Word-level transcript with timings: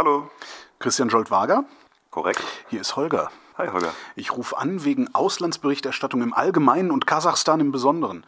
Hallo. 0.00 0.30
Christian 0.78 1.10
Jolt-Wager. 1.10 1.66
Korrekt. 2.10 2.42
Hier 2.70 2.80
ist 2.80 2.96
Holger. 2.96 3.30
Hi, 3.58 3.68
Holger. 3.68 3.92
Ich 4.16 4.34
rufe 4.34 4.56
an 4.56 4.82
wegen 4.82 5.14
Auslandsberichterstattung 5.14 6.22
im 6.22 6.32
Allgemeinen 6.32 6.90
und 6.90 7.06
Kasachstan 7.06 7.60
im 7.60 7.70
Besonderen. 7.70 8.24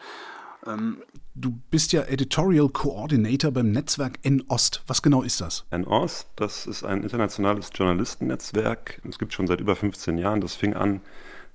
Ähm, 0.66 1.02
du 1.34 1.58
bist 1.70 1.94
ja 1.94 2.02
Editorial 2.02 2.68
Coordinator 2.68 3.52
beim 3.52 3.70
Netzwerk 3.70 4.18
N-Ost. 4.22 4.82
Was 4.86 5.00
genau 5.00 5.22
ist 5.22 5.40
das? 5.40 5.64
N-Ost, 5.70 6.28
das 6.36 6.66
ist 6.66 6.84
ein 6.84 7.04
internationales 7.04 7.70
Journalistennetzwerk. 7.74 9.00
Es 9.08 9.18
gibt 9.18 9.32
schon 9.32 9.46
seit 9.46 9.62
über 9.62 9.74
15 9.74 10.18
Jahren. 10.18 10.42
Das 10.42 10.54
fing 10.54 10.74
an 10.74 11.00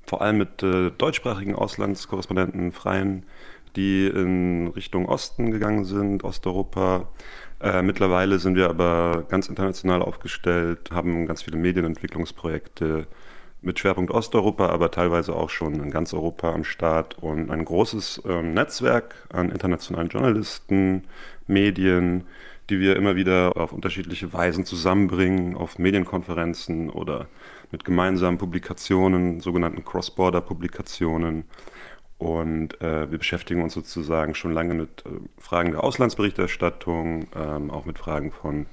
vor 0.07 0.21
allem 0.21 0.39
mit 0.39 0.63
äh, 0.63 0.89
deutschsprachigen 0.89 1.53
Auslandskorrespondenten, 1.53 2.71
Freien, 2.71 3.25
die 3.77 4.07
in 4.07 4.67
Richtung 4.75 5.07
Osten 5.07 5.51
gegangen 5.51 5.85
sind, 5.85 6.23
Osteuropa. 6.23 7.07
Äh, 7.61 7.83
mittlerweile 7.83 8.39
sind 8.39 8.55
wir 8.55 8.69
aber 8.69 9.23
ganz 9.29 9.47
international 9.47 10.01
aufgestellt, 10.01 10.89
haben 10.91 11.27
ganz 11.27 11.43
viele 11.43 11.57
Medienentwicklungsprojekte 11.57 13.07
mit 13.61 13.79
Schwerpunkt 13.79 14.11
Osteuropa, 14.11 14.69
aber 14.69 14.91
teilweise 14.91 15.35
auch 15.35 15.49
schon 15.49 15.75
in 15.75 15.91
ganz 15.91 16.13
Europa 16.13 16.53
am 16.53 16.63
Start 16.63 17.17
und 17.19 17.49
ein 17.51 17.65
großes 17.65 18.23
äh, 18.25 18.41
Netzwerk 18.41 19.27
an 19.31 19.51
internationalen 19.51 20.09
Journalisten, 20.09 21.03
Medien, 21.47 22.23
die 22.69 22.79
wir 22.79 22.95
immer 22.95 23.15
wieder 23.15 23.53
auf 23.57 23.73
unterschiedliche 23.73 24.33
Weisen 24.33 24.65
zusammenbringen, 24.65 25.55
auf 25.55 25.79
Medienkonferenzen 25.79 26.89
oder 26.89 27.27
mit 27.71 27.85
gemeinsamen 27.85 28.37
Publikationen, 28.37 29.39
sogenannten 29.39 29.83
Cross-Border-Publikationen. 29.83 31.45
Und 32.17 32.81
äh, 32.81 33.11
wir 33.11 33.19
beschäftigen 33.19 33.61
uns 33.61 33.73
sozusagen 33.73 34.33
schon 34.33 34.51
lange 34.51 34.73
mit 34.73 35.03
äh, 35.05 35.09
Fragen 35.39 35.71
der 35.71 35.83
Auslandsberichterstattung, 35.83 37.27
ähm, 37.35 37.69
auch 37.69 37.85
mit 37.85 37.99
Fragen 37.99 38.31
von 38.31 38.65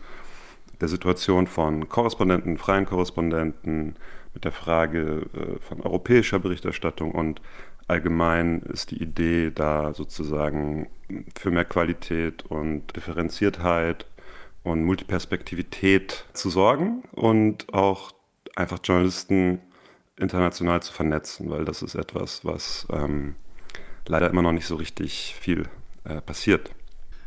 der 0.80 0.89
Situation 0.89 1.47
von 1.47 1.89
Korrespondenten, 1.89 2.56
freien 2.56 2.87
Korrespondenten, 2.87 3.97
mit 4.33 4.45
der 4.45 4.53
Frage 4.53 5.27
äh, 5.34 5.61
von 5.61 5.81
europäischer 5.83 6.39
Berichterstattung. 6.39 7.12
Und 7.12 7.42
allgemein 7.87 8.62
ist 8.62 8.91
die 8.91 9.03
Idee 9.03 9.50
da 9.55 9.92
sozusagen 9.92 10.89
für 11.39 11.50
mehr 11.50 11.65
Qualität 11.67 12.45
und 12.47 12.97
Differenziertheit 12.97 14.06
und 14.62 14.84
Multiperspektivität 14.84 16.25
zu 16.33 16.48
sorgen 16.48 17.03
und 17.12 17.72
auch 17.75 18.12
einfach 18.56 18.78
Journalisten 18.83 19.61
international 20.19 20.83
zu 20.83 20.93
vernetzen, 20.93 21.51
weil 21.51 21.65
das 21.65 21.83
ist 21.83 21.95
etwas, 21.95 22.45
was 22.45 22.87
ähm, 22.93 23.34
leider 24.07 24.31
immer 24.31 24.43
noch 24.43 24.53
nicht 24.53 24.67
so 24.67 24.77
richtig 24.77 25.37
viel 25.39 25.69
äh, 26.05 26.21
passiert. 26.21 26.71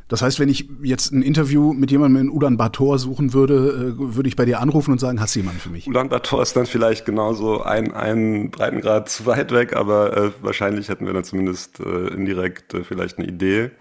Das 0.10 0.22
heißt, 0.22 0.40
wenn 0.40 0.48
ich 0.48 0.70
jetzt 0.84 1.12
ein 1.12 1.22
Interview 1.22 1.74
mit 1.74 1.92
jemandem 1.92 2.22
in 2.22 2.30
Ulaanbaatar 2.30 2.98
suchen 2.98 3.34
würde, 3.34 3.96
äh, 3.98 4.16
würde 4.16 4.30
ich 4.30 4.38
bei 4.38 4.46
dir 4.46 4.62
anrufen 4.62 4.92
und 4.92 5.00
sagen, 5.00 5.20
hast 5.20 5.36
du 5.36 5.40
jemanden 5.40 5.60
für 5.60 5.70
mich? 5.70 5.86
Ulaanbaatar 5.86 6.42
ist 6.42 6.56
dann 6.56 6.66
vielleicht 6.66 7.06
genauso 7.06 7.62
ein, 7.62 7.94
ein 7.94 8.50
Breitengrad 8.50 9.10
zu 9.10 9.26
weit 9.26 9.52
weg, 9.52 9.76
aber 9.76 10.16
äh, 10.16 10.32
wahrscheinlich 10.42 10.88
hätten 10.88 11.06
wir 11.06 11.14
dann 11.14 11.26
zumindest 11.26 11.82
äh, 11.82 12.08
indirekt 12.08 12.74
äh, 12.74 12.86
vielleicht 12.86 13.18
eine 13.18 13.28
Idee. 13.28 13.72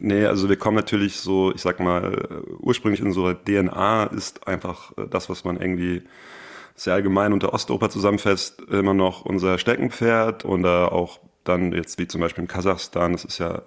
Nee, 0.00 0.24
also 0.24 0.48
wir 0.48 0.56
kommen 0.56 0.76
natürlich 0.76 1.20
so, 1.20 1.52
ich 1.54 1.60
sag 1.60 1.78
mal, 1.78 2.12
äh, 2.12 2.50
ursprünglich 2.58 3.00
in 3.00 3.06
unserer 3.06 3.34
DNA 3.34 4.04
ist 4.06 4.48
einfach 4.48 4.90
äh, 4.98 5.06
das, 5.08 5.30
was 5.30 5.44
man 5.44 5.60
irgendwie 5.60 6.02
sehr 6.78 6.94
allgemein 6.94 7.32
unter 7.32 7.52
Osteuropa 7.52 7.90
zusammenfasst, 7.90 8.60
immer 8.70 8.94
noch 8.94 9.24
unser 9.24 9.58
Steckenpferd 9.58 10.44
und 10.44 10.64
auch 10.64 11.20
dann 11.44 11.72
jetzt 11.72 11.98
wie 11.98 12.06
zum 12.06 12.20
Beispiel 12.20 12.42
in 12.42 12.48
Kasachstan, 12.48 13.12
das 13.12 13.24
ist 13.24 13.38
ja 13.38 13.62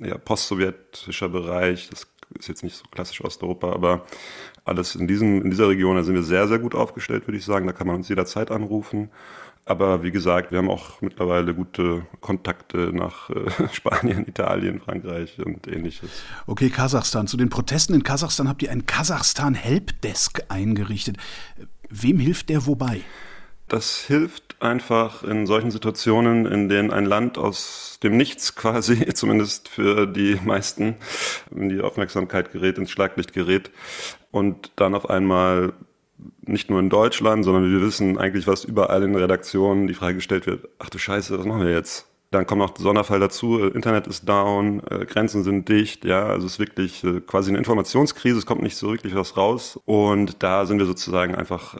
eher 0.00 0.18
postsowjetischer 0.18 1.28
Bereich, 1.28 1.88
das 1.90 2.06
ist 2.38 2.48
jetzt 2.48 2.62
nicht 2.62 2.76
so 2.76 2.84
klassisch 2.90 3.24
Osteuropa, 3.24 3.72
aber 3.72 4.04
alles 4.64 4.94
in, 4.94 5.06
diesem, 5.06 5.42
in 5.42 5.50
dieser 5.50 5.68
Region, 5.68 5.96
da 5.96 6.02
sind 6.02 6.14
wir 6.14 6.22
sehr, 6.22 6.46
sehr 6.46 6.58
gut 6.58 6.74
aufgestellt, 6.74 7.26
würde 7.26 7.38
ich 7.38 7.44
sagen. 7.44 7.66
Da 7.66 7.72
kann 7.72 7.86
man 7.86 7.96
uns 7.96 8.08
jederzeit 8.08 8.50
anrufen. 8.50 9.10
Aber 9.64 10.02
wie 10.02 10.10
gesagt, 10.10 10.50
wir 10.50 10.58
haben 10.58 10.70
auch 10.70 11.02
mittlerweile 11.02 11.54
gute 11.54 12.06
Kontakte 12.20 12.90
nach 12.92 13.28
äh, 13.28 13.50
Spanien, 13.72 14.26
Italien, 14.26 14.80
Frankreich 14.80 15.38
und 15.44 15.66
ähnliches. 15.66 16.08
Okay, 16.46 16.70
Kasachstan. 16.70 17.26
Zu 17.26 17.36
den 17.36 17.50
Protesten 17.50 17.94
in 17.94 18.02
Kasachstan 18.02 18.48
habt 18.48 18.62
ihr 18.62 18.70
ein 18.70 18.86
Kasachstan 18.86 19.54
Helpdesk 19.54 20.42
eingerichtet. 20.48 21.18
Wem 21.90 22.18
hilft 22.18 22.48
der 22.48 22.66
wobei? 22.66 23.02
Das 23.68 23.98
hilft 24.06 24.56
einfach 24.60 25.22
in 25.22 25.46
solchen 25.46 25.70
Situationen, 25.70 26.46
in 26.46 26.68
denen 26.68 26.90
ein 26.90 27.04
Land 27.04 27.36
aus 27.36 27.98
dem 28.02 28.16
Nichts 28.16 28.54
quasi, 28.54 29.06
zumindest 29.14 29.68
für 29.68 30.06
die 30.06 30.38
meisten, 30.42 30.96
in 31.54 31.68
die 31.68 31.80
Aufmerksamkeit 31.80 32.52
gerät, 32.52 32.78
ins 32.78 32.90
Schlaglicht 32.90 33.32
gerät 33.32 33.70
und 34.30 34.72
dann 34.76 34.94
auf 34.94 35.08
einmal 35.08 35.74
nicht 36.40 36.70
nur 36.70 36.80
in 36.80 36.90
Deutschland, 36.90 37.44
sondern 37.44 37.70
wir 37.70 37.80
wissen 37.80 38.18
eigentlich, 38.18 38.46
was 38.46 38.64
überall 38.64 39.02
in 39.02 39.14
Redaktionen 39.14 39.86
die 39.86 39.94
Frage 39.94 40.16
gestellt 40.16 40.46
wird, 40.46 40.68
ach 40.78 40.90
du 40.90 40.98
Scheiße, 40.98 41.38
was 41.38 41.46
machen 41.46 41.64
wir 41.64 41.72
jetzt? 41.72 42.06
Dann 42.30 42.46
kommt 42.46 42.58
noch 42.58 42.70
der 42.70 42.82
Sonderfall 42.82 43.20
dazu, 43.20 43.58
äh, 43.58 43.68
Internet 43.68 44.06
ist 44.06 44.28
down, 44.28 44.82
äh, 44.90 45.06
Grenzen 45.06 45.44
sind 45.44 45.66
dicht, 45.66 46.04
ja, 46.04 46.26
also 46.26 46.46
es 46.46 46.54
ist 46.54 46.58
wirklich 46.58 47.02
äh, 47.02 47.20
quasi 47.22 47.50
eine 47.50 47.56
Informationskrise, 47.56 48.36
es 48.36 48.44
kommt 48.44 48.62
nicht 48.62 48.76
so 48.76 48.90
wirklich 48.90 49.14
was 49.14 49.38
raus. 49.38 49.80
Und 49.86 50.42
da 50.42 50.66
sind 50.66 50.78
wir 50.78 50.84
sozusagen 50.84 51.34
einfach 51.34 51.76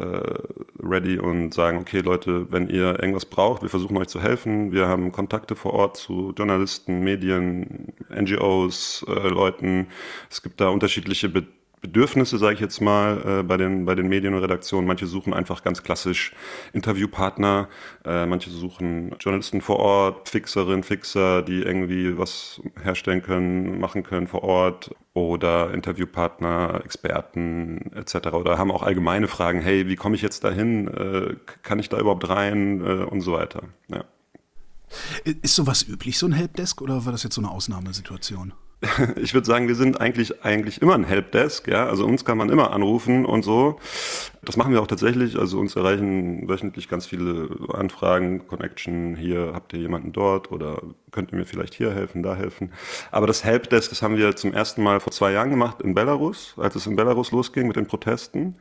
ready 0.82 1.18
und 1.18 1.52
sagen, 1.52 1.78
okay 1.78 2.00
Leute, 2.00 2.50
wenn 2.50 2.68
ihr 2.68 2.98
irgendwas 3.00 3.26
braucht, 3.26 3.62
wir 3.62 3.68
versuchen 3.68 3.96
euch 3.96 4.08
zu 4.08 4.20
helfen. 4.20 4.72
Wir 4.72 4.88
haben 4.88 5.12
Kontakte 5.12 5.54
vor 5.56 5.74
Ort 5.74 5.96
zu 5.96 6.32
Journalisten, 6.36 7.00
Medien, 7.00 7.92
NGOs, 8.10 9.04
Leuten. 9.06 9.88
Es 10.30 10.42
gibt 10.42 10.60
da 10.60 10.68
unterschiedliche 10.68 11.28
Be 11.28 11.46
Bedürfnisse, 11.80 12.38
sage 12.38 12.54
ich 12.54 12.60
jetzt 12.60 12.80
mal, 12.80 13.40
äh, 13.40 13.42
bei, 13.42 13.56
den, 13.56 13.84
bei 13.84 13.94
den 13.94 14.08
Medien 14.08 14.34
und 14.34 14.42
Redaktionen. 14.42 14.86
Manche 14.86 15.06
suchen 15.06 15.32
einfach 15.32 15.62
ganz 15.62 15.82
klassisch 15.82 16.32
Interviewpartner, 16.72 17.68
äh, 18.04 18.26
manche 18.26 18.50
suchen 18.50 19.14
Journalisten 19.20 19.60
vor 19.60 19.78
Ort, 19.78 20.28
Fixerinnen, 20.28 20.82
Fixer, 20.82 21.42
die 21.42 21.62
irgendwie 21.62 22.18
was 22.18 22.60
herstellen 22.82 23.22
können, 23.22 23.78
machen 23.80 24.02
können 24.02 24.26
vor 24.26 24.42
Ort 24.42 24.90
oder 25.14 25.72
Interviewpartner, 25.72 26.82
Experten 26.84 27.92
etc. 27.94 28.28
Oder 28.28 28.58
haben 28.58 28.70
auch 28.70 28.82
allgemeine 28.82 29.28
Fragen, 29.28 29.60
hey, 29.60 29.88
wie 29.88 29.96
komme 29.96 30.16
ich 30.16 30.22
jetzt 30.22 30.44
dahin? 30.44 30.88
Äh, 30.88 31.36
kann 31.62 31.78
ich 31.78 31.88
da 31.88 31.98
überhaupt 31.98 32.28
rein? 32.28 32.80
Äh, 32.84 33.04
und 33.04 33.20
so 33.20 33.32
weiter. 33.32 33.62
Ja. 33.88 34.04
Ist 35.24 35.54
sowas 35.54 35.86
üblich, 35.86 36.18
so 36.18 36.26
ein 36.26 36.32
Helpdesk, 36.32 36.80
oder 36.80 37.04
war 37.04 37.12
das 37.12 37.22
jetzt 37.22 37.34
so 37.34 37.40
eine 37.40 37.50
Ausnahmesituation? 37.50 38.52
ich 39.16 39.34
würde 39.34 39.46
sagen, 39.46 39.66
wir 39.66 39.74
sind 39.74 40.00
eigentlich 40.00 40.44
eigentlich 40.44 40.80
immer 40.80 40.94
ein 40.94 41.04
Helpdesk, 41.04 41.66
ja. 41.66 41.86
Also 41.86 42.04
uns 42.04 42.24
kann 42.24 42.38
man 42.38 42.48
immer 42.48 42.72
anrufen 42.72 43.26
und 43.26 43.42
so. 43.42 43.80
Das 44.42 44.56
machen 44.56 44.72
wir 44.72 44.80
auch 44.80 44.86
tatsächlich. 44.86 45.36
Also 45.36 45.58
uns 45.58 45.74
erreichen 45.74 46.48
wöchentlich 46.48 46.88
ganz 46.88 47.06
viele 47.06 47.48
Anfragen, 47.72 48.46
Connection. 48.46 49.16
Hier 49.16 49.50
habt 49.52 49.72
ihr 49.72 49.80
jemanden 49.80 50.12
dort 50.12 50.52
oder 50.52 50.80
könnt 51.10 51.32
ihr 51.32 51.38
mir 51.38 51.46
vielleicht 51.46 51.74
hier 51.74 51.92
helfen, 51.92 52.22
da 52.22 52.36
helfen. 52.36 52.72
Aber 53.10 53.26
das 53.26 53.42
Helpdesk, 53.42 53.90
das 53.90 54.02
haben 54.02 54.16
wir 54.16 54.36
zum 54.36 54.52
ersten 54.52 54.82
Mal 54.82 55.00
vor 55.00 55.12
zwei 55.12 55.32
Jahren 55.32 55.50
gemacht 55.50 55.82
in 55.82 55.94
Belarus, 55.94 56.54
als 56.56 56.76
es 56.76 56.86
in 56.86 56.94
Belarus 56.94 57.32
losging 57.32 57.66
mit 57.66 57.76
den 57.76 57.86
Protesten 57.86 58.56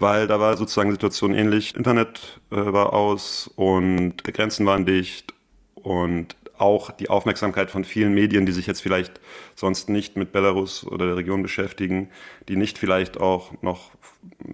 weil 0.00 0.28
da 0.28 0.38
war 0.38 0.56
sozusagen 0.56 0.92
Situation 0.92 1.34
ähnlich. 1.34 1.74
Internet 1.74 2.40
äh, 2.52 2.56
war 2.56 2.92
aus 2.92 3.50
und 3.56 4.14
die 4.26 4.32
Grenzen 4.32 4.64
waren 4.64 4.86
dicht 4.86 5.34
und 5.74 6.36
auch 6.60 6.90
die 6.90 7.10
Aufmerksamkeit 7.10 7.70
von 7.70 7.84
vielen 7.84 8.14
Medien, 8.14 8.46
die 8.46 8.52
sich 8.52 8.66
jetzt 8.66 8.82
vielleicht 8.82 9.20
sonst 9.54 9.88
nicht 9.88 10.16
mit 10.16 10.32
Belarus 10.32 10.86
oder 10.86 11.06
der 11.06 11.16
Region 11.16 11.42
beschäftigen, 11.42 12.10
die 12.48 12.56
nicht 12.56 12.78
vielleicht 12.78 13.20
auch 13.20 13.52
noch 13.62 13.90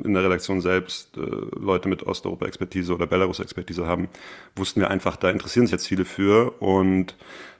in 0.02 0.14
der 0.14 0.24
Redaktion 0.24 0.60
selbst 0.60 1.16
äh, 1.16 1.20
Leute 1.58 1.88
mit 1.88 2.02
Osteuropa-Expertise 2.02 2.94
oder 2.94 3.06
Belarus-Expertise 3.06 3.86
haben, 3.86 4.08
wussten 4.56 4.80
wir 4.80 4.90
einfach, 4.90 5.16
da 5.16 5.30
interessieren 5.30 5.66
sich 5.66 5.72
jetzt 5.72 5.88
viele 5.88 6.04
für 6.04 6.52
und 6.60 7.16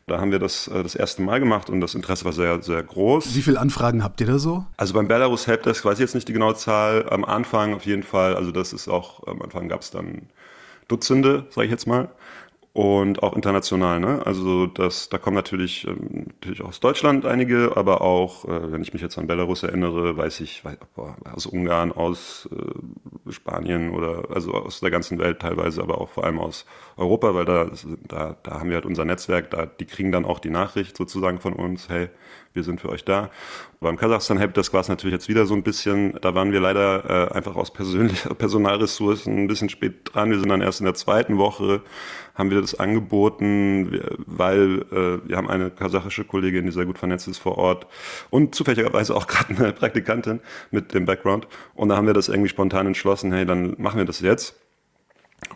da 0.07 0.21
haben 0.21 0.31
wir 0.31 0.39
das 0.39 0.69
äh, 0.69 0.83
das 0.83 0.95
erste 0.95 1.23
Mal 1.23 1.41
gemacht 1.41 1.71
und 1.71 1.81
das 1.81 1.95
Interesse 1.95 2.25
war 2.25 2.33
sehr, 2.33 2.63
sehr 2.63 2.83
groß. 2.83 3.35
Wie 3.35 3.43
viele 3.43 3.59
Anfragen 3.59 4.05
habt 4.05 4.21
ihr 4.21 4.27
da 4.27 4.39
so? 4.39 4.65
Also 4.77 4.95
beim 4.95 5.09
Belarus 5.09 5.47
Helpdesk 5.47 5.85
weiß 5.85 5.95
ich 5.95 6.01
jetzt 6.01 6.15
nicht 6.15 6.29
die 6.29 6.35
genaue 6.35 6.55
Zahl. 6.55 7.09
Am 7.09 7.25
Anfang 7.25 7.75
auf 7.75 7.87
jeden 7.87 8.03
Fall, 8.03 8.37
also 8.37 8.53
das 8.53 8.73
ist 8.73 8.89
auch, 8.89 9.27
am 9.27 9.41
Anfang 9.41 9.69
gab 9.69 9.81
es 9.81 9.91
dann 9.91 10.29
Dutzende, 10.89 11.47
sage 11.51 11.67
ich 11.67 11.71
jetzt 11.71 11.87
mal 11.87 12.11
und 12.75 13.23
auch 13.23 13.35
international. 13.35 14.01
Ne? 14.01 14.21
Also 14.27 14.67
das, 14.67 15.09
da 15.09 15.17
kommen 15.17 15.37
natürlich, 15.37 15.87
ähm, 15.87 16.27
natürlich 16.27 16.61
aus 16.61 16.81
Deutschland 16.81 17.25
einige, 17.25 17.77
aber 17.77 18.01
auch, 18.01 18.45
äh, 18.47 18.73
wenn 18.73 18.83
ich 18.83 18.93
mich 18.93 19.01
jetzt 19.01 19.17
an 19.17 19.29
Belarus 19.29 19.63
erinnere, 19.63 20.17
weiß 20.17 20.41
ich, 20.41 20.65
weiß, 20.65 20.79
boah, 20.97 21.17
aus 21.33 21.47
Ungarn, 21.47 21.93
aus 21.93 22.49
äh, 22.53 23.33
Spanien 23.33 23.91
oder 23.91 24.25
also 24.35 24.53
aus 24.55 24.81
der 24.81 24.91
ganzen 24.91 25.21
Welt 25.21 25.39
teilweise, 25.39 25.83
aber 25.83 26.01
auch 26.01 26.09
vor 26.09 26.25
allem 26.25 26.41
aus 26.41 26.67
Europa, 26.97 27.33
weil 27.37 27.45
da, 27.45 27.71
da, 28.09 28.37
da 28.43 28.59
haben 28.59 28.71
wir 28.71 28.77
halt 28.77 28.87
unser 28.87 29.05
Netzwerk, 29.05 29.51
da, 29.53 29.67
die 29.67 29.87
kriegen 29.87 30.11
dann 30.11 30.25
auch 30.25 30.41
die 30.41 30.51
Nachricht 30.51 30.97
sozusagen 30.97 31.39
von 31.39 31.53
uns, 31.53 31.89
hey, 31.89 32.09
wir 32.55 32.63
sind 32.63 32.81
für 32.81 32.89
euch 32.89 33.05
da. 33.05 33.31
Beim 33.81 33.97
Kasachstan 33.97 34.39
Helpdesk 34.39 34.73
war 34.73 34.81
es 34.81 34.89
natürlich 34.89 35.13
jetzt 35.13 35.29
wieder 35.29 35.45
so 35.45 35.55
ein 35.55 35.65
bisschen, 35.65 36.17
da 36.23 36.35
waren 36.35 36.53
wir 36.53 36.61
leider 36.61 37.33
äh, 37.33 37.35
einfach 37.35 37.57
aus 37.57 37.73
persönlicher 37.73 38.35
Personalressourcen 38.35 39.37
ein 39.37 39.49
bisschen 39.49 39.69
spät 39.69 40.15
dran. 40.15 40.31
Wir 40.31 40.39
sind 40.39 40.49
dann 40.49 40.63
erst 40.63 40.81
in 40.81 40.85
der 40.85 40.95
zweiten 40.95 41.37
Woche, 41.37 41.83
haben 42.35 42.51
wir 42.51 42.61
das 42.61 42.79
angeboten, 42.79 44.01
weil 44.27 44.83
äh, 44.93 45.29
wir 45.29 45.37
haben 45.37 45.51
eine 45.51 45.71
kasachische 45.71 46.25
Kollegin, 46.25 46.67
die 46.67 46.73
sehr 46.73 46.87
gut 46.87 46.99
vernetzt 46.99 47.29
ist 47.29 47.39
vor 47.39 47.59
Ort 47.59 47.87
und 48.31 48.55
zufälligerweise 48.55 49.15
auch 49.17 49.27
gerade 49.27 49.57
eine 49.57 49.73
Praktikantin 49.73 50.41
mit 50.71 50.95
dem 50.95 51.07
Background. 51.07 51.49
Und 51.75 51.89
da 51.89 51.97
haben 51.97 52.07
wir 52.07 52.15
das 52.15 52.29
irgendwie 52.29 52.49
spontan 52.49 52.87
entschlossen, 52.87 53.33
hey, 53.33 53.45
dann 53.45 53.75
machen 53.79 53.99
wir 53.99 54.05
das 54.05 54.21
jetzt. 54.21 54.64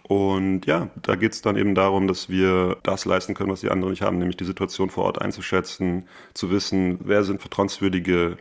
Und 0.02 0.66
ja, 0.66 0.90
da 1.02 1.16
geht 1.16 1.32
es 1.32 1.42
dann 1.42 1.56
eben 1.56 1.74
darum, 1.74 2.08
dass 2.08 2.28
wir 2.28 2.76
das 2.82 3.04
leisten 3.04 3.34
können, 3.34 3.50
was 3.50 3.60
die 3.60 3.70
anderen 3.70 3.90
nicht 3.90 4.02
haben, 4.02 4.18
nämlich 4.18 4.36
die 4.36 4.44
Situation 4.44 4.90
vor 4.90 5.04
Ort 5.04 5.20
einzuschätzen, 5.20 6.08
zu 6.34 6.50
wissen, 6.50 6.98
wer 7.04 7.24
sind 7.24 7.40
vertrauenswürdige 7.40 8.38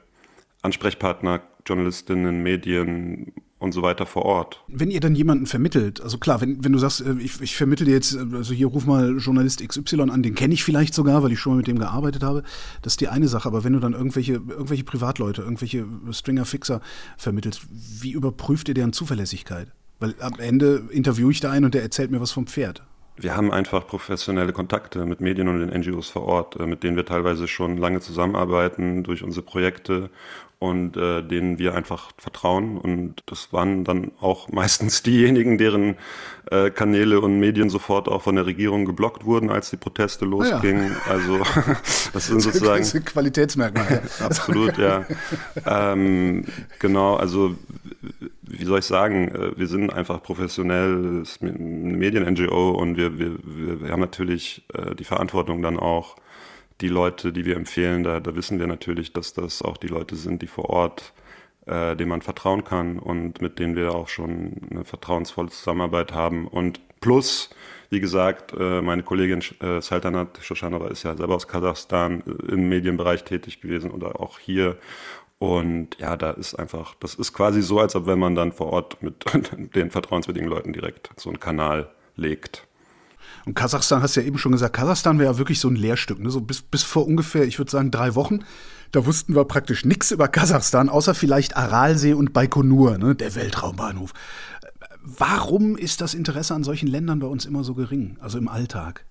Ansprechpartner, 0.61 1.41
Journalistinnen, 1.65 2.41
Medien 2.41 3.33
und 3.59 3.71
so 3.71 3.81
weiter 3.81 4.05
vor 4.05 4.23
Ort. 4.23 4.63
Wenn 4.67 4.91
ihr 4.91 4.99
dann 4.99 5.15
jemanden 5.15 5.47
vermittelt, 5.47 5.99
also 6.01 6.17
klar, 6.17 6.41
wenn, 6.41 6.63
wenn 6.63 6.73
du 6.73 6.79
sagst, 6.79 7.01
äh, 7.01 7.15
ich, 7.19 7.41
ich 7.41 7.55
vermittle 7.55 7.89
jetzt, 7.89 8.13
äh, 8.15 8.25
also 8.33 8.53
hier 8.53 8.67
ruf 8.67 8.85
mal 8.85 9.17
Journalist 9.17 9.67
XY 9.67 10.01
an, 10.01 10.23
den 10.23 10.35
kenne 10.35 10.53
ich 10.53 10.63
vielleicht 10.63 10.93
sogar, 10.93 11.23
weil 11.23 11.31
ich 11.31 11.39
schon 11.39 11.53
mal 11.53 11.57
mit 11.57 11.67
dem 11.67 11.79
gearbeitet 11.79 12.23
habe, 12.23 12.43
das 12.81 12.93
ist 12.93 13.01
die 13.01 13.07
eine 13.07 13.27
Sache, 13.27 13.47
aber 13.47 13.63
wenn 13.63 13.73
du 13.73 13.79
dann 13.79 13.93
irgendwelche, 13.93 14.33
irgendwelche 14.33 14.83
Privatleute, 14.83 15.41
irgendwelche 15.41 15.85
Stringer-Fixer 16.11 16.81
vermittelst, 17.17 17.61
wie 17.71 18.11
überprüft 18.11 18.67
ihr 18.67 18.75
deren 18.75 18.93
Zuverlässigkeit? 18.93 19.71
Weil 19.99 20.15
am 20.19 20.33
Ende 20.39 20.83
interviewe 20.91 21.31
ich 21.31 21.39
da 21.39 21.51
einen 21.51 21.65
und 21.65 21.73
der 21.73 21.81
erzählt 21.81 22.11
mir 22.11 22.21
was 22.21 22.31
vom 22.31 22.47
Pferd. 22.47 22.83
Wir 23.19 23.35
haben 23.35 23.51
einfach 23.51 23.87
professionelle 23.87 24.53
Kontakte 24.53 25.03
mit 25.05 25.21
Medien 25.21 25.47
und 25.47 25.59
den 25.59 25.69
NGOs 25.69 26.07
vor 26.09 26.23
Ort, 26.23 26.55
äh, 26.57 26.67
mit 26.67 26.83
denen 26.83 26.95
wir 26.95 27.05
teilweise 27.05 27.47
schon 27.47 27.77
lange 27.77 27.99
zusammenarbeiten 27.99 29.03
durch 29.03 29.23
unsere 29.23 29.43
Projekte 29.43 30.11
und 30.59 30.97
äh, 30.97 31.21
denen 31.21 31.59
wir 31.59 31.75
einfach 31.75 32.11
vertrauen. 32.17 32.77
Und 32.77 33.23
das 33.27 33.53
waren 33.53 33.83
dann 33.83 34.11
auch 34.19 34.47
meistens 34.51 35.03
diejenigen, 35.03 35.57
deren 35.57 35.95
äh, 36.49 36.71
Kanäle 36.71 37.21
und 37.21 37.39
Medien 37.39 37.69
sofort 37.69 38.07
auch 38.07 38.21
von 38.21 38.35
der 38.35 38.45
Regierung 38.45 38.85
geblockt 38.85 39.25
wurden, 39.25 39.49
als 39.49 39.69
die 39.69 39.77
Proteste 39.77 40.25
losgingen. 40.25 40.95
Ah, 41.05 41.09
ja. 41.09 41.13
Also 41.13 41.39
das 42.13 42.27
sind 42.27 42.41
sozusagen 42.41 42.79
das 42.79 42.87
ist 42.89 42.95
ein 42.95 43.05
Qualitätsmerkmal. 43.05 44.01
Absolut, 44.19 44.77
ja. 44.77 45.05
ähm, 45.65 46.45
genau, 46.79 47.15
also 47.15 47.55
wie 48.47 48.65
soll 48.65 48.79
ich 48.79 48.85
sagen, 48.85 49.27
äh, 49.27 49.57
wir 49.57 49.67
sind 49.67 49.91
einfach 49.91 50.21
professionelles 50.23 51.39
Medien-NGO 51.41 52.71
und 52.71 52.97
wir, 52.97 53.19
wir, 53.19 53.37
wir 53.81 53.91
haben 53.91 53.99
natürlich 53.99 54.65
äh, 54.73 54.95
die 54.95 55.03
Verantwortung 55.03 55.61
dann 55.61 55.77
auch, 55.77 56.15
die 56.81 56.89
Leute, 56.89 57.33
die 57.33 57.45
wir 57.45 57.55
empfehlen, 57.55 58.03
da, 58.03 58.19
da 58.19 58.35
wissen 58.35 58.59
wir 58.59 58.67
natürlich, 58.67 59.13
dass 59.13 59.33
das 59.33 59.61
auch 59.61 59.77
die 59.77 59.87
Leute 59.87 60.15
sind, 60.15 60.41
die 60.41 60.47
vor 60.47 60.69
Ort, 60.69 61.13
äh, 61.65 61.95
denen 61.95 62.09
man 62.09 62.21
vertrauen 62.21 62.63
kann 62.63 62.99
und 62.99 63.41
mit 63.41 63.59
denen 63.59 63.75
wir 63.75 63.93
auch 63.93 64.07
schon 64.07 64.53
eine 64.69 64.85
vertrauensvolle 64.85 65.49
Zusammenarbeit 65.49 66.13
haben. 66.13 66.47
Und 66.47 66.79
plus, 66.99 67.49
wie 67.89 67.99
gesagt, 67.99 68.53
äh, 68.57 68.81
meine 68.81 69.03
Kollegin 69.03 69.41
äh, 69.59 69.81
Saltanat 69.81 70.39
Shoshanova 70.41 70.87
ist 70.87 71.03
ja 71.03 71.15
selber 71.15 71.35
aus 71.35 71.47
Kasachstan 71.47 72.21
äh, 72.21 72.53
im 72.53 72.69
Medienbereich 72.69 73.23
tätig 73.23 73.61
gewesen 73.61 73.91
oder 73.91 74.19
auch 74.19 74.39
hier. 74.39 74.77
Und 75.39 75.97
ja, 75.99 76.17
da 76.17 76.31
ist 76.31 76.55
einfach, 76.55 76.95
das 76.99 77.15
ist 77.15 77.33
quasi 77.33 77.61
so, 77.61 77.79
als 77.79 77.95
ob 77.95 78.07
wenn 78.07 78.19
man 78.19 78.35
dann 78.35 78.51
vor 78.51 78.73
Ort 78.73 79.01
mit 79.03 79.23
den 79.75 79.91
vertrauenswürdigen 79.91 80.49
Leuten 80.49 80.73
direkt 80.73 81.11
so 81.15 81.29
einen 81.29 81.39
Kanal 81.39 81.89
legt. 82.15 82.67
Und 83.47 83.53
Kasachstan 83.53 84.01
hast 84.01 84.17
du 84.17 84.19
ja 84.19 84.27
eben 84.27 84.37
schon 84.37 84.51
gesagt, 84.51 84.75
Kasachstan 84.75 85.19
wäre 85.19 85.31
ja 85.31 85.37
wirklich 85.37 85.61
so 85.61 85.69
ein 85.69 85.77
Lehrstück. 85.77 86.19
Ne? 86.19 86.29
So 86.29 86.41
bis, 86.41 86.61
bis 86.61 86.83
vor 86.83 87.07
ungefähr, 87.07 87.45
ich 87.45 87.57
würde 87.57 87.71
sagen, 87.71 87.91
drei 87.91 88.13
Wochen. 88.13 88.39
Da 88.91 89.05
wussten 89.05 89.35
wir 89.35 89.45
praktisch 89.45 89.85
nichts 89.85 90.11
über 90.11 90.27
Kasachstan, 90.27 90.89
außer 90.89 91.15
vielleicht 91.15 91.55
Aralsee 91.55 92.11
und 92.11 92.33
Baikonur, 92.33 92.97
ne? 92.97 93.15
der 93.15 93.35
Weltraumbahnhof. 93.35 94.11
Warum 95.01 95.77
ist 95.77 96.01
das 96.01 96.13
Interesse 96.13 96.55
an 96.55 96.65
solchen 96.65 96.87
Ländern 96.87 97.19
bei 97.19 97.27
uns 97.27 97.45
immer 97.45 97.63
so 97.63 97.73
gering, 97.73 98.17
also 98.19 98.37
im 98.37 98.49
Alltag? 98.49 99.05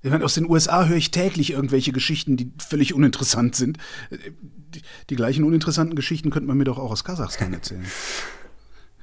Ich 0.00 0.10
meine, 0.10 0.24
aus 0.24 0.32
den 0.32 0.48
USA 0.48 0.86
höre 0.86 0.96
ich 0.96 1.10
täglich 1.10 1.50
irgendwelche 1.50 1.92
Geschichten, 1.92 2.38
die 2.38 2.52
völlig 2.56 2.94
uninteressant 2.94 3.54
sind. 3.54 3.76
Die, 4.10 4.80
die 5.10 5.16
gleichen 5.16 5.44
uninteressanten 5.44 5.94
Geschichten 5.94 6.30
könnte 6.30 6.46
man 6.48 6.56
mir 6.56 6.64
doch 6.64 6.78
auch 6.78 6.90
aus 6.90 7.04
Kasachstan 7.04 7.52
erzählen. 7.52 7.84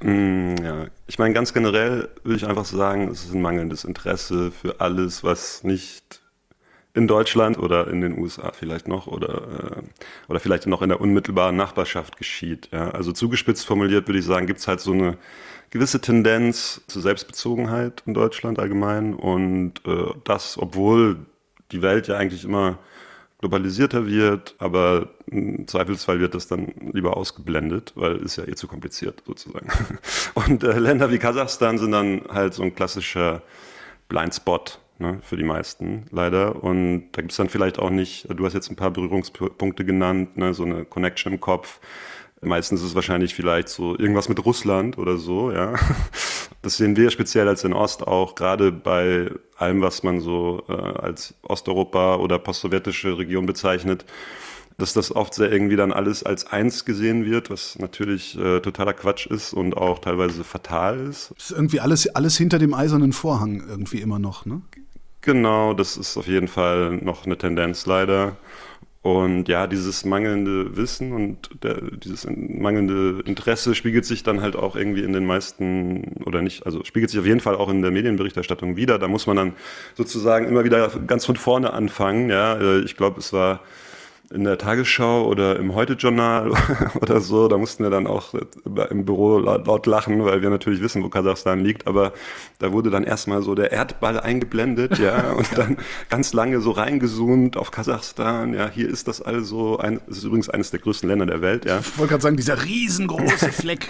Mm, 0.01 0.55
ja, 0.63 0.87
ich 1.07 1.19
meine, 1.19 1.33
ganz 1.33 1.53
generell 1.53 2.09
würde 2.23 2.37
ich 2.37 2.47
einfach 2.47 2.65
sagen, 2.65 3.09
es 3.09 3.25
ist 3.25 3.33
ein 3.33 3.41
mangelndes 3.41 3.83
Interesse 3.83 4.51
für 4.51 4.81
alles, 4.81 5.23
was 5.23 5.63
nicht 5.63 6.21
in 6.93 7.07
Deutschland 7.07 7.57
oder 7.57 7.87
in 7.87 8.01
den 8.01 8.17
USA 8.17 8.51
vielleicht 8.51 8.87
noch 8.87 9.07
oder, 9.07 9.77
äh, 9.77 9.81
oder 10.27 10.39
vielleicht 10.39 10.67
noch 10.67 10.81
in 10.81 10.89
der 10.89 10.99
unmittelbaren 10.99 11.55
Nachbarschaft 11.55 12.17
geschieht. 12.17 12.69
Ja. 12.71 12.89
Also 12.91 13.11
zugespitzt 13.11 13.65
formuliert 13.65 14.07
würde 14.07 14.19
ich 14.19 14.25
sagen, 14.25 14.47
gibt 14.47 14.59
es 14.59 14.67
halt 14.67 14.81
so 14.81 14.91
eine 14.91 15.17
gewisse 15.69 16.01
Tendenz 16.01 16.81
zur 16.87 17.01
Selbstbezogenheit 17.01 18.03
in 18.05 18.13
Deutschland 18.13 18.59
allgemein 18.59 19.13
und 19.13 19.85
äh, 19.85 20.13
das, 20.25 20.57
obwohl 20.57 21.17
die 21.71 21.81
Welt 21.81 22.07
ja 22.07 22.17
eigentlich 22.17 22.43
immer 22.43 22.77
globalisierter 23.41 24.05
wird, 24.05 24.55
aber 24.59 25.09
im 25.25 25.67
Zweifelsfall 25.67 26.19
wird 26.19 26.35
das 26.35 26.47
dann 26.47 26.73
lieber 26.93 27.17
ausgeblendet, 27.17 27.93
weil 27.95 28.17
ist 28.17 28.37
ja 28.37 28.47
eh 28.47 28.53
zu 28.53 28.67
kompliziert 28.67 29.23
sozusagen. 29.25 29.67
Und 30.35 30.63
äh, 30.63 30.77
Länder 30.77 31.11
wie 31.11 31.17
Kasachstan 31.17 31.79
sind 31.79 31.91
dann 31.91 32.21
halt 32.29 32.53
so 32.53 32.63
ein 32.63 32.75
klassischer 32.75 33.41
Blindspot 34.07 34.79
ne, 34.99 35.19
für 35.23 35.37
die 35.37 35.43
meisten 35.43 36.05
leider. 36.11 36.63
Und 36.63 37.11
da 37.13 37.21
gibt 37.21 37.31
es 37.31 37.37
dann 37.37 37.49
vielleicht 37.49 37.79
auch 37.79 37.89
nicht, 37.89 38.27
du 38.29 38.45
hast 38.45 38.53
jetzt 38.53 38.69
ein 38.69 38.75
paar 38.75 38.91
Berührungspunkte 38.91 39.83
genannt, 39.83 40.37
ne, 40.37 40.53
so 40.53 40.63
eine 40.63 40.85
Connection 40.85 41.33
im 41.33 41.39
Kopf. 41.39 41.79
Meistens 42.41 42.81
ist 42.81 42.87
es 42.87 42.95
wahrscheinlich 42.95 43.35
vielleicht 43.35 43.69
so 43.69 43.97
irgendwas 43.97 44.29
mit 44.29 44.43
Russland 44.45 44.97
oder 44.97 45.17
so, 45.17 45.51
ja. 45.51 45.73
Das 46.63 46.77
sehen 46.77 46.95
wir 46.95 47.09
speziell 47.09 47.47
als 47.47 47.63
in 47.63 47.73
Ost 47.73 48.05
auch, 48.05 48.35
gerade 48.35 48.71
bei 48.71 49.31
allem, 49.61 49.81
was 49.81 50.03
man 50.03 50.19
so 50.19 50.63
äh, 50.67 50.73
als 50.73 51.33
Osteuropa 51.43 52.15
oder 52.15 52.39
postsowjetische 52.39 53.17
Region 53.17 53.45
bezeichnet, 53.45 54.05
dass 54.77 54.93
das 54.93 55.15
oft 55.15 55.33
sehr 55.33 55.51
irgendwie 55.51 55.75
dann 55.75 55.91
alles 55.91 56.23
als 56.23 56.47
eins 56.47 56.85
gesehen 56.85 57.25
wird, 57.25 57.49
was 57.49 57.77
natürlich 57.77 58.37
äh, 58.37 58.59
totaler 58.61 58.93
Quatsch 58.93 59.27
ist 59.27 59.53
und 59.53 59.77
auch 59.77 59.99
teilweise 59.99 60.43
fatal 60.43 60.99
ist. 61.07 61.31
Das 61.35 61.45
ist 61.45 61.51
irgendwie 61.51 61.79
alles, 61.79 62.07
alles 62.15 62.37
hinter 62.37 62.59
dem 62.59 62.73
eisernen 62.73 63.13
Vorhang 63.13 63.63
irgendwie 63.67 64.01
immer 64.01 64.19
noch, 64.19 64.45
ne? 64.45 64.61
Genau, 65.21 65.75
das 65.75 65.97
ist 65.97 66.17
auf 66.17 66.27
jeden 66.27 66.47
Fall 66.47 66.97
noch 66.97 67.25
eine 67.27 67.37
Tendenz 67.37 67.85
leider. 67.85 68.37
Und 69.03 69.47
ja, 69.47 69.65
dieses 69.65 70.05
mangelnde 70.05 70.77
Wissen 70.77 71.11
und 71.11 71.63
der, 71.63 71.81
dieses 71.81 72.27
mangelnde 72.29 73.23
Interesse 73.25 73.73
spiegelt 73.73 74.05
sich 74.05 74.21
dann 74.21 74.41
halt 74.41 74.55
auch 74.55 74.75
irgendwie 74.75 75.01
in 75.01 75.11
den 75.11 75.25
meisten, 75.25 76.21
oder 76.23 76.43
nicht, 76.43 76.67
also 76.67 76.83
spiegelt 76.83 77.09
sich 77.09 77.19
auf 77.19 77.25
jeden 77.25 77.39
Fall 77.39 77.55
auch 77.55 77.69
in 77.69 77.81
der 77.81 77.89
Medienberichterstattung 77.89 78.75
wieder. 78.75 78.99
Da 78.99 79.07
muss 79.07 79.25
man 79.25 79.37
dann 79.37 79.53
sozusagen 79.95 80.47
immer 80.47 80.63
wieder 80.65 80.87
ganz 81.07 81.25
von 81.25 81.35
vorne 81.35 81.73
anfangen. 81.73 82.29
Ja, 82.29 82.57
äh, 82.57 82.81
ich 82.81 82.95
glaube, 82.95 83.19
es 83.19 83.33
war 83.33 83.61
in 84.33 84.43
der 84.43 84.57
Tagesschau 84.57 85.25
oder 85.25 85.57
im 85.57 85.75
Heute-Journal 85.75 86.51
oder 87.01 87.21
so, 87.21 87.47
da 87.47 87.57
mussten 87.57 87.83
wir 87.83 87.89
dann 87.89 88.07
auch 88.07 88.33
im 88.89 89.05
Büro 89.05 89.39
laut, 89.39 89.67
laut, 89.67 89.85
lachen, 89.85 90.23
weil 90.23 90.41
wir 90.41 90.49
natürlich 90.49 90.81
wissen, 90.81 91.03
wo 91.03 91.09
Kasachstan 91.09 91.59
liegt, 91.59 91.87
aber 91.87 92.13
da 92.59 92.71
wurde 92.71 92.89
dann 92.89 93.03
erstmal 93.03 93.41
so 93.41 93.55
der 93.55 93.71
Erdball 93.71 94.19
eingeblendet, 94.19 94.99
ja, 94.99 95.31
und 95.37 95.57
dann 95.57 95.77
ganz 96.09 96.33
lange 96.33 96.61
so 96.61 96.71
reingezoomt 96.71 97.57
auf 97.57 97.71
Kasachstan, 97.71 98.53
ja, 98.53 98.69
hier 98.69 98.89
ist 98.89 99.07
das 99.07 99.21
also, 99.21 99.77
ein, 99.77 99.99
das 100.07 100.19
ist 100.19 100.23
übrigens 100.23 100.49
eines 100.49 100.71
der 100.71 100.79
größten 100.79 101.09
Länder 101.09 101.25
der 101.25 101.41
Welt, 101.41 101.65
ja. 101.65 101.79
Ich 101.79 101.97
wollte 101.97 102.11
gerade 102.11 102.23
sagen, 102.23 102.37
dieser 102.37 102.63
riesengroße 102.63 103.51
Fleck. 103.51 103.87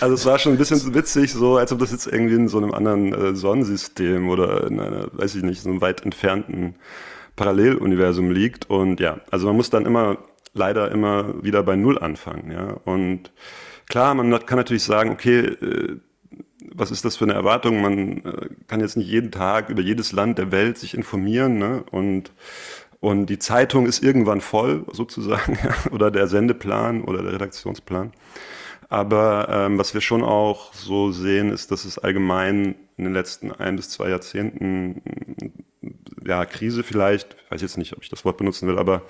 also 0.00 0.14
es 0.14 0.26
war 0.26 0.38
schon 0.38 0.52
ein 0.52 0.58
bisschen 0.58 0.94
witzig, 0.94 1.32
so 1.32 1.56
als 1.56 1.72
ob 1.72 1.78
das 1.78 1.92
jetzt 1.92 2.06
irgendwie 2.06 2.34
in 2.34 2.48
so 2.48 2.58
einem 2.58 2.72
anderen 2.72 3.12
äh, 3.12 3.34
Sonnensystem 3.34 4.28
oder 4.28 4.66
in 4.66 4.80
einer, 4.80 5.08
weiß 5.12 5.34
ich 5.36 5.42
nicht, 5.42 5.62
so 5.62 5.70
einem 5.70 5.80
weit 5.80 6.04
entfernten 6.04 6.74
Paralleluniversum 7.40 8.30
liegt. 8.30 8.68
Und 8.68 9.00
ja, 9.00 9.18
also 9.30 9.46
man 9.46 9.56
muss 9.56 9.70
dann 9.70 9.86
immer 9.86 10.18
leider 10.52 10.90
immer 10.90 11.42
wieder 11.42 11.62
bei 11.62 11.74
Null 11.74 11.98
anfangen. 11.98 12.52
Ja? 12.52 12.76
Und 12.84 13.32
klar, 13.88 14.14
man 14.14 14.30
kann 14.44 14.58
natürlich 14.58 14.84
sagen, 14.84 15.10
okay, 15.10 15.38
äh, 15.46 15.96
was 16.74 16.90
ist 16.90 17.06
das 17.06 17.16
für 17.16 17.24
eine 17.24 17.32
Erwartung? 17.32 17.80
Man 17.80 18.24
äh, 18.24 18.48
kann 18.66 18.80
jetzt 18.80 18.98
nicht 18.98 19.08
jeden 19.08 19.30
Tag 19.30 19.70
über 19.70 19.80
jedes 19.80 20.12
Land 20.12 20.36
der 20.36 20.52
Welt 20.52 20.76
sich 20.76 20.94
informieren 20.94 21.58
ne? 21.58 21.82
und 21.90 22.32
und 23.02 23.26
die 23.26 23.38
Zeitung 23.38 23.86
ist 23.86 24.02
irgendwann 24.02 24.42
voll, 24.42 24.84
sozusagen, 24.92 25.58
oder 25.90 26.10
der 26.10 26.26
Sendeplan 26.26 27.02
oder 27.02 27.22
der 27.22 27.32
Redaktionsplan. 27.32 28.12
Aber 28.90 29.48
ähm, 29.50 29.78
was 29.78 29.94
wir 29.94 30.02
schon 30.02 30.22
auch 30.22 30.74
so 30.74 31.10
sehen, 31.10 31.50
ist, 31.50 31.70
dass 31.70 31.86
es 31.86 31.98
allgemein 31.98 32.74
in 32.98 33.04
den 33.04 33.14
letzten 33.14 33.52
ein 33.52 33.76
bis 33.76 33.88
zwei 33.88 34.10
Jahrzehnten 34.10 35.00
ja, 36.30 36.46
Krise 36.46 36.84
vielleicht, 36.84 37.34
ich 37.44 37.50
weiß 37.50 37.60
jetzt 37.60 37.76
nicht, 37.76 37.92
ob 37.92 38.02
ich 38.04 38.08
das 38.08 38.24
Wort 38.24 38.36
benutzen 38.36 38.68
will, 38.68 38.78
aber 38.78 39.02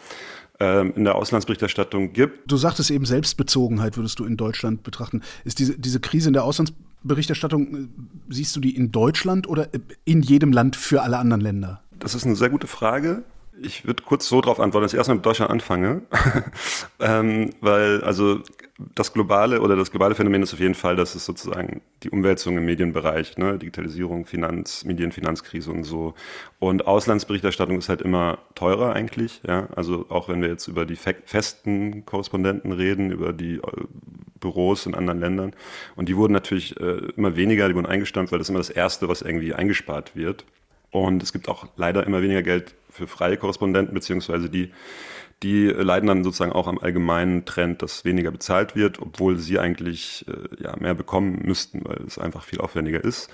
ähm, 0.59 0.95
in 0.97 1.05
der 1.05 1.17
Auslandsberichterstattung 1.17 2.15
gibt. 2.15 2.51
Du 2.51 2.57
sagtest 2.57 2.91
eben 2.91 3.05
Selbstbezogenheit 3.05 3.99
würdest 3.99 4.19
du 4.19 4.25
in 4.25 4.39
Deutschland 4.39 4.83
betrachten. 4.83 5.21
Ist 5.45 5.59
diese, 5.59 5.79
diese 5.79 6.01
Krise 6.01 6.31
in 6.31 6.33
der 6.33 6.45
Auslandsberichterstattung, 6.45 7.75
äh, 7.75 7.89
siehst 8.31 8.57
du 8.57 8.61
die 8.61 8.75
in 8.75 8.91
Deutschland 8.91 9.47
oder 9.47 9.69
in 10.07 10.23
jedem 10.23 10.51
Land 10.51 10.77
für 10.77 11.03
alle 11.03 11.19
anderen 11.19 11.43
Länder? 11.43 11.83
Das 11.99 12.15
ist 12.15 12.25
eine 12.25 12.37
sehr 12.37 12.49
gute 12.49 12.67
Frage. 12.67 13.23
Ich 13.63 13.87
würde 13.87 14.03
kurz 14.03 14.29
so 14.29 14.41
darauf 14.41 14.61
antworten, 14.61 14.85
dass 14.85 14.93
ich 14.93 14.97
erstmal 14.97 15.17
mit 15.17 15.27
Deutschland 15.27 15.51
anfange. 15.51 16.03
ähm, 17.01 17.51
weil, 17.61 18.03
also 18.03 18.41
das 18.95 19.13
globale 19.13 19.61
oder 19.61 19.77
das 19.77 19.91
globale 19.91 20.15
Phänomen 20.15 20.43
ist 20.43 20.55
auf 20.55 20.61
jeden 20.61 20.75
Fall, 20.75 20.97
dass 20.97 21.15
es 21.15 21.25
sozusagen 21.25 21.83
die 22.03 22.11
Umwälzung 22.11 22.57
im 22.57 22.65
Medienbereich, 22.65 23.37
ne, 23.37 23.59
Digitalisierung, 23.59 24.25
Finanz, 24.25 24.85
Medienfinanzkrise 24.85 25.71
und 25.71 25.85
so. 25.85 26.15
Und 26.59 26.87
Auslandsberichterstattung 26.87 27.79
ist 27.79 27.89
halt 27.89 28.03
immer 28.03 28.39
teurer 28.55 28.95
eigentlich, 28.95 29.43
ja. 29.47 29.69
Also 29.77 30.07
auch 30.09 30.29
wenn 30.29 30.41
wir 30.41 30.49
jetzt 30.49 30.67
über 30.69 30.87
die 30.87 30.97
festen 30.97 32.07
Korrespondenten 32.07 32.73
reden, 32.73 33.11
über 33.11 33.33
die 33.33 33.57
äh, 33.57 33.61
Büros 34.41 34.87
in 34.87 34.95
anderen 34.95 35.21
Ländern. 35.21 35.53
Und 35.97 36.09
die 36.09 36.17
wurden 36.17 36.33
natürlich 36.33 36.81
äh, 36.81 37.01
immer 37.17 37.37
weniger, 37.37 37.69
die 37.69 37.75
wurden 37.75 37.87
eingestampft, 37.87 38.33
weil 38.33 38.39
das 38.39 38.47
ist 38.47 38.51
immer 38.51 38.61
das 38.61 38.71
Erste, 38.71 39.09
was 39.09 39.23
irgendwie 39.23 39.55
eingespart 39.55 40.17
wird. 40.17 40.47
Und 40.91 41.23
es 41.23 41.33
gibt 41.33 41.49
auch 41.49 41.69
leider 41.77 42.07
immer 42.07 42.23
weniger 42.23 42.43
Geld 42.43 42.75
für 43.01 43.07
freie 43.07 43.37
Korrespondenten, 43.37 43.95
beziehungsweise 43.95 44.49
die, 44.49 44.71
die 45.43 45.67
leiden 45.69 46.07
dann 46.07 46.23
sozusagen 46.23 46.53
auch 46.53 46.69
am 46.69 46.79
allgemeinen 46.79 47.45
Trend, 47.47 47.83
dass 47.83 48.05
weniger 48.05 48.31
bezahlt 48.31 48.77
wird, 48.77 49.01
obwohl 49.01 49.39
sie 49.39 49.59
eigentlich 49.59 50.27
äh, 50.29 50.63
ja, 50.63 50.77
mehr 50.79 50.95
bekommen 50.95 51.41
müssten, 51.45 51.81
weil 51.85 52.03
es 52.07 52.19
einfach 52.19 52.45
viel 52.45 52.61
aufwendiger 52.61 53.03
ist. 53.03 53.31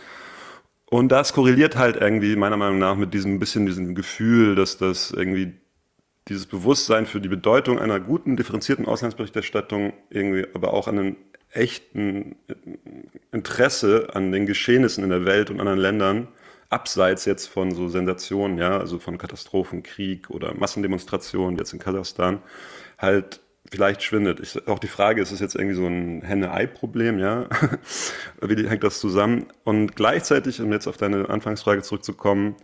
Und 0.89 1.11
das 1.11 1.33
korreliert 1.33 1.77
halt 1.77 1.97
irgendwie 1.97 2.37
meiner 2.37 2.57
Meinung 2.57 2.79
nach 2.79 2.95
mit 2.95 3.13
diesem 3.13 3.41
bisschen 3.41 3.67
diesem 3.67 3.95
Gefühl, 3.97 4.55
dass 4.55 4.79
das 4.79 5.11
irgendwie 5.11 5.55
dieses 6.29 6.47
Bewusstsein 6.47 7.07
für 7.07 7.21
die 7.21 7.29
Bedeutung 7.29 7.79
einer 7.79 7.99
guten, 8.01 8.37
differenzierten 8.37 8.87
Auslandsberichterstattung 8.87 9.93
irgendwie 10.11 10.47
aber 10.55 10.73
auch 10.75 10.87
an 10.87 10.99
einem 10.99 11.17
echten 11.51 12.37
Interesse 13.33 14.09
an 14.13 14.31
den 14.31 14.47
Geschehnissen 14.47 15.03
in 15.03 15.11
der 15.11 15.25
Welt 15.25 15.51
und 15.51 15.61
anderen 15.61 15.79
Ländern 15.79 16.29
abseits 16.77 17.25
jetzt 17.25 17.47
von 17.47 17.75
so 17.75 17.89
Sensationen, 17.89 18.59
ja, 18.59 18.79
also 18.79 18.99
von 18.99 19.17
Katastrophen, 19.17 19.83
Krieg 19.83 20.29
oder 20.29 20.53
Massendemonstrationen 20.55 21.57
jetzt 21.57 21.73
in 21.73 21.79
Kasachstan, 21.79 22.43
halt 22.99 23.41
vielleicht 23.71 24.03
schwindet. 24.03 24.41
Ich, 24.41 24.69
auch 24.69 24.79
die 24.79 24.87
Frage, 24.87 25.23
ist 25.23 25.33
es 25.33 25.41
jetzt 25.41 25.55
irgendwie 25.55 25.75
so 25.75 25.87
ein 25.87 26.21
Henne-Ei-Problem, 26.21 27.19
ja? 27.19 27.49
Wie 28.43 28.69
hängt 28.69 28.85
das 28.85 29.01
zusammen? 29.01 29.47
Und 29.65 29.97
gleichzeitig, 29.97 30.61
um 30.61 30.71
jetzt 30.71 30.87
auf 30.87 30.99
deine 30.99 31.31
Anfangsfrage 31.31 31.83
zurückzukommen, 31.83 32.57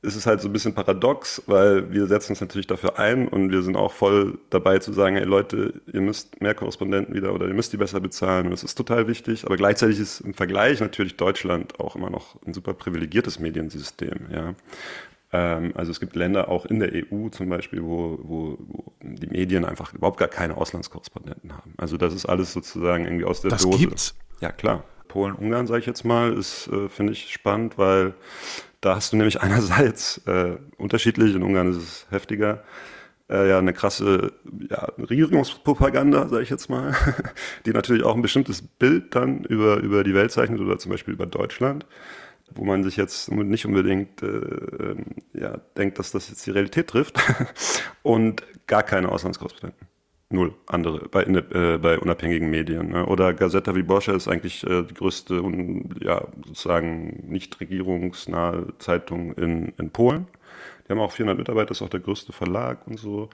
ist 0.00 0.14
es 0.14 0.26
halt 0.26 0.40
so 0.40 0.48
ein 0.48 0.52
bisschen 0.52 0.74
paradox, 0.74 1.42
weil 1.46 1.90
wir 1.92 2.06
setzen 2.06 2.32
uns 2.32 2.40
natürlich 2.40 2.68
dafür 2.68 2.98
ein 2.98 3.26
und 3.26 3.50
wir 3.50 3.62
sind 3.62 3.76
auch 3.76 3.92
voll 3.92 4.38
dabei 4.48 4.78
zu 4.78 4.92
sagen, 4.92 5.16
hey 5.16 5.24
Leute, 5.24 5.74
ihr 5.92 6.00
müsst 6.00 6.40
mehr 6.40 6.54
Korrespondenten 6.54 7.14
wieder 7.14 7.34
oder 7.34 7.48
ihr 7.48 7.54
müsst 7.54 7.72
die 7.72 7.78
besser 7.78 8.00
bezahlen 8.00 8.46
und 8.46 8.52
das 8.52 8.62
ist 8.62 8.76
total 8.76 9.08
wichtig, 9.08 9.44
aber 9.44 9.56
gleichzeitig 9.56 9.98
ist 9.98 10.20
im 10.20 10.34
Vergleich 10.34 10.80
natürlich 10.80 11.16
Deutschland 11.16 11.80
auch 11.80 11.96
immer 11.96 12.10
noch 12.10 12.40
ein 12.46 12.54
super 12.54 12.74
privilegiertes 12.74 13.40
Mediensystem, 13.40 14.28
ja. 14.30 14.54
Ähm, 15.32 15.72
also 15.74 15.90
es 15.90 16.00
gibt 16.00 16.14
Länder 16.16 16.48
auch 16.48 16.64
in 16.64 16.78
der 16.78 16.92
EU 16.92 17.28
zum 17.28 17.48
Beispiel, 17.48 17.82
wo, 17.82 18.18
wo, 18.22 18.56
wo 18.60 18.92
die 19.02 19.26
Medien 19.26 19.64
einfach 19.64 19.92
überhaupt 19.92 20.18
gar 20.18 20.28
keine 20.28 20.56
Auslandskorrespondenten 20.56 21.52
haben. 21.52 21.74
Also 21.76 21.96
das 21.96 22.14
ist 22.14 22.24
alles 22.24 22.52
sozusagen 22.52 23.04
irgendwie 23.04 23.24
aus 23.24 23.42
der 23.42 23.50
das 23.50 23.62
Dose. 23.62 23.78
Gibt's? 23.78 24.14
Ja, 24.40 24.52
klar. 24.52 24.84
Polen, 25.08 25.34
Ungarn, 25.34 25.66
sage 25.66 25.80
ich 25.80 25.86
jetzt 25.86 26.04
mal, 26.04 26.32
ist, 26.32 26.68
äh, 26.68 26.88
finde 26.88 27.14
ich, 27.14 27.32
spannend, 27.32 27.78
weil 27.78 28.14
da 28.80 28.96
hast 28.96 29.12
du 29.12 29.16
nämlich 29.16 29.40
einerseits 29.40 30.18
äh, 30.26 30.56
unterschiedlich, 30.76 31.34
in 31.34 31.42
Ungarn 31.42 31.70
ist 31.70 31.76
es 31.76 32.06
heftiger, 32.10 32.62
äh, 33.30 33.48
ja 33.48 33.58
eine 33.58 33.72
krasse 33.72 34.32
ja, 34.70 34.84
Regierungspropaganda, 34.98 36.28
sage 36.28 36.42
ich 36.42 36.50
jetzt 36.50 36.70
mal, 36.70 36.94
die 37.66 37.72
natürlich 37.72 38.04
auch 38.04 38.14
ein 38.14 38.22
bestimmtes 38.22 38.62
Bild 38.62 39.14
dann 39.14 39.44
über, 39.44 39.78
über 39.78 40.04
die 40.04 40.14
Welt 40.14 40.32
zeichnet 40.32 40.60
oder 40.60 40.78
zum 40.78 40.90
Beispiel 40.92 41.14
über 41.14 41.26
Deutschland, 41.26 41.86
wo 42.54 42.64
man 42.64 42.82
sich 42.84 42.96
jetzt 42.96 43.30
nicht 43.30 43.66
unbedingt 43.66 44.22
äh, 44.22 44.26
ähm, 44.26 45.04
ja, 45.34 45.58
denkt, 45.76 45.98
dass 45.98 46.10
das 46.10 46.28
jetzt 46.28 46.46
die 46.46 46.50
Realität 46.50 46.88
trifft 46.88 47.18
und 48.02 48.42
gar 48.66 48.82
keine 48.82 49.10
Auslandskorrespondenten. 49.10 49.87
Null 50.30 50.54
andere 50.66 51.08
bei, 51.08 51.22
äh, 51.24 51.78
bei 51.78 51.98
unabhängigen 51.98 52.50
Medien. 52.50 52.90
Ne? 52.90 53.06
Oder 53.06 53.32
Gazeta 53.32 53.74
Wyborcza 53.74 54.12
ist 54.12 54.28
eigentlich 54.28 54.62
äh, 54.64 54.82
die 54.82 54.94
größte 54.94 55.40
und 55.40 55.96
ja, 56.02 56.26
sozusagen 56.46 57.24
nicht 57.28 57.58
regierungsnahe 57.60 58.66
Zeitung 58.78 59.32
in, 59.34 59.72
in 59.78 59.90
Polen. 59.90 60.26
Die 60.86 60.92
haben 60.92 61.00
auch 61.00 61.12
400 61.12 61.38
Mitarbeiter, 61.38 61.70
ist 61.70 61.82
auch 61.82 61.88
der 61.88 62.00
größte 62.00 62.32
Verlag 62.32 62.86
und 62.86 62.98
so. 62.98 63.30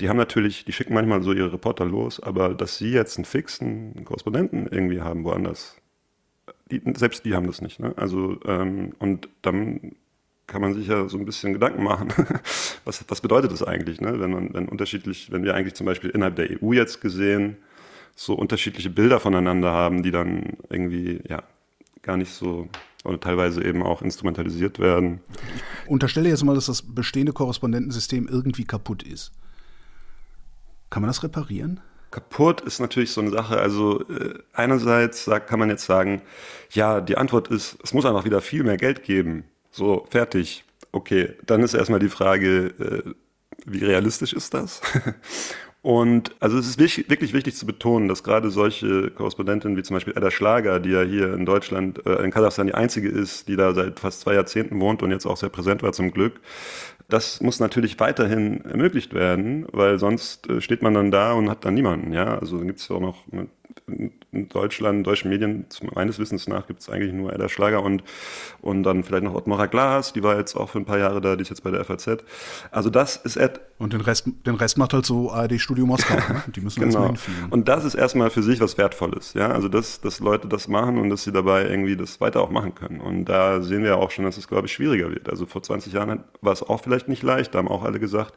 Die 0.00 0.08
haben 0.08 0.16
natürlich, 0.16 0.64
die 0.64 0.72
schicken 0.72 0.94
manchmal 0.94 1.22
so 1.22 1.32
ihre 1.32 1.52
Reporter 1.52 1.84
los, 1.84 2.20
aber 2.20 2.54
dass 2.54 2.78
sie 2.78 2.92
jetzt 2.92 3.18
einen 3.18 3.24
fixen 3.26 4.04
Korrespondenten 4.04 4.68
irgendwie 4.68 5.00
haben 5.00 5.24
woanders, 5.24 5.76
die, 6.70 6.82
selbst 6.94 7.24
die 7.24 7.34
haben 7.34 7.46
das 7.46 7.60
nicht. 7.60 7.78
Ne? 7.80 7.92
Also 7.96 8.38
ähm, 8.46 8.94
und 8.98 9.28
dann 9.42 9.96
kann 10.48 10.62
man 10.62 10.74
sich 10.74 10.88
ja 10.88 11.08
so 11.08 11.18
ein 11.18 11.24
bisschen 11.24 11.52
Gedanken 11.52 11.84
machen. 11.84 12.08
was, 12.84 13.04
was 13.06 13.20
bedeutet 13.20 13.52
das 13.52 13.62
eigentlich, 13.62 14.00
ne? 14.00 14.18
wenn 14.18 14.32
man, 14.32 14.52
wenn 14.54 14.68
unterschiedlich, 14.68 15.30
wenn 15.30 15.44
wir 15.44 15.54
eigentlich 15.54 15.74
zum 15.74 15.86
Beispiel 15.86 16.10
innerhalb 16.10 16.34
der 16.34 16.48
EU 16.60 16.72
jetzt 16.72 17.00
gesehen 17.00 17.58
so 18.16 18.34
unterschiedliche 18.34 18.90
Bilder 18.90 19.20
voneinander 19.20 19.70
haben, 19.70 20.02
die 20.02 20.10
dann 20.10 20.56
irgendwie 20.70 21.20
ja 21.28 21.44
gar 22.02 22.16
nicht 22.16 22.32
so 22.32 22.68
oder 23.04 23.20
teilweise 23.20 23.62
eben 23.62 23.84
auch 23.84 24.02
instrumentalisiert 24.02 24.80
werden. 24.80 25.20
Ich 25.84 25.88
unterstelle 25.90 26.28
jetzt 26.28 26.42
mal, 26.42 26.56
dass 26.56 26.66
das 26.66 26.82
bestehende 26.82 27.32
Korrespondentensystem 27.32 28.26
irgendwie 28.26 28.64
kaputt 28.64 29.04
ist. 29.04 29.30
Kann 30.90 31.02
man 31.02 31.08
das 31.08 31.22
reparieren? 31.22 31.80
Kaputt 32.10 32.62
ist 32.62 32.80
natürlich 32.80 33.12
so 33.12 33.20
eine 33.20 33.30
Sache. 33.30 33.58
Also 33.58 34.00
äh, 34.08 34.38
einerseits 34.52 35.30
kann 35.46 35.58
man 35.58 35.68
jetzt 35.68 35.84
sagen, 35.84 36.22
ja, 36.70 37.00
die 37.00 37.18
Antwort 37.18 37.48
ist, 37.48 37.78
es 37.84 37.92
muss 37.92 38.06
einfach 38.06 38.24
wieder 38.24 38.40
viel 38.40 38.64
mehr 38.64 38.78
Geld 38.78 39.02
geben. 39.02 39.44
So, 39.70 40.06
fertig. 40.10 40.64
Okay, 40.92 41.34
dann 41.44 41.62
ist 41.62 41.74
erstmal 41.74 42.00
die 42.00 42.08
Frage, 42.08 42.66
äh, 42.78 43.14
wie 43.66 43.84
realistisch 43.84 44.32
ist 44.32 44.54
das? 44.54 44.80
Und 45.82 46.34
also 46.40 46.58
es 46.58 46.66
ist 46.66 46.78
wirklich 46.80 47.32
wichtig 47.32 47.54
zu 47.54 47.64
betonen, 47.64 48.08
dass 48.08 48.24
gerade 48.24 48.50
solche 48.50 49.10
Korrespondentinnen 49.10 49.76
wie 49.76 49.82
zum 49.82 49.94
Beispiel 49.94 50.16
Edda 50.16 50.30
Schlager, 50.30 50.80
die 50.80 50.90
ja 50.90 51.02
hier 51.02 51.32
in 51.34 51.46
Deutschland, 51.46 52.04
äh, 52.04 52.22
in 52.24 52.30
Kasachstan 52.30 52.66
die 52.66 52.74
einzige 52.74 53.08
ist, 53.08 53.48
die 53.48 53.56
da 53.56 53.72
seit 53.74 54.00
fast 54.00 54.20
zwei 54.20 54.34
Jahrzehnten 54.34 54.80
wohnt 54.80 55.02
und 55.02 55.12
jetzt 55.12 55.26
auch 55.26 55.36
sehr 55.36 55.50
präsent 55.50 55.82
war 55.82 55.92
zum 55.92 56.10
Glück, 56.10 56.40
das 57.08 57.40
muss 57.40 57.60
natürlich 57.60 57.98
weiterhin 58.00 58.64
ermöglicht 58.64 59.14
werden, 59.14 59.66
weil 59.72 59.98
sonst 59.98 60.48
äh, 60.50 60.60
steht 60.60 60.82
man 60.82 60.94
dann 60.94 61.10
da 61.10 61.32
und 61.32 61.48
hat 61.48 61.64
dann 61.64 61.74
niemanden. 61.74 62.12
Ja, 62.12 62.38
also 62.38 62.58
gibt 62.60 62.80
es 62.80 62.90
auch 62.90 63.00
noch 63.00 63.24
in 64.32 64.48
Deutschland, 64.48 64.98
in 64.98 65.04
deutschen 65.04 65.30
Medien, 65.30 65.66
meines 65.94 66.18
Wissens 66.18 66.46
nach, 66.46 66.66
gibt 66.66 66.80
es 66.80 66.88
eigentlich 66.88 67.12
nur 67.12 67.32
Edda 67.32 67.48
Schlager 67.48 67.82
und, 67.82 68.02
und 68.60 68.82
dann 68.82 69.04
vielleicht 69.04 69.24
noch 69.24 69.34
Ottmara 69.34 69.66
Glas, 69.66 70.12
die 70.12 70.22
war 70.22 70.36
jetzt 70.36 70.54
auch 70.54 70.70
für 70.70 70.78
ein 70.78 70.84
paar 70.84 70.98
Jahre 70.98 71.20
da, 71.20 71.36
die 71.36 71.42
ist 71.42 71.48
jetzt 71.48 71.62
bei 71.62 71.70
der 71.70 71.84
FAZ. 71.84 72.24
Also 72.70 72.90
das 72.90 73.16
ist 73.16 73.36
Ed. 73.36 73.60
Und 73.78 73.92
den 73.92 74.00
Rest, 74.00 74.28
den 74.44 74.56
Rest 74.56 74.76
macht 74.76 74.92
halt 74.92 75.06
so 75.06 75.30
ARD 75.30 75.60
Studio 75.60 75.86
Moskau. 75.86 76.14
Ne? 76.14 76.42
Die 76.54 76.60
müssen 76.60 76.80
genau. 76.80 77.06
hinfliegen. 77.06 77.46
Und 77.50 77.68
das 77.68 77.84
ist 77.84 77.94
erstmal 77.94 78.30
für 78.30 78.42
sich 78.42 78.60
was 78.60 78.76
Wertvolles. 78.76 79.34
Ja, 79.34 79.50
also 79.50 79.68
dass, 79.68 80.00
dass 80.00 80.18
Leute 80.18 80.48
das 80.48 80.66
machen 80.66 80.98
und 80.98 81.10
dass 81.10 81.22
sie 81.22 81.30
dabei 81.30 81.68
irgendwie 81.68 81.96
das 81.96 82.20
weiter 82.20 82.40
auch 82.40 82.50
machen 82.50 82.74
können. 82.74 83.00
Und 83.00 83.26
da 83.26 83.62
sehen 83.62 83.84
wir 83.84 83.98
auch 83.98 84.10
schon, 84.10 84.24
dass 84.24 84.36
es, 84.36 84.48
glaube 84.48 84.66
ich, 84.66 84.72
schwieriger 84.72 85.10
wird. 85.10 85.28
Also 85.28 85.46
vor 85.46 85.62
20 85.62 85.92
Jahren 85.92 86.24
war 86.40 86.52
es 86.52 86.62
auch 86.64 86.82
vielleicht 86.82 87.08
nicht 87.08 87.22
leicht, 87.22 87.54
da 87.54 87.58
haben 87.58 87.68
auch 87.68 87.84
alle 87.84 88.00
gesagt, 88.00 88.34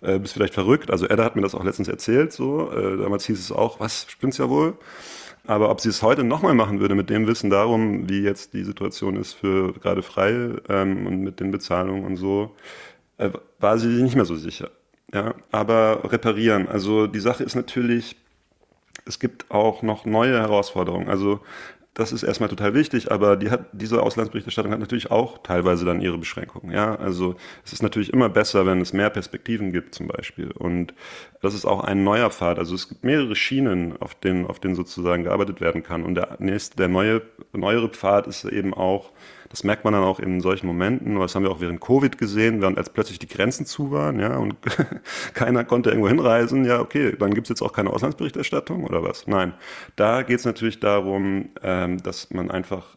äh, 0.00 0.18
bist 0.18 0.34
vielleicht 0.34 0.54
verrückt. 0.54 0.90
Also 0.90 1.06
Edda 1.06 1.24
hat 1.24 1.34
mir 1.34 1.42
das 1.42 1.54
auch 1.54 1.64
letztens 1.64 1.88
erzählt, 1.88 2.32
so. 2.32 2.70
Äh, 2.70 2.98
damals 2.98 3.24
hieß 3.26 3.38
es 3.38 3.50
auch, 3.50 3.80
was, 3.80 4.06
spinnst 4.08 4.38
ja 4.38 4.48
wohl? 4.48 4.77
Aber 5.46 5.70
ob 5.70 5.80
sie 5.80 5.88
es 5.88 6.02
heute 6.02 6.24
nochmal 6.24 6.54
machen 6.54 6.78
würde, 6.78 6.94
mit 6.94 7.08
dem 7.08 7.26
Wissen 7.26 7.48
darum, 7.48 8.08
wie 8.08 8.20
jetzt 8.20 8.52
die 8.52 8.64
Situation 8.64 9.16
ist 9.16 9.32
für 9.32 9.72
gerade 9.72 10.02
frei 10.02 10.50
ähm, 10.68 11.06
und 11.06 11.22
mit 11.22 11.40
den 11.40 11.50
Bezahlungen 11.50 12.04
und 12.04 12.16
so, 12.16 12.54
äh, 13.16 13.30
war 13.58 13.78
sie 13.78 13.90
sich 13.92 14.02
nicht 14.02 14.16
mehr 14.16 14.26
so 14.26 14.36
sicher. 14.36 14.70
Ja, 15.12 15.34
aber 15.50 16.02
reparieren. 16.04 16.68
Also 16.68 17.06
die 17.06 17.20
Sache 17.20 17.44
ist 17.44 17.54
natürlich, 17.54 18.16
es 19.06 19.18
gibt 19.18 19.50
auch 19.50 19.82
noch 19.82 20.04
neue 20.04 20.38
Herausforderungen. 20.38 21.08
Also 21.08 21.40
das 21.94 22.12
ist 22.12 22.22
erstmal 22.22 22.48
total 22.48 22.74
wichtig, 22.74 23.10
aber 23.10 23.36
die 23.36 23.50
hat, 23.50 23.66
diese 23.72 24.02
Auslandsberichterstattung 24.02 24.70
hat 24.70 24.78
natürlich 24.78 25.10
auch 25.10 25.38
teilweise 25.38 25.84
dann 25.84 26.00
ihre 26.00 26.16
Beschränkungen. 26.16 26.72
Ja, 26.72 26.94
also 26.94 27.34
es 27.64 27.72
ist 27.72 27.82
natürlich 27.82 28.12
immer 28.12 28.28
besser, 28.28 28.66
wenn 28.66 28.80
es 28.80 28.92
mehr 28.92 29.10
Perspektiven 29.10 29.72
gibt 29.72 29.96
zum 29.96 30.06
Beispiel. 30.06 30.52
Und 30.52 30.94
das 31.42 31.54
ist 31.54 31.64
auch 31.64 31.82
ein 31.82 32.04
neuer 32.04 32.30
Pfad. 32.30 32.58
Also 32.58 32.76
es 32.76 32.88
gibt 32.88 33.02
mehrere 33.02 33.34
Schienen, 33.34 33.96
auf 34.00 34.14
denen, 34.14 34.46
auf 34.46 34.60
denen 34.60 34.76
sozusagen 34.76 35.24
gearbeitet 35.24 35.60
werden 35.60 35.82
kann. 35.82 36.04
Und 36.04 36.14
der 36.14 36.36
nächste, 36.38 36.76
der 36.76 36.88
neue, 36.88 37.22
neuere 37.52 37.88
Pfad 37.88 38.28
ist 38.28 38.44
eben 38.44 38.74
auch, 38.74 39.10
das 39.50 39.64
merkt 39.64 39.84
man 39.84 39.92
dann 39.92 40.02
auch 40.02 40.20
in 40.20 40.40
solchen 40.40 40.66
Momenten, 40.66 41.18
das 41.18 41.34
haben 41.34 41.42
wir 41.42 41.50
auch 41.50 41.60
während 41.60 41.80
Covid 41.80 42.18
gesehen, 42.18 42.60
während 42.60 42.78
als 42.78 42.90
plötzlich 42.90 43.18
die 43.18 43.28
Grenzen 43.28 43.66
zu 43.66 43.90
waren, 43.90 44.20
ja, 44.20 44.36
und 44.36 44.56
keiner 45.34 45.64
konnte 45.64 45.90
irgendwo 45.90 46.08
hinreisen, 46.08 46.64
ja, 46.64 46.80
okay, 46.80 47.16
dann 47.18 47.34
gibt's 47.34 47.48
jetzt 47.48 47.62
auch 47.62 47.72
keine 47.72 47.90
Auslandsberichterstattung 47.90 48.84
oder 48.84 49.02
was? 49.02 49.26
Nein. 49.26 49.54
Da 49.96 50.22
geht's 50.22 50.44
natürlich 50.44 50.80
darum, 50.80 51.50
ähm, 51.62 52.02
dass 52.02 52.30
man 52.30 52.50
einfach 52.50 52.96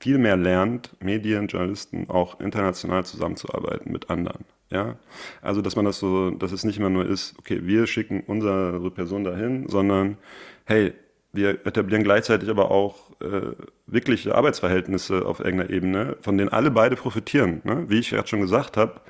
viel 0.00 0.18
mehr 0.18 0.36
lernt, 0.36 0.96
Medien, 1.00 1.48
Journalisten 1.48 2.08
auch 2.08 2.40
international 2.40 3.04
zusammenzuarbeiten 3.04 3.90
mit 3.90 4.10
anderen. 4.10 4.44
Ja, 4.70 4.96
also 5.40 5.62
dass 5.62 5.76
man 5.76 5.86
das 5.86 5.98
so, 5.98 6.30
dass 6.30 6.52
es 6.52 6.62
nicht 6.62 6.78
immer 6.78 6.90
nur 6.90 7.06
ist, 7.06 7.34
okay, 7.38 7.60
wir 7.62 7.86
schicken 7.86 8.22
unsere 8.26 8.90
Person 8.90 9.24
dahin, 9.24 9.66
sondern 9.68 10.18
hey, 10.66 10.92
wir 11.32 11.66
etablieren 11.66 12.02
gleichzeitig 12.02 12.48
aber 12.48 12.70
auch 12.70 13.10
äh, 13.20 13.52
wirkliche 13.86 14.34
Arbeitsverhältnisse 14.34 15.26
auf 15.26 15.40
irgendeiner 15.40 15.70
Ebene, 15.70 16.16
von 16.20 16.38
denen 16.38 16.50
alle 16.50 16.70
beide 16.70 16.96
profitieren. 16.96 17.60
Ne? 17.64 17.84
Wie 17.88 17.98
ich 17.98 18.10
gerade 18.10 18.28
schon 18.28 18.40
gesagt 18.40 18.76
habe, 18.76 19.00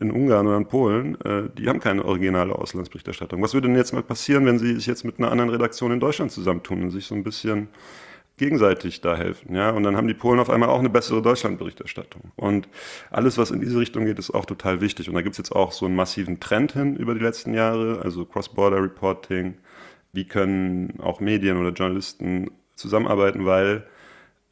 in 0.00 0.10
Ungarn 0.12 0.46
oder 0.46 0.56
in 0.56 0.66
Polen, 0.66 1.20
äh, 1.22 1.50
die 1.58 1.68
haben 1.68 1.80
keine 1.80 2.04
originale 2.04 2.54
Auslandsberichterstattung. 2.54 3.42
Was 3.42 3.52
würde 3.54 3.68
denn 3.68 3.76
jetzt 3.76 3.92
mal 3.92 4.02
passieren, 4.02 4.46
wenn 4.46 4.58
sie 4.58 4.74
sich 4.74 4.86
jetzt 4.86 5.04
mit 5.04 5.18
einer 5.18 5.30
anderen 5.30 5.50
Redaktion 5.50 5.92
in 5.92 6.00
Deutschland 6.00 6.30
zusammentun 6.30 6.82
und 6.82 6.90
sich 6.90 7.06
so 7.06 7.14
ein 7.14 7.24
bisschen 7.24 7.68
gegenseitig 8.38 9.00
da 9.00 9.16
helfen. 9.16 9.54
Ja? 9.54 9.70
Und 9.70 9.82
dann 9.82 9.96
haben 9.96 10.08
die 10.08 10.14
Polen 10.14 10.40
auf 10.40 10.50
einmal 10.50 10.68
auch 10.68 10.78
eine 10.78 10.90
bessere 10.90 11.22
Deutschlandberichterstattung. 11.22 12.32
Und 12.36 12.68
alles, 13.10 13.38
was 13.38 13.50
in 13.50 13.60
diese 13.60 13.78
Richtung 13.78 14.04
geht, 14.06 14.18
ist 14.18 14.30
auch 14.32 14.46
total 14.46 14.80
wichtig. 14.80 15.08
Und 15.08 15.14
da 15.14 15.22
gibt 15.22 15.34
es 15.34 15.38
jetzt 15.38 15.52
auch 15.52 15.72
so 15.72 15.86
einen 15.86 15.94
massiven 15.94 16.40
Trend 16.40 16.72
hin 16.72 16.96
über 16.96 17.14
die 17.14 17.20
letzten 17.20 17.54
Jahre, 17.54 18.00
also 18.02 18.24
Cross-Border-Reporting. 18.24 19.54
Wie 20.12 20.24
können 20.26 21.00
auch 21.00 21.20
Medien 21.20 21.56
oder 21.56 21.70
Journalisten 21.70 22.50
zusammenarbeiten, 22.74 23.46
weil 23.46 23.86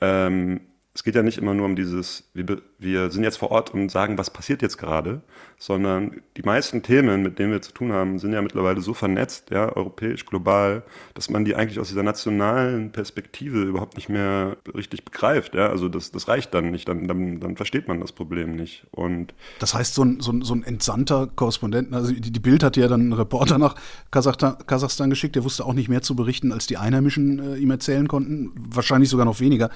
ähm, 0.00 0.60
es 0.92 1.04
geht 1.04 1.14
ja 1.14 1.22
nicht 1.22 1.38
immer 1.38 1.54
nur 1.54 1.66
um 1.66 1.76
dieses, 1.76 2.24
wir, 2.34 2.62
wir, 2.78 3.12
sind 3.12 3.22
jetzt 3.22 3.36
vor 3.36 3.52
Ort 3.52 3.72
und 3.72 3.90
sagen, 3.90 4.18
was 4.18 4.28
passiert 4.30 4.60
jetzt 4.60 4.76
gerade, 4.76 5.22
sondern 5.56 6.20
die 6.36 6.42
meisten 6.42 6.82
Themen, 6.82 7.22
mit 7.22 7.38
denen 7.38 7.52
wir 7.52 7.62
zu 7.62 7.72
tun 7.72 7.92
haben, 7.92 8.18
sind 8.18 8.32
ja 8.32 8.42
mittlerweile 8.42 8.80
so 8.80 8.92
vernetzt, 8.92 9.50
ja, 9.50 9.74
europäisch, 9.76 10.26
global, 10.26 10.82
dass 11.14 11.30
man 11.30 11.44
die 11.44 11.54
eigentlich 11.54 11.78
aus 11.78 11.88
dieser 11.88 12.02
nationalen 12.02 12.90
Perspektive 12.90 13.62
überhaupt 13.62 13.94
nicht 13.96 14.08
mehr 14.08 14.56
richtig 14.74 15.04
begreift. 15.04 15.54
Ja? 15.54 15.68
Also 15.68 15.88
das, 15.88 16.10
das 16.10 16.26
reicht 16.26 16.52
dann 16.54 16.72
nicht, 16.72 16.88
dann, 16.88 17.06
dann, 17.06 17.38
dann 17.38 17.56
versteht 17.56 17.86
man 17.86 18.00
das 18.00 18.10
Problem 18.10 18.56
nicht. 18.56 18.84
Und 18.90 19.32
das 19.60 19.74
heißt, 19.74 19.94
so 19.94 20.04
ein, 20.04 20.18
so 20.20 20.32
ein, 20.32 20.42
so 20.42 20.54
ein 20.54 20.64
entsandter 20.64 21.28
Korrespondent, 21.28 21.94
also 21.94 22.12
die, 22.12 22.32
die 22.32 22.40
Bild 22.40 22.64
hat 22.64 22.76
ja 22.76 22.88
dann 22.88 23.02
einen 23.02 23.12
Reporter 23.12 23.58
nach 23.58 23.76
Kasachstan, 24.10 24.56
Kasachstan 24.66 25.08
geschickt, 25.08 25.36
der 25.36 25.44
wusste 25.44 25.64
auch 25.64 25.74
nicht 25.74 25.88
mehr 25.88 26.02
zu 26.02 26.16
berichten, 26.16 26.50
als 26.50 26.66
die 26.66 26.78
Einheimischen 26.78 27.38
äh, 27.38 27.56
ihm 27.58 27.70
erzählen 27.70 28.08
konnten, 28.08 28.50
wahrscheinlich 28.56 29.08
sogar 29.08 29.24
noch 29.24 29.38
weniger 29.38 29.70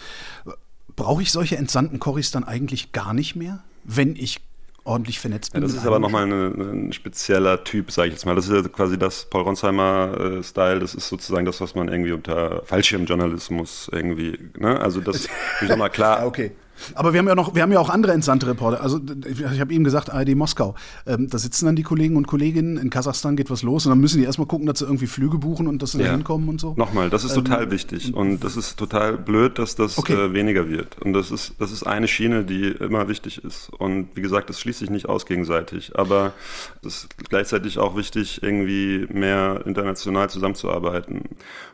brauche 0.96 1.22
ich 1.22 1.32
solche 1.32 1.56
entsandten 1.56 1.98
Corris 1.98 2.30
dann 2.30 2.44
eigentlich 2.44 2.92
gar 2.92 3.14
nicht 3.14 3.36
mehr, 3.36 3.62
wenn 3.84 4.16
ich 4.16 4.40
ordentlich 4.84 5.18
vernetzt 5.18 5.52
bin? 5.52 5.62
Ja, 5.62 5.68
das 5.68 5.76
ist 5.76 5.86
aber 5.86 5.98
nochmal 5.98 6.30
ein 6.30 6.92
spezieller 6.92 7.64
Typ, 7.64 7.90
sage 7.90 8.08
ich 8.08 8.14
jetzt 8.14 8.26
mal. 8.26 8.34
Das 8.34 8.48
ist 8.48 8.52
ja 8.52 8.62
quasi 8.68 8.98
das 8.98 9.28
Paul 9.28 9.42
Ronsheimer-Style. 9.42 10.76
Äh, 10.76 10.80
das 10.80 10.94
ist 10.94 11.08
sozusagen 11.08 11.46
das, 11.46 11.60
was 11.60 11.74
man 11.74 11.88
irgendwie 11.88 12.12
unter 12.12 12.62
Fallschirmjournalismus 12.66 13.88
irgendwie, 13.92 14.38
ne? 14.58 14.78
Also 14.80 15.00
das, 15.00 15.26
ich 15.60 15.68
sag 15.68 15.78
mal, 15.78 15.88
klar. 15.88 16.20
Ah, 16.20 16.26
okay. 16.26 16.52
Aber 16.94 17.12
wir 17.12 17.18
haben 17.20 17.28
ja 17.28 17.34
noch, 17.34 17.54
wir 17.54 17.62
haben 17.62 17.72
ja 17.72 17.80
auch 17.80 17.90
andere 17.90 18.12
entsandte 18.12 18.46
Reporter. 18.46 18.82
Also 18.82 19.00
ich 19.26 19.60
habe 19.60 19.72
eben 19.72 19.84
gesagt, 19.84 20.10
ARD 20.12 20.34
Moskau. 20.34 20.74
Ähm, 21.06 21.28
da 21.28 21.38
sitzen 21.38 21.66
dann 21.66 21.76
die 21.76 21.82
Kollegen 21.82 22.16
und 22.16 22.26
Kolleginnen, 22.26 22.76
in 22.76 22.90
Kasachstan 22.90 23.36
geht 23.36 23.50
was 23.50 23.62
los 23.62 23.86
und 23.86 23.90
dann 23.90 24.00
müssen 24.00 24.18
die 24.18 24.24
erstmal 24.24 24.46
gucken, 24.46 24.66
dass 24.66 24.78
sie 24.80 24.84
irgendwie 24.84 25.06
Flüge 25.06 25.38
buchen 25.38 25.66
und 25.66 25.82
dass 25.82 25.92
sie 25.92 25.98
ja. 25.98 26.06
da 26.06 26.12
hinkommen 26.12 26.48
und 26.48 26.60
so. 26.60 26.74
Nochmal, 26.76 27.10
das 27.10 27.24
ist 27.24 27.36
ähm, 27.36 27.44
total 27.44 27.70
wichtig 27.70 28.14
und 28.14 28.42
das 28.44 28.56
ist 28.56 28.76
total 28.76 29.16
blöd, 29.16 29.58
dass 29.58 29.76
das 29.76 29.98
okay. 29.98 30.14
äh, 30.14 30.32
weniger 30.32 30.68
wird. 30.68 31.00
Und 31.02 31.12
das 31.12 31.30
ist, 31.30 31.54
das 31.58 31.72
ist 31.72 31.84
eine 31.84 32.08
Schiene, 32.08 32.44
die 32.44 32.68
immer 32.68 33.08
wichtig 33.08 33.42
ist. 33.44 33.70
Und 33.70 34.08
wie 34.14 34.22
gesagt, 34.22 34.50
das 34.50 34.60
schließt 34.60 34.80
sich 34.80 34.90
nicht 34.90 35.08
aus 35.08 35.26
gegenseitig. 35.26 35.92
Aber 35.96 36.32
es 36.82 37.04
ist 37.04 37.08
gleichzeitig 37.28 37.78
auch 37.78 37.96
wichtig, 37.96 38.42
irgendwie 38.42 39.06
mehr 39.12 39.62
international 39.64 40.30
zusammenzuarbeiten. 40.30 41.22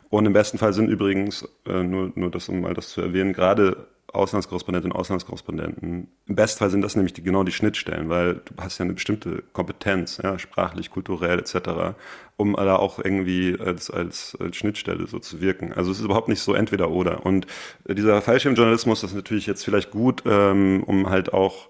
Und 0.09 0.27
im 0.27 0.33
besten 0.33 0.59
Fall 0.59 0.73
sind 0.73 0.89
übrigens, 0.89 1.49
äh, 1.67 1.83
nur, 1.83 2.13
nur 2.15 2.31
das, 2.31 2.49
um 2.49 2.61
mal 2.61 2.75
das 2.75 2.91
zu 2.91 3.01
erwähnen, 3.01 3.33
gerade 3.33 3.87
Auslandskorrespondentinnen 4.13 4.93
und 4.93 4.99
Auslandskorrespondenten. 4.99 6.09
Im 6.27 6.35
Bestfall 6.35 6.71
sind 6.71 6.83
das 6.83 6.97
nämlich 6.97 7.13
die, 7.13 7.23
genau 7.23 7.45
die 7.45 7.53
Schnittstellen, 7.53 8.09
weil 8.09 8.35
du 8.45 8.55
hast 8.59 8.79
ja 8.79 8.85
eine 8.85 8.95
bestimmte 8.95 9.43
Kompetenz, 9.53 10.21
ja, 10.23 10.39
sprachlich, 10.39 10.91
kulturell 10.91 11.39
etc., 11.39 11.95
um 12.37 12.55
da 12.55 12.77
auch 12.77 12.99
irgendwie 12.99 13.57
als, 13.61 13.91
als, 13.91 14.37
als 14.41 14.57
Schnittstelle 14.57 15.07
so 15.07 15.19
zu 15.19 15.41
wirken. 15.41 15.73
Also 15.73 15.91
es 15.91 15.99
ist 15.99 16.05
überhaupt 16.05 16.29
nicht 16.29 16.41
so 16.41 16.55
entweder 16.55 16.91
oder. 16.91 17.25
Und 17.27 17.47
dieser 17.87 18.23
Fallschirmjournalismus, 18.23 19.05
ist 19.05 19.15
natürlich 19.15 19.47
jetzt 19.47 19.65
vielleicht 19.65 19.91
gut, 19.91 20.23
ähm, 20.27 20.83
um 20.87 21.11
halt 21.11 21.33
auch 21.33 21.69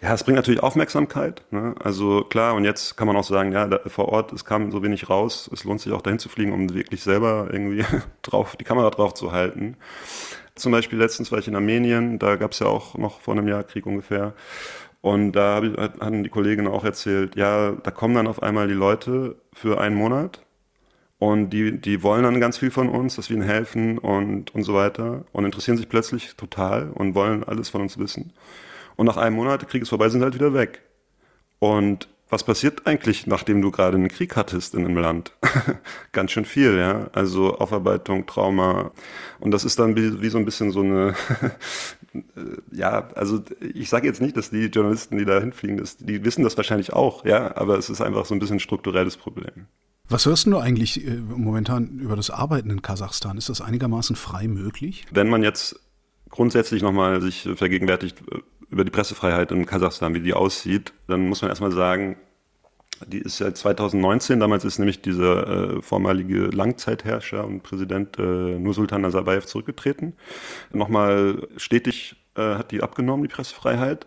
ja, 0.00 0.12
es 0.12 0.24
bringt 0.24 0.36
natürlich 0.36 0.62
Aufmerksamkeit. 0.62 1.42
Ne? 1.50 1.74
Also 1.82 2.22
klar, 2.24 2.54
und 2.54 2.64
jetzt 2.64 2.96
kann 2.96 3.06
man 3.06 3.16
auch 3.16 3.24
sagen, 3.24 3.52
ja, 3.52 3.66
da, 3.66 3.80
vor 3.86 4.08
Ort, 4.08 4.32
es 4.32 4.44
kam 4.44 4.70
so 4.70 4.82
wenig 4.82 5.08
raus, 5.08 5.50
es 5.52 5.64
lohnt 5.64 5.80
sich 5.80 5.92
auch 5.92 6.02
dahin 6.02 6.18
zu 6.18 6.28
fliegen, 6.28 6.52
um 6.52 6.74
wirklich 6.74 7.02
selber 7.02 7.48
irgendwie 7.50 7.84
drauf, 8.22 8.56
die 8.56 8.64
Kamera 8.64 8.90
drauf 8.90 9.14
zu 9.14 9.32
halten. 9.32 9.76
Zum 10.54 10.72
Beispiel 10.72 10.98
letztens 10.98 11.32
war 11.32 11.38
ich 11.38 11.48
in 11.48 11.56
Armenien, 11.56 12.18
da 12.18 12.36
gab 12.36 12.52
es 12.52 12.58
ja 12.60 12.66
auch 12.66 12.96
noch 12.96 13.20
vor 13.20 13.34
einem 13.34 13.48
Jahr 13.48 13.64
Krieg 13.64 13.86
ungefähr. 13.86 14.34
Und 15.00 15.32
da 15.32 15.62
ich, 15.62 15.76
hatten 15.76 16.24
die 16.24 16.30
Kolleginnen 16.30 16.68
auch 16.68 16.84
erzählt, 16.84 17.36
ja, 17.36 17.72
da 17.72 17.90
kommen 17.90 18.14
dann 18.14 18.26
auf 18.26 18.42
einmal 18.42 18.68
die 18.68 18.74
Leute 18.74 19.36
für 19.52 19.80
einen 19.80 19.96
Monat 19.96 20.42
und 21.18 21.50
die, 21.50 21.80
die 21.80 22.02
wollen 22.02 22.24
dann 22.24 22.40
ganz 22.40 22.58
viel 22.58 22.70
von 22.70 22.88
uns, 22.88 23.16
dass 23.16 23.30
wir 23.30 23.36
ihnen 23.36 23.46
helfen 23.46 23.98
und, 23.98 24.54
und 24.54 24.62
so 24.64 24.74
weiter 24.74 25.24
und 25.32 25.44
interessieren 25.44 25.76
sich 25.78 25.88
plötzlich 25.88 26.36
total 26.36 26.90
und 26.90 27.14
wollen 27.14 27.44
alles 27.44 27.70
von 27.70 27.80
uns 27.80 27.98
wissen. 27.98 28.32
Und 28.96 29.06
nach 29.06 29.16
einem 29.16 29.36
Monat, 29.36 29.62
der 29.62 29.68
Krieg 29.68 29.82
ist 29.82 29.90
vorbei, 29.90 30.08
sind 30.08 30.22
halt 30.22 30.34
wieder 30.34 30.54
weg. 30.54 30.82
Und 31.58 32.08
was 32.28 32.42
passiert 32.42 32.86
eigentlich, 32.86 33.26
nachdem 33.28 33.62
du 33.62 33.70
gerade 33.70 33.96
einen 33.96 34.08
Krieg 34.08 34.34
hattest 34.34 34.74
in 34.74 34.84
einem 34.84 34.96
Land? 34.96 35.32
Ganz 36.12 36.32
schön 36.32 36.44
viel, 36.44 36.76
ja. 36.76 37.08
Also 37.12 37.56
Aufarbeitung, 37.58 38.26
Trauma. 38.26 38.90
Und 39.38 39.52
das 39.52 39.64
ist 39.64 39.78
dann 39.78 39.94
wie, 39.94 40.20
wie 40.20 40.28
so 40.28 40.38
ein 40.38 40.44
bisschen 40.44 40.72
so 40.72 40.80
eine, 40.80 41.14
ja, 42.72 43.08
also 43.14 43.42
ich 43.60 43.88
sage 43.88 44.08
jetzt 44.08 44.20
nicht, 44.20 44.36
dass 44.36 44.50
die 44.50 44.66
Journalisten, 44.66 45.18
die 45.18 45.24
da 45.24 45.38
hinfliegen, 45.38 45.80
die 46.00 46.24
wissen 46.24 46.42
das 46.42 46.56
wahrscheinlich 46.56 46.92
auch, 46.92 47.24
ja, 47.24 47.56
aber 47.56 47.78
es 47.78 47.90
ist 47.90 48.00
einfach 48.00 48.26
so 48.26 48.34
ein 48.34 48.40
bisschen 48.40 48.56
ein 48.56 48.60
strukturelles 48.60 49.16
Problem. 49.16 49.66
Was 50.08 50.26
hörst 50.26 50.46
du 50.46 50.58
eigentlich 50.58 51.06
äh, 51.06 51.16
momentan 51.16 51.98
über 51.98 52.16
das 52.16 52.30
Arbeiten 52.30 52.70
in 52.70 52.82
Kasachstan? 52.82 53.38
Ist 53.38 53.48
das 53.48 53.60
einigermaßen 53.60 54.16
frei 54.16 54.48
möglich? 54.48 55.04
Wenn 55.12 55.28
man 55.28 55.42
jetzt 55.42 55.80
grundsätzlich 56.28 56.82
nochmal 56.82 57.20
sich 57.20 57.48
vergegenwärtigt, 57.54 58.18
über 58.76 58.84
die 58.84 58.90
Pressefreiheit 58.90 59.52
in 59.52 59.64
Kasachstan, 59.64 60.12
wie 60.14 60.20
die 60.20 60.34
aussieht, 60.34 60.92
dann 61.08 61.28
muss 61.28 61.40
man 61.40 61.48
erstmal 61.48 61.72
sagen, 61.72 62.16
die 63.06 63.20
ist 63.20 63.38
seit 63.38 63.56
2019, 63.56 64.38
damals 64.38 64.66
ist 64.66 64.78
nämlich 64.78 65.00
dieser 65.00 65.76
äh, 65.76 65.82
vormalige 65.82 66.48
Langzeitherrscher 66.48 67.46
und 67.46 67.62
Präsident 67.62 68.18
äh, 68.18 68.22
Nursultan 68.22 69.00
Nazarbayev 69.00 69.46
zurückgetreten. 69.46 70.12
Nochmal 70.72 71.48
stetig 71.56 72.16
äh, 72.36 72.42
hat 72.42 72.70
die 72.70 72.82
abgenommen, 72.82 73.22
die 73.22 73.34
Pressefreiheit. 73.34 74.06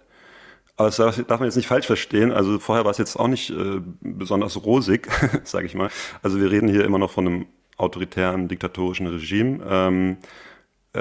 Aber 0.77 0.91
das 0.91 0.97
darf 0.97 1.39
man 1.39 1.45
jetzt 1.45 1.55
nicht 1.55 1.67
falsch 1.67 1.87
verstehen. 1.87 2.31
Also 2.31 2.59
vorher 2.59 2.85
war 2.85 2.91
es 2.91 2.99
jetzt 2.99 3.15
auch 3.15 3.27
nicht 3.27 3.49
äh, 3.49 3.81
besonders 4.01 4.63
rosig, 4.63 5.09
sage 5.45 5.65
ich 5.65 5.73
mal. 5.73 5.89
Also 6.21 6.39
wir 6.39 6.51
reden 6.51 6.69
hier 6.69 6.85
immer 6.85 6.99
noch 6.99 7.09
von 7.09 7.25
einem 7.25 7.45
autoritären, 7.75 8.47
diktatorischen 8.47 9.07
Regime. 9.07 9.63
Ähm, 9.67 10.17
äh, 10.21 10.25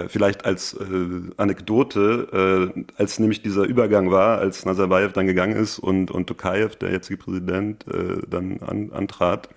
vielleicht 0.08 0.44
als 0.44 0.74
äh, 0.74 1.30
Anekdote, 1.36 2.72
äh, 2.76 2.84
als 2.98 3.18
nämlich 3.18 3.42
dieser 3.42 3.64
Übergang 3.64 4.10
war, 4.10 4.38
als 4.38 4.64
Nazarbayev 4.64 5.12
dann 5.12 5.26
gegangen 5.26 5.56
ist 5.56 5.78
und, 5.78 6.10
und 6.10 6.26
Tokayev, 6.26 6.76
der 6.76 6.92
jetzige 6.92 7.16
Präsident, 7.16 7.86
äh, 7.88 8.18
dann 8.28 8.60
an, 8.60 8.92
antrat, 8.92 9.48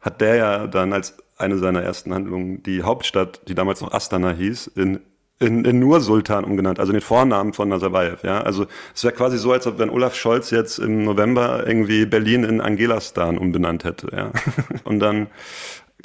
hat 0.00 0.20
der 0.20 0.36
ja 0.36 0.66
dann 0.66 0.92
als 0.92 1.16
eine 1.36 1.58
seiner 1.58 1.82
ersten 1.82 2.14
Handlungen 2.14 2.62
die 2.62 2.82
Hauptstadt, 2.82 3.42
die 3.48 3.54
damals 3.54 3.82
noch 3.82 3.92
Astana 3.92 4.30
hieß, 4.30 4.68
in 4.68 5.00
in, 5.38 5.64
in 5.66 5.78
Nur 5.78 6.00
Sultan 6.00 6.44
umgenannt, 6.44 6.80
also 6.80 6.92
den 6.92 7.02
Vornamen 7.02 7.52
von 7.52 7.68
Nazarbayev, 7.68 8.24
ja. 8.24 8.40
Also 8.40 8.66
es 8.94 9.04
wäre 9.04 9.14
quasi 9.14 9.36
so, 9.36 9.52
als 9.52 9.66
ob 9.66 9.78
wenn 9.78 9.90
Olaf 9.90 10.14
Scholz 10.14 10.50
jetzt 10.50 10.78
im 10.78 11.04
November 11.04 11.66
irgendwie 11.66 12.06
Berlin 12.06 12.42
in 12.44 12.60
Angelastan 12.60 13.36
umbenannt 13.36 13.84
hätte, 13.84 14.08
ja. 14.16 14.32
Und 14.84 15.00
dann 15.00 15.26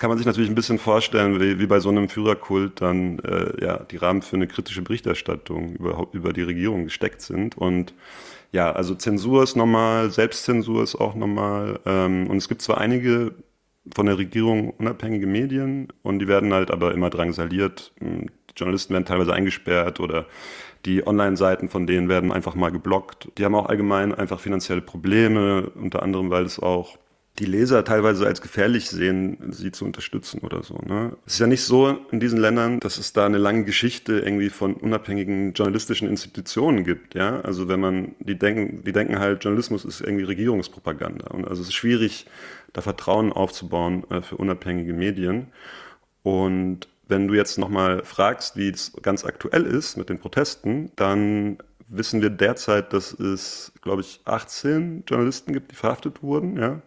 kann 0.01 0.09
man 0.09 0.17
sich 0.17 0.25
natürlich 0.25 0.49
ein 0.49 0.55
bisschen 0.55 0.79
vorstellen, 0.79 1.39
wie, 1.39 1.59
wie 1.59 1.67
bei 1.67 1.79
so 1.79 1.89
einem 1.89 2.09
Führerkult 2.09 2.81
dann 2.81 3.19
äh, 3.19 3.63
ja, 3.63 3.77
die 3.83 3.97
Rahmen 3.97 4.23
für 4.23 4.35
eine 4.35 4.47
kritische 4.47 4.81
Berichterstattung 4.81 5.75
über, 5.75 6.07
über 6.11 6.33
die 6.33 6.41
Regierung 6.41 6.85
gesteckt 6.85 7.21
sind. 7.21 7.55
Und 7.55 7.93
ja, 8.51 8.71
also 8.71 8.95
Zensur 8.95 9.43
ist 9.43 9.55
normal, 9.55 10.09
Selbstzensur 10.09 10.81
ist 10.81 10.95
auch 10.95 11.13
normal. 11.13 11.79
Ähm, 11.85 12.25
und 12.31 12.37
es 12.37 12.49
gibt 12.49 12.63
zwar 12.63 12.79
einige 12.79 13.35
von 13.93 14.07
der 14.07 14.17
Regierung 14.17 14.71
unabhängige 14.71 15.27
Medien 15.27 15.89
und 16.01 16.17
die 16.17 16.27
werden 16.27 16.51
halt 16.51 16.71
aber 16.71 16.95
immer 16.95 17.11
drangsaliert. 17.11 17.93
Hm, 17.99 18.25
die 18.49 18.53
Journalisten 18.55 18.95
werden 18.95 19.05
teilweise 19.05 19.35
eingesperrt 19.35 19.99
oder 19.99 20.25
die 20.83 21.05
Online-Seiten 21.05 21.69
von 21.69 21.85
denen 21.85 22.09
werden 22.09 22.31
einfach 22.31 22.55
mal 22.55 22.71
geblockt. 22.71 23.29
Die 23.37 23.45
haben 23.45 23.53
auch 23.53 23.67
allgemein 23.67 24.15
einfach 24.15 24.39
finanzielle 24.39 24.81
Probleme, 24.81 25.69
unter 25.75 26.01
anderem, 26.01 26.31
weil 26.31 26.45
es 26.45 26.59
auch 26.59 26.97
die 27.41 27.47
Leser 27.47 27.83
teilweise 27.83 28.27
als 28.27 28.39
gefährlich 28.39 28.87
sehen, 28.91 29.37
sie 29.49 29.71
zu 29.71 29.83
unterstützen 29.83 30.41
oder 30.41 30.61
so. 30.61 30.75
Ne? 30.85 31.17
Es 31.25 31.33
ist 31.33 31.39
ja 31.39 31.47
nicht 31.47 31.63
so 31.63 31.97
in 32.11 32.19
diesen 32.19 32.37
Ländern, 32.37 32.79
dass 32.79 32.99
es 32.99 33.13
da 33.13 33.25
eine 33.25 33.39
lange 33.39 33.63
Geschichte 33.63 34.19
irgendwie 34.19 34.51
von 34.51 34.75
unabhängigen 34.75 35.53
journalistischen 35.53 36.07
Institutionen 36.07 36.83
gibt. 36.83 37.15
Ja, 37.15 37.41
also 37.41 37.67
wenn 37.67 37.79
man 37.79 38.15
die 38.19 38.37
denken, 38.37 38.83
die 38.83 38.91
denken 38.91 39.17
halt, 39.17 39.43
Journalismus 39.43 39.85
ist 39.85 40.01
irgendwie 40.01 40.25
Regierungspropaganda 40.25 41.31
und 41.31 41.47
also 41.47 41.63
es 41.63 41.69
ist 41.69 41.73
schwierig, 41.73 42.27
da 42.73 42.81
Vertrauen 42.81 43.33
aufzubauen 43.33 44.03
äh, 44.11 44.21
für 44.21 44.37
unabhängige 44.37 44.93
Medien. 44.93 45.47
Und 46.21 46.87
wenn 47.07 47.27
du 47.27 47.33
jetzt 47.33 47.57
nochmal 47.57 48.03
fragst, 48.03 48.55
wie 48.55 48.69
es 48.69 48.93
ganz 49.01 49.25
aktuell 49.25 49.65
ist 49.65 49.97
mit 49.97 50.09
den 50.09 50.19
Protesten, 50.19 50.91
dann 50.95 51.57
wissen 51.87 52.21
wir 52.21 52.29
derzeit, 52.29 52.93
dass 52.93 53.13
es, 53.13 53.73
glaube 53.81 54.01
ich, 54.01 54.21
18 54.25 55.05
Journalisten 55.07 55.53
gibt, 55.53 55.71
die 55.71 55.75
verhaftet 55.75 56.21
wurden, 56.21 56.57
ja. 56.57 56.81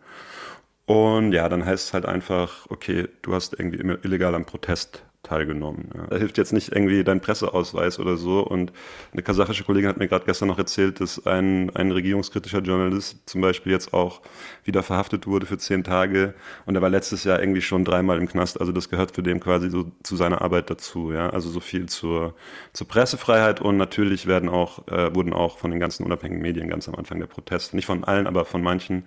Und 0.87 1.33
ja, 1.33 1.49
dann 1.49 1.65
heißt 1.65 1.89
es 1.89 1.95
halt 1.95 2.07
einfach, 2.07 2.67
okay, 2.69 3.09
du 3.23 3.35
hast 3.35 3.59
irgendwie 3.59 3.79
illegal 4.03 4.35
am 4.35 4.45
Protest 4.45 5.03
teilgenommen. 5.25 5.91
Ja. 5.95 6.07
Da 6.09 6.17
hilft 6.17 6.39
jetzt 6.39 6.53
nicht 6.53 6.71
irgendwie 6.71 7.03
dein 7.03 7.21
Presseausweis 7.21 7.99
oder 7.99 8.17
so. 8.17 8.41
Und 8.41 8.73
eine 9.13 9.23
kasachische 9.23 9.65
Kollegin 9.65 9.89
hat 9.89 9.97
mir 9.97 10.07
gerade 10.07 10.25
gestern 10.27 10.49
noch 10.49 10.59
erzählt, 10.59 11.01
dass 11.01 11.27
ein, 11.27 11.75
ein 11.75 11.91
regierungskritischer 11.91 12.61
Journalist 12.61 13.19
zum 13.27 13.41
Beispiel 13.41 13.73
jetzt 13.73 13.93
auch 13.93 14.21
wieder 14.63 14.83
verhaftet 14.83 15.27
wurde 15.27 15.47
für 15.47 15.59
zehn 15.59 15.83
Tage. 15.83 16.35
Und 16.67 16.77
er 16.77 16.83
war 16.83 16.91
letztes 16.91 17.25
Jahr 17.25 17.41
irgendwie 17.41 17.63
schon 17.63 17.85
dreimal 17.85 18.19
im 18.19 18.29
Knast. 18.29 18.61
Also 18.61 18.71
das 18.71 18.89
gehört 18.89 19.13
für 19.13 19.23
den 19.23 19.41
quasi 19.41 19.71
so 19.71 19.91
zu 20.03 20.17
seiner 20.17 20.43
Arbeit 20.43 20.71
dazu. 20.71 21.13
Ja, 21.13 21.31
also 21.31 21.49
so 21.49 21.61
viel 21.61 21.87
zur, 21.89 22.35
zur 22.73 22.87
Pressefreiheit. 22.87 23.61
Und 23.61 23.77
natürlich 23.77 24.27
werden 24.27 24.49
auch, 24.49 24.87
äh, 24.89 25.15
wurden 25.15 25.33
auch 25.33 25.59
von 25.59 25.71
den 25.71 25.81
ganzen 25.81 26.05
unabhängigen 26.05 26.43
Medien 26.43 26.69
ganz 26.69 26.89
am 26.89 26.95
Anfang 26.95 27.19
der 27.19 27.27
Protest, 27.27 27.75
nicht 27.75 27.87
von 27.87 28.05
allen, 28.05 28.27
aber 28.27 28.45
von 28.45 28.63
manchen, 28.63 29.05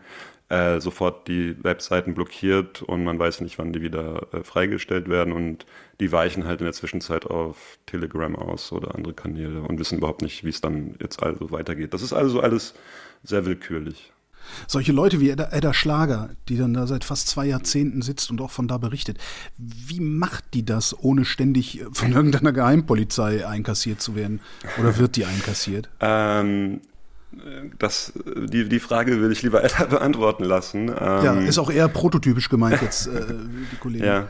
äh, 0.50 0.80
sofort 0.80 1.28
die 1.28 1.62
Webseiten 1.64 2.14
blockiert 2.14 2.82
und 2.82 3.04
man 3.04 3.20
weiß 3.20 3.42
nicht, 3.42 3.58
wann 3.58 3.74
die 3.74 3.82
wieder 3.82 4.28
äh, 4.34 4.44
freigestellt 4.44 5.10
werden 5.10 5.34
und 5.34 5.66
die 6.00 6.12
weichen 6.12 6.46
halt 6.46 6.62
in 6.62 6.66
der 6.66 6.74
Zwischenzeit 6.74 7.26
auf 7.26 7.78
Telegram 7.86 8.36
aus 8.36 8.72
oder 8.72 8.96
andere 8.96 9.14
Kanäle 9.14 9.62
und 9.62 9.80
wissen 9.80 9.98
überhaupt 9.98 10.22
nicht, 10.22 10.44
wie 10.44 10.50
es 10.50 10.62
dann 10.62 10.96
jetzt 11.02 11.22
also 11.22 11.52
weitergeht. 11.52 11.94
Das 11.94 12.02
ist 12.02 12.14
also 12.14 12.40
alles 12.40 12.76
sehr 13.24 13.46
willkürlich. 13.46 14.14
Solche 14.68 14.94
Leute 14.94 15.20
wie 15.20 15.30
Edda, 15.30 15.50
Edda, 15.52 15.74
Schlager, 15.74 16.30
die 16.48 16.58
dann 16.58 16.74
da 16.74 16.88
seit 16.88 17.04
fast 17.04 17.28
zwei 17.28 17.46
Jahrzehnten 17.46 18.02
sitzt 18.02 18.32
und 18.32 18.40
auch 18.42 18.52
von 18.52 18.70
da 18.70 18.78
berichtet, 18.78 19.18
wie 19.58 20.00
macht 20.00 20.54
die 20.54 20.66
das, 20.66 20.98
ohne 20.98 21.26
ständig 21.26 21.84
von 21.92 22.12
irgendeiner 22.14 22.54
Geheimpolizei 22.54 23.46
einkassiert 23.46 24.02
zu 24.02 24.16
werden? 24.16 24.40
Oder 24.80 24.98
wird 24.98 25.16
die 25.18 25.26
einkassiert? 25.26 25.90
Ähm, 26.00 26.82
das, 27.80 28.14
die, 28.26 28.68
die 28.70 28.80
Frage 28.80 29.22
will 29.22 29.32
ich 29.32 29.42
lieber 29.44 29.64
Edda 29.64 29.86
beantworten 29.86 30.44
lassen. 30.44 30.88
ja, 30.88 31.34
ähm, 31.34 31.46
ist 31.46 31.60
auch 31.60 31.70
eher 31.70 31.88
prototypisch 31.88 32.50
gemeint 32.50 32.82
jetzt, 32.82 33.08
äh, 33.08 33.26
die 33.72 33.78
Kollegen. 33.78 34.06
Ja. 34.06 34.28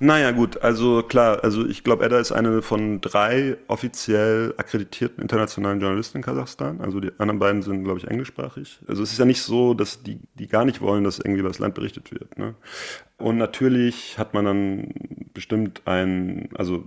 Naja, 0.00 0.30
gut, 0.30 0.62
also 0.62 1.02
klar, 1.02 1.42
also 1.42 1.66
ich 1.66 1.84
glaube, 1.84 2.04
Edda 2.04 2.18
ist 2.18 2.32
eine 2.32 2.62
von 2.62 3.00
drei 3.00 3.56
offiziell 3.68 4.54
akkreditierten 4.56 5.22
internationalen 5.22 5.80
Journalisten 5.80 6.18
in 6.18 6.22
Kasachstan. 6.22 6.80
Also 6.80 7.00
die 7.00 7.12
anderen 7.18 7.38
beiden 7.38 7.62
sind, 7.62 7.84
glaube 7.84 7.98
ich, 7.98 8.06
englischsprachig. 8.06 8.80
Also 8.86 9.02
es 9.02 9.12
ist 9.12 9.18
ja 9.18 9.24
nicht 9.24 9.42
so, 9.42 9.74
dass 9.74 10.02
die, 10.02 10.20
die 10.34 10.46
gar 10.46 10.64
nicht 10.64 10.80
wollen, 10.80 11.04
dass 11.04 11.18
irgendwie 11.18 11.40
über 11.40 11.48
das 11.48 11.58
Land 11.58 11.74
berichtet 11.74 12.12
wird. 12.12 12.38
Ne? 12.38 12.54
Und 13.18 13.36
natürlich 13.38 14.18
hat 14.18 14.34
man 14.34 14.44
dann 14.44 14.94
bestimmt 15.32 15.82
ein, 15.86 16.48
also 16.54 16.84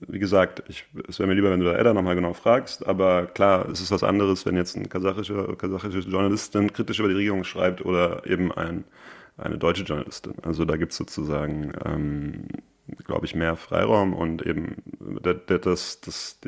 wie 0.00 0.18
gesagt, 0.18 0.62
ich, 0.68 0.84
es 1.08 1.18
wäre 1.18 1.26
mir 1.26 1.34
lieber, 1.34 1.50
wenn 1.50 1.60
du 1.60 1.66
da 1.66 1.76
Edda 1.76 1.94
nochmal 1.94 2.14
genau 2.16 2.34
fragst, 2.34 2.86
aber 2.86 3.26
klar, 3.26 3.68
es 3.70 3.80
ist 3.80 3.90
was 3.90 4.02
anderes, 4.02 4.44
wenn 4.44 4.56
jetzt 4.56 4.76
ein 4.76 4.88
kasachischer, 4.88 5.56
kasachische 5.56 6.00
Journalistin 6.00 6.72
kritisch 6.72 6.98
über 6.98 7.08
die 7.08 7.14
Regierung 7.14 7.44
schreibt 7.44 7.84
oder 7.84 8.26
eben 8.26 8.52
ein, 8.52 8.84
eine 9.38 9.58
deutsche 9.58 9.84
Journalistin. 9.84 10.34
Also 10.42 10.64
da 10.64 10.76
gibt 10.76 10.92
es 10.92 10.98
sozusagen, 10.98 11.72
ähm, 11.84 12.46
glaube 13.04 13.26
ich, 13.26 13.34
mehr 13.34 13.56
Freiraum 13.56 14.14
und 14.14 14.44
eben 14.46 14.82
das, 15.22 16.00
das, 16.00 16.00
das, 16.00 16.38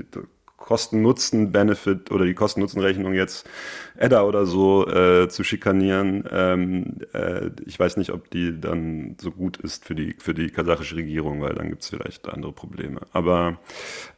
Kosten-Nutzen-Benefit 0.59 2.11
oder 2.11 2.27
die 2.27 2.35
Kosten-Nutzen-Rechnung 2.35 3.15
jetzt 3.15 3.49
Edda 3.97 4.23
oder 4.23 4.45
so 4.45 4.87
äh, 4.87 5.29
zu 5.29 5.43
schikanieren. 5.45 6.29
Ähm, 6.31 6.99
äh, 7.15 7.51
ich 7.65 7.79
weiß 7.79 7.97
nicht, 7.97 8.13
ob 8.13 8.29
die 8.31 8.61
dann 8.61 9.17
so 9.19 9.31
gut 9.31 9.57
ist 9.57 9.87
für 9.87 9.95
die, 9.95 10.15
für 10.19 10.35
die 10.35 10.51
kasachische 10.51 10.97
Regierung, 10.97 11.41
weil 11.41 11.55
dann 11.55 11.71
gibt 11.71 11.83
es 11.83 11.89
vielleicht 11.89 12.29
andere 12.29 12.53
Probleme. 12.53 13.01
Aber 13.13 13.59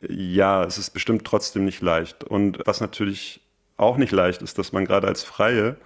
ja, 0.00 0.64
es 0.64 0.79
ist 0.79 0.90
bestimmt 0.90 1.24
trotzdem 1.24 1.64
nicht 1.64 1.83
leicht. 1.83 2.24
Und 2.24 2.59
was 2.64 2.81
natürlich 2.81 3.42
auch 3.76 3.96
nicht 3.96 4.12
leicht 4.12 4.42
ist, 4.42 4.59
dass 4.59 4.72
man 4.72 4.85
gerade 4.85 5.07
als 5.07 5.22
Freie 5.22 5.76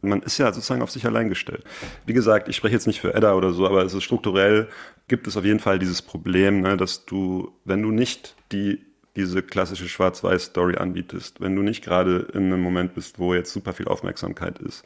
man 0.00 0.22
ist 0.22 0.38
ja 0.38 0.52
sozusagen 0.52 0.82
auf 0.82 0.92
sich 0.92 1.06
allein 1.06 1.28
gestellt. 1.28 1.64
Wie 2.06 2.12
gesagt, 2.12 2.48
ich 2.48 2.54
spreche 2.54 2.74
jetzt 2.74 2.86
nicht 2.86 3.00
für 3.00 3.14
Edda 3.14 3.34
oder 3.34 3.52
so, 3.52 3.66
aber 3.66 3.82
es 3.82 3.94
ist 3.94 4.04
strukturell 4.04 4.68
gibt 5.08 5.26
es 5.26 5.36
auf 5.36 5.44
jeden 5.44 5.58
Fall 5.58 5.78
dieses 5.78 6.02
Problem, 6.02 6.60
ne, 6.60 6.76
dass 6.76 7.04
du, 7.04 7.52
wenn 7.64 7.82
du 7.82 7.90
nicht 7.90 8.36
die 8.52 8.87
diese 9.16 9.42
klassische 9.42 9.88
Schwarz-Weiß-Story 9.88 10.76
anbietest, 10.76 11.40
wenn 11.40 11.56
du 11.56 11.62
nicht 11.62 11.84
gerade 11.84 12.28
in 12.32 12.52
einem 12.52 12.60
Moment 12.60 12.94
bist, 12.94 13.18
wo 13.18 13.34
jetzt 13.34 13.52
super 13.52 13.72
viel 13.72 13.88
Aufmerksamkeit 13.88 14.58
ist, 14.58 14.84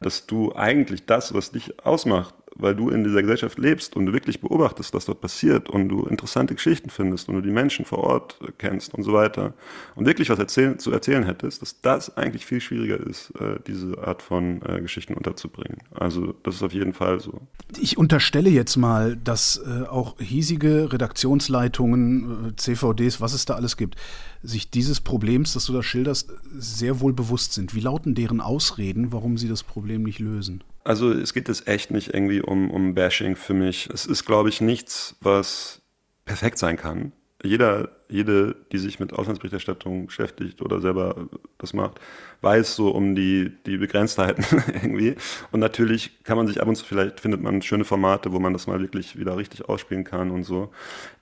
dass 0.00 0.26
du 0.26 0.54
eigentlich 0.54 1.06
das, 1.06 1.34
was 1.34 1.50
dich 1.50 1.84
ausmacht, 1.84 2.34
weil 2.56 2.74
du 2.74 2.90
in 2.90 3.04
dieser 3.04 3.22
Gesellschaft 3.22 3.58
lebst 3.58 3.96
und 3.96 4.06
du 4.06 4.12
wirklich 4.12 4.40
beobachtest, 4.40 4.94
was 4.94 5.04
dort 5.04 5.20
passiert 5.20 5.68
und 5.68 5.88
du 5.88 6.04
interessante 6.04 6.54
Geschichten 6.54 6.90
findest 6.90 7.28
und 7.28 7.36
du 7.36 7.40
die 7.40 7.50
Menschen 7.50 7.84
vor 7.84 7.98
Ort 7.98 8.38
kennst 8.58 8.94
und 8.94 9.02
so 9.02 9.12
weiter 9.12 9.54
und 9.94 10.06
wirklich 10.06 10.30
was 10.30 10.38
erzählen, 10.38 10.78
zu 10.78 10.92
erzählen 10.92 11.24
hättest, 11.24 11.62
dass 11.62 11.80
das 11.80 12.16
eigentlich 12.16 12.46
viel 12.46 12.60
schwieriger 12.60 12.98
ist, 12.98 13.32
äh, 13.40 13.58
diese 13.66 13.98
Art 13.98 14.22
von 14.22 14.62
äh, 14.62 14.80
Geschichten 14.80 15.14
unterzubringen. 15.14 15.78
Also 15.94 16.34
das 16.42 16.56
ist 16.56 16.62
auf 16.62 16.72
jeden 16.72 16.92
Fall 16.92 17.20
so. 17.20 17.40
Ich 17.78 17.96
unterstelle 17.96 18.50
jetzt 18.50 18.76
mal, 18.76 19.16
dass 19.16 19.60
äh, 19.64 19.86
auch 19.86 20.18
hiesige 20.18 20.92
Redaktionsleitungen, 20.92 22.54
CVDs, 22.56 23.20
was 23.20 23.32
es 23.32 23.44
da 23.44 23.54
alles 23.54 23.76
gibt, 23.76 23.96
sich 24.42 24.70
dieses 24.70 25.00
Problems, 25.00 25.52
das 25.52 25.66
du 25.66 25.72
da 25.72 25.82
schilderst, 25.82 26.32
sehr 26.56 27.00
wohl 27.00 27.12
bewusst 27.12 27.52
sind. 27.52 27.74
Wie 27.74 27.80
lauten 27.80 28.14
deren 28.14 28.40
Ausreden, 28.40 29.12
warum 29.12 29.38
sie 29.38 29.48
das 29.48 29.62
Problem 29.62 30.02
nicht 30.02 30.18
lösen? 30.18 30.64
Also 30.84 31.12
es 31.12 31.32
geht 31.32 31.48
jetzt 31.48 31.68
echt 31.68 31.90
nicht 31.90 32.12
irgendwie 32.12 32.42
um, 32.42 32.70
um 32.70 32.94
Bashing 32.94 33.36
für 33.36 33.54
mich. 33.54 33.88
Es 33.92 34.06
ist, 34.06 34.24
glaube 34.24 34.48
ich, 34.48 34.60
nichts, 34.60 35.16
was 35.20 35.80
perfekt 36.24 36.58
sein 36.58 36.76
kann. 36.76 37.12
Jeder, 37.44 37.90
jede, 38.12 38.54
die 38.72 38.78
sich 38.78 39.00
mit 39.00 39.12
Auslandsberichterstattung 39.12 40.06
beschäftigt 40.06 40.62
oder 40.62 40.80
selber 40.80 41.28
das 41.58 41.72
macht, 41.72 42.00
weiß 42.40 42.76
so 42.76 42.90
um 42.90 43.14
die, 43.14 43.52
die 43.66 43.78
Begrenztheiten 43.78 44.44
irgendwie. 44.74 45.16
Und 45.50 45.60
natürlich 45.60 46.22
kann 46.24 46.36
man 46.36 46.46
sich 46.46 46.60
ab 46.60 46.68
und 46.68 46.76
zu, 46.76 46.84
vielleicht 46.84 47.20
findet 47.20 47.42
man 47.42 47.62
schöne 47.62 47.84
Formate, 47.84 48.32
wo 48.32 48.38
man 48.38 48.52
das 48.52 48.66
mal 48.66 48.80
wirklich 48.80 49.18
wieder 49.18 49.36
richtig 49.36 49.68
ausspielen 49.68 50.04
kann 50.04 50.30
und 50.30 50.44
so. 50.44 50.70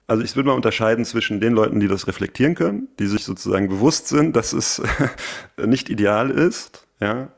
Also 0.07 0.25
ich 0.25 0.35
würde 0.35 0.49
mal 0.49 0.57
unterscheiden 0.57 1.05
zwischen 1.05 1.41
den 1.41 1.53
Leuten, 1.53 1.79
die 1.79 1.87
das 1.87 2.09
reflektieren 2.09 2.57
können, 2.57 2.89
die 2.99 3.07
sich 3.07 3.25
sozusagen 3.25 3.69
bewusst 3.69 4.09
sind, 4.09 4.35
dass 4.35 4.53
es 4.53 4.83
nicht 5.65 5.89
ideal 5.89 6.31
ist, 6.31 6.87
ja, 7.01 7.31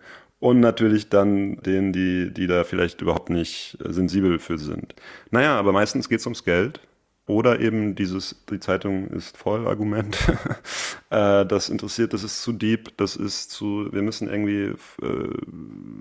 und 0.43 0.59
natürlich 0.59 1.09
dann 1.09 1.59
denen, 1.63 1.93
die, 1.93 2.35
die 2.35 2.49
da 2.49 2.65
vielleicht 2.65 3.01
überhaupt 3.01 3.31
nicht 3.31 3.79
sensibel 3.79 4.41
für 4.41 4.59
sind. 4.59 4.93
Naja, 5.31 5.57
aber 5.57 5.71
meistens 5.71 6.09
geht 6.09 6.19
es 6.19 6.27
ums 6.27 6.43
Geld. 6.43 6.81
Oder 7.27 7.61
eben 7.61 7.95
dieses, 7.95 8.43
die 8.51 8.59
Zeitung 8.59 9.07
ist 9.09 9.37
voll 9.37 9.69
Argument. 9.69 10.19
äh, 11.11 11.47
das 11.47 11.69
interessiert, 11.69 12.13
das 12.13 12.25
ist 12.25 12.43
zu 12.43 12.53
deep, 12.53 12.97
das 12.97 13.15
ist 13.15 13.53
zu, 13.53 13.89
wir 13.93 14.03
müssen 14.03 14.29
irgendwie 14.29 14.75
äh, 15.03 15.31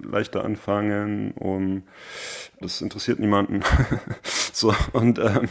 leichter 0.04 0.44
anfangen, 0.44 1.32
um 1.34 1.84
das 2.60 2.82
interessiert 2.82 3.20
niemanden. 3.20 3.62
so, 4.52 4.74
und 4.94 5.20
ähm, 5.20 5.48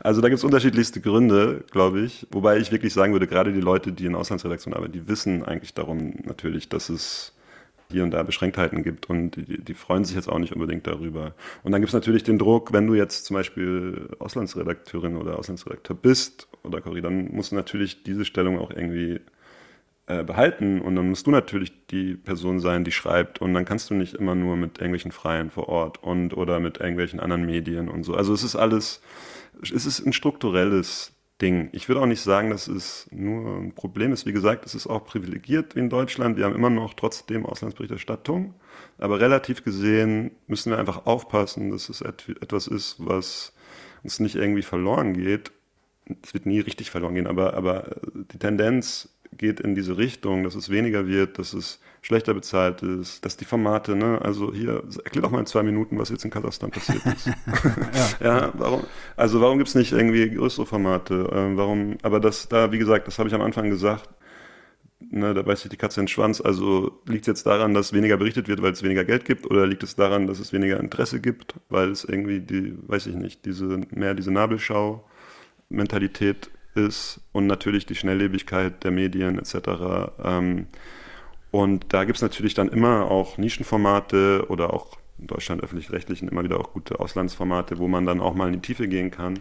also 0.00 0.22
da 0.22 0.28
gibt 0.28 0.38
es 0.38 0.44
unterschiedlichste 0.44 1.02
Gründe, 1.02 1.64
glaube 1.70 2.00
ich. 2.00 2.26
Wobei 2.30 2.56
ich 2.56 2.72
wirklich 2.72 2.94
sagen 2.94 3.12
würde, 3.12 3.26
gerade 3.26 3.52
die 3.52 3.60
Leute, 3.60 3.92
die 3.92 4.06
in 4.06 4.14
Auslandsredaktionen 4.14 4.74
arbeiten, 4.74 4.94
die 4.94 5.06
wissen 5.06 5.44
eigentlich 5.44 5.74
darum 5.74 6.14
natürlich, 6.24 6.70
dass 6.70 6.88
es 6.88 7.34
hier 7.90 8.04
und 8.04 8.10
da 8.12 8.22
Beschränktheiten 8.22 8.82
gibt 8.82 9.08
und 9.10 9.32
die, 9.32 9.62
die 9.62 9.74
freuen 9.74 10.04
sich 10.04 10.16
jetzt 10.16 10.28
auch 10.28 10.38
nicht 10.38 10.52
unbedingt 10.52 10.86
darüber. 10.86 11.34
Und 11.62 11.72
dann 11.72 11.80
gibt 11.80 11.88
es 11.90 11.94
natürlich 11.94 12.22
den 12.22 12.38
Druck, 12.38 12.72
wenn 12.72 12.86
du 12.86 12.94
jetzt 12.94 13.24
zum 13.24 13.34
Beispiel 13.34 14.08
Auslandsredakteurin 14.18 15.16
oder 15.16 15.38
Auslandsredakteur 15.38 15.96
bist 15.96 16.48
oder 16.62 16.80
Corrie, 16.80 17.00
dann 17.00 17.32
musst 17.32 17.52
du 17.52 17.56
natürlich 17.56 18.02
diese 18.02 18.24
Stellung 18.24 18.58
auch 18.58 18.70
irgendwie 18.70 19.20
äh, 20.10 20.24
behalten 20.24 20.80
und 20.80 20.96
dann 20.96 21.08
musst 21.08 21.26
du 21.26 21.30
natürlich 21.30 21.86
die 21.86 22.14
Person 22.14 22.58
sein, 22.58 22.82
die 22.82 22.90
schreibt 22.90 23.40
und 23.40 23.54
dann 23.54 23.64
kannst 23.64 23.90
du 23.90 23.94
nicht 23.94 24.14
immer 24.14 24.34
nur 24.34 24.56
mit 24.56 24.78
irgendwelchen 24.78 25.12
Freien 25.12 25.50
vor 25.50 25.68
Ort 25.68 26.02
und 26.02 26.36
oder 26.36 26.58
mit 26.58 26.78
irgendwelchen 26.78 27.20
anderen 27.20 27.46
Medien 27.46 27.88
und 27.88 28.02
so. 28.02 28.14
Also 28.14 28.32
es 28.34 28.42
ist 28.42 28.56
alles, 28.56 29.02
es 29.62 29.86
ist 29.86 30.04
ein 30.04 30.12
strukturelles 30.12 31.12
Ding. 31.40 31.68
Ich 31.72 31.88
würde 31.88 32.00
auch 32.00 32.06
nicht 32.06 32.20
sagen, 32.20 32.50
dass 32.50 32.68
es 32.68 33.08
nur 33.10 33.58
ein 33.58 33.74
Problem 33.74 34.12
ist. 34.12 34.26
Wie 34.26 34.32
gesagt, 34.32 34.66
es 34.66 34.74
ist 34.74 34.86
auch 34.86 35.04
privilegiert 35.04 35.74
in 35.74 35.88
Deutschland. 35.88 36.36
Wir 36.36 36.44
haben 36.44 36.54
immer 36.54 36.70
noch 36.70 36.94
trotzdem 36.94 37.46
Auslandsberichterstattung. 37.46 38.54
Aber 38.98 39.20
relativ 39.20 39.64
gesehen 39.64 40.32
müssen 40.46 40.70
wir 40.70 40.78
einfach 40.78 41.06
aufpassen, 41.06 41.70
dass 41.70 41.88
es 41.88 42.00
etwas 42.02 42.66
ist, 42.66 42.96
was 42.98 43.52
uns 44.02 44.20
nicht 44.20 44.36
irgendwie 44.36 44.62
verloren 44.62 45.14
geht. 45.14 45.52
Es 46.22 46.34
wird 46.34 46.46
nie 46.46 46.60
richtig 46.60 46.90
verloren 46.90 47.14
gehen, 47.14 47.26
aber, 47.26 47.54
aber 47.54 47.96
die 48.32 48.38
Tendenz 48.38 49.08
geht 49.36 49.60
in 49.60 49.74
diese 49.74 49.96
Richtung, 49.96 50.44
dass 50.44 50.54
es 50.54 50.70
weniger 50.70 51.06
wird, 51.06 51.38
dass 51.38 51.52
es 51.52 51.80
schlechter 52.02 52.34
bezahlt 52.34 52.82
ist, 52.82 53.24
dass 53.24 53.36
die 53.36 53.44
Formate, 53.44 53.94
ne, 53.94 54.20
also 54.22 54.52
hier, 54.52 54.82
erklär 55.04 55.22
doch 55.22 55.30
mal 55.30 55.40
in 55.40 55.46
zwei 55.46 55.62
Minuten, 55.62 55.98
was 55.98 56.08
jetzt 56.08 56.24
in 56.24 56.30
Kasachstan 56.30 56.70
passiert 56.70 57.04
ist. 57.06 57.26
ja. 58.20 58.20
ja, 58.20 58.52
warum, 58.54 58.84
also 59.16 59.40
warum 59.40 59.58
gibt 59.58 59.68
es 59.68 59.74
nicht 59.74 59.92
irgendwie 59.92 60.30
größere 60.30 60.66
Formate? 60.66 61.30
Ähm, 61.32 61.56
warum, 61.56 61.98
aber 62.02 62.20
das 62.20 62.48
da, 62.48 62.72
wie 62.72 62.78
gesagt, 62.78 63.06
das 63.06 63.18
habe 63.18 63.28
ich 63.28 63.34
am 63.34 63.42
Anfang 63.42 63.70
gesagt, 63.70 64.08
ne, 65.10 65.34
da 65.34 65.42
beißt 65.42 65.62
sich 65.62 65.70
die 65.70 65.76
Katze 65.76 66.00
in 66.00 66.04
den 66.04 66.08
Schwanz. 66.08 66.40
Also 66.40 67.00
liegt 67.06 67.22
es 67.22 67.26
jetzt 67.26 67.46
daran, 67.46 67.74
dass 67.74 67.92
weniger 67.92 68.16
berichtet 68.16 68.48
wird, 68.48 68.62
weil 68.62 68.72
es 68.72 68.82
weniger 68.82 69.04
Geld 69.04 69.24
gibt, 69.24 69.50
oder 69.50 69.66
liegt 69.66 69.82
es 69.82 69.96
daran, 69.96 70.26
dass 70.26 70.38
es 70.38 70.52
weniger 70.52 70.80
Interesse 70.80 71.20
gibt, 71.20 71.54
weil 71.68 71.90
es 71.90 72.04
irgendwie 72.04 72.40
die, 72.40 72.76
weiß 72.86 73.06
ich 73.06 73.14
nicht, 73.14 73.44
diese, 73.44 73.80
mehr 73.90 74.14
diese 74.14 74.30
Nabelschau 74.30 75.04
Mentalität 75.68 76.50
ist 76.74 77.20
und 77.32 77.46
natürlich 77.46 77.86
die 77.86 77.94
Schnelllebigkeit 77.94 78.84
der 78.84 78.90
Medien 78.90 79.38
etc. 79.38 80.12
Ähm, 80.22 80.66
und 81.50 81.92
da 81.92 82.04
gibt 82.04 82.16
es 82.16 82.22
natürlich 82.22 82.54
dann 82.54 82.68
immer 82.68 83.10
auch 83.10 83.38
Nischenformate 83.38 84.46
oder 84.48 84.72
auch 84.72 84.98
in 85.18 85.26
Deutschland 85.26 85.62
öffentlich-rechtlichen 85.62 86.28
immer 86.28 86.44
wieder 86.44 86.58
auch 86.60 86.72
gute 86.72 87.00
Auslandsformate, 87.00 87.78
wo 87.78 87.88
man 87.88 88.06
dann 88.06 88.20
auch 88.20 88.34
mal 88.34 88.46
in 88.46 88.54
die 88.54 88.60
Tiefe 88.60 88.88
gehen 88.88 89.10
kann. 89.10 89.38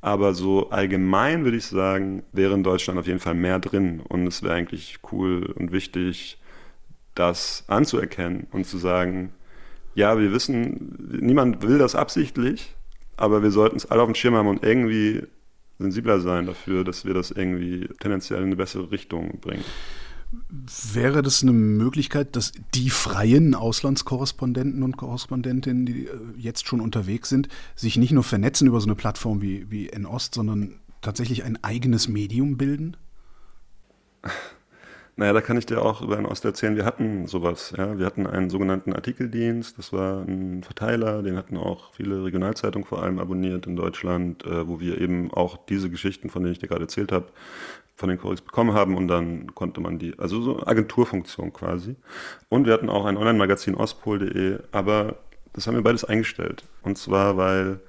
Aber 0.00 0.34
so 0.34 0.70
allgemein 0.70 1.44
würde 1.44 1.56
ich 1.56 1.66
sagen, 1.66 2.24
wäre 2.32 2.54
in 2.54 2.64
Deutschland 2.64 2.98
auf 2.98 3.06
jeden 3.06 3.20
Fall 3.20 3.34
mehr 3.34 3.58
drin. 3.58 4.00
Und 4.00 4.26
es 4.26 4.42
wäre 4.42 4.54
eigentlich 4.54 4.98
cool 5.12 5.52
und 5.56 5.70
wichtig, 5.70 6.38
das 7.14 7.64
anzuerkennen 7.68 8.46
und 8.50 8.66
zu 8.66 8.78
sagen, 8.78 9.32
ja, 9.94 10.18
wir 10.18 10.32
wissen, 10.32 11.18
niemand 11.20 11.62
will 11.62 11.78
das 11.78 11.94
absichtlich, 11.94 12.74
aber 13.16 13.42
wir 13.42 13.50
sollten 13.50 13.76
es 13.76 13.90
alle 13.90 14.02
auf 14.02 14.08
dem 14.08 14.14
Schirm 14.14 14.34
haben 14.34 14.48
und 14.48 14.64
irgendwie 14.64 15.22
sensibler 15.82 16.20
sein 16.20 16.46
dafür, 16.46 16.84
dass 16.84 17.04
wir 17.04 17.14
das 17.14 17.30
irgendwie 17.30 17.88
tendenziell 18.00 18.40
in 18.40 18.46
eine 18.46 18.56
bessere 18.56 18.90
Richtung 18.90 19.38
bringen. 19.40 19.64
Wäre 20.94 21.20
das 21.20 21.42
eine 21.42 21.52
Möglichkeit, 21.52 22.36
dass 22.36 22.52
die 22.74 22.88
freien 22.88 23.54
Auslandskorrespondenten 23.54 24.82
und 24.82 24.96
Korrespondentinnen, 24.96 25.84
die 25.84 26.06
äh, 26.06 26.10
jetzt 26.38 26.66
schon 26.66 26.80
unterwegs 26.80 27.28
sind, 27.28 27.48
sich 27.76 27.98
nicht 27.98 28.12
nur 28.12 28.22
vernetzen 28.22 28.66
über 28.66 28.80
so 28.80 28.86
eine 28.86 28.94
Plattform 28.94 29.42
wie, 29.42 29.70
wie 29.70 29.90
NOst, 29.98 30.34
sondern 30.34 30.80
tatsächlich 31.02 31.44
ein 31.44 31.62
eigenes 31.62 32.08
Medium 32.08 32.56
bilden? 32.56 32.96
Naja, 35.14 35.34
da 35.34 35.42
kann 35.42 35.58
ich 35.58 35.66
dir 35.66 35.82
auch 35.82 36.00
über 36.00 36.16
einen 36.16 36.24
Ost 36.24 36.44
erzählen. 36.44 36.74
Wir 36.74 36.86
hatten 36.86 37.26
sowas. 37.26 37.74
Ja. 37.76 37.98
Wir 37.98 38.06
hatten 38.06 38.26
einen 38.26 38.48
sogenannten 38.48 38.94
Artikeldienst. 38.94 39.76
Das 39.76 39.92
war 39.92 40.22
ein 40.22 40.62
Verteiler. 40.62 41.22
Den 41.22 41.36
hatten 41.36 41.58
auch 41.58 41.92
viele 41.92 42.24
Regionalzeitungen 42.24 42.86
vor 42.88 43.02
allem 43.02 43.18
abonniert 43.18 43.66
in 43.66 43.76
Deutschland, 43.76 44.44
äh, 44.46 44.66
wo 44.66 44.80
wir 44.80 45.00
eben 45.00 45.30
auch 45.30 45.58
diese 45.66 45.90
Geschichten, 45.90 46.30
von 46.30 46.42
denen 46.42 46.52
ich 46.52 46.60
dir 46.60 46.68
gerade 46.68 46.84
erzählt 46.84 47.12
habe, 47.12 47.26
von 47.94 48.08
den 48.08 48.18
Chorus 48.18 48.40
bekommen 48.40 48.72
haben 48.72 48.96
und 48.96 49.06
dann 49.06 49.54
konnte 49.54 49.80
man 49.80 49.98
die, 49.98 50.18
also 50.18 50.40
so 50.40 50.66
Agenturfunktion 50.66 51.52
quasi. 51.52 51.94
Und 52.48 52.66
wir 52.66 52.72
hatten 52.72 52.88
auch 52.88 53.04
ein 53.04 53.18
Online-Magazin 53.18 53.74
ostpol.de, 53.74 54.60
aber 54.72 55.16
das 55.52 55.66
haben 55.66 55.74
wir 55.74 55.82
beides 55.82 56.04
eingestellt. 56.04 56.64
Und 56.82 56.96
zwar, 56.96 57.36
weil 57.36 57.80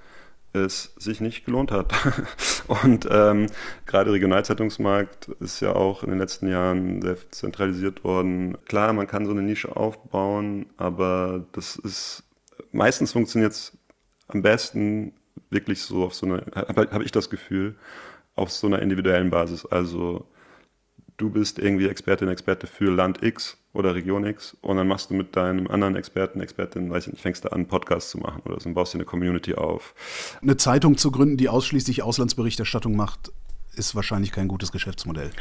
es 0.53 0.93
sich 0.97 1.19
nicht 1.21 1.45
gelohnt 1.45 1.71
hat. 1.71 1.91
Und 2.83 3.07
ähm, 3.09 3.47
gerade 3.85 4.11
Regionalzeitungsmarkt 4.11 5.29
ist 5.39 5.59
ja 5.59 5.73
auch 5.73 6.03
in 6.03 6.09
den 6.09 6.19
letzten 6.19 6.47
Jahren 6.47 7.01
sehr 7.01 7.17
zentralisiert 7.31 8.03
worden. 8.03 8.57
Klar, 8.65 8.93
man 8.93 9.07
kann 9.07 9.25
so 9.25 9.31
eine 9.31 9.41
Nische 9.41 9.75
aufbauen, 9.75 10.67
aber 10.77 11.45
das 11.51 11.75
ist 11.75 12.23
meistens 12.71 13.11
funktioniert 13.11 13.53
es 13.53 13.77
am 14.27 14.41
besten 14.41 15.13
wirklich 15.49 15.81
so 15.81 16.03
auf 16.03 16.13
so 16.13 16.25
eine, 16.25 16.45
habe 16.55 16.89
hab 16.91 17.01
ich 17.01 17.11
das 17.11 17.29
Gefühl, 17.29 17.75
auf 18.35 18.51
so 18.51 18.67
einer 18.67 18.81
individuellen 18.81 19.29
Basis. 19.29 19.65
Also 19.65 20.27
du 21.17 21.29
bist 21.29 21.59
irgendwie 21.59 21.87
Expertin, 21.87 22.29
Experte 22.29 22.67
für 22.67 22.91
Land 22.91 23.23
X 23.23 23.57
oder 23.73 23.95
Region 23.95 24.25
X 24.25 24.55
und 24.61 24.77
dann 24.77 24.87
machst 24.87 25.09
du 25.09 25.15
mit 25.15 25.35
deinem 25.35 25.67
anderen 25.67 25.95
Experten, 25.95 26.41
Expertin, 26.41 26.89
weiß 26.89 27.07
ich 27.07 27.13
nicht, 27.13 27.21
fängst 27.21 27.45
du 27.45 27.51
an, 27.51 27.67
Podcasts 27.67 28.11
zu 28.11 28.19
machen 28.19 28.41
oder 28.45 28.59
so 28.59 28.69
und 28.69 28.75
baust 28.75 28.93
dir 28.93 28.97
eine 28.97 29.05
Community 29.05 29.55
auf. 29.55 29.93
Eine 30.41 30.57
Zeitung 30.57 30.97
zu 30.97 31.11
gründen, 31.11 31.37
die 31.37 31.49
ausschließlich 31.49 32.03
Auslandsberichterstattung 32.03 32.95
macht, 32.95 33.31
ist 33.75 33.95
wahrscheinlich 33.95 34.31
kein 34.31 34.47
gutes 34.47 34.71
Geschäftsmodell. 34.71 35.31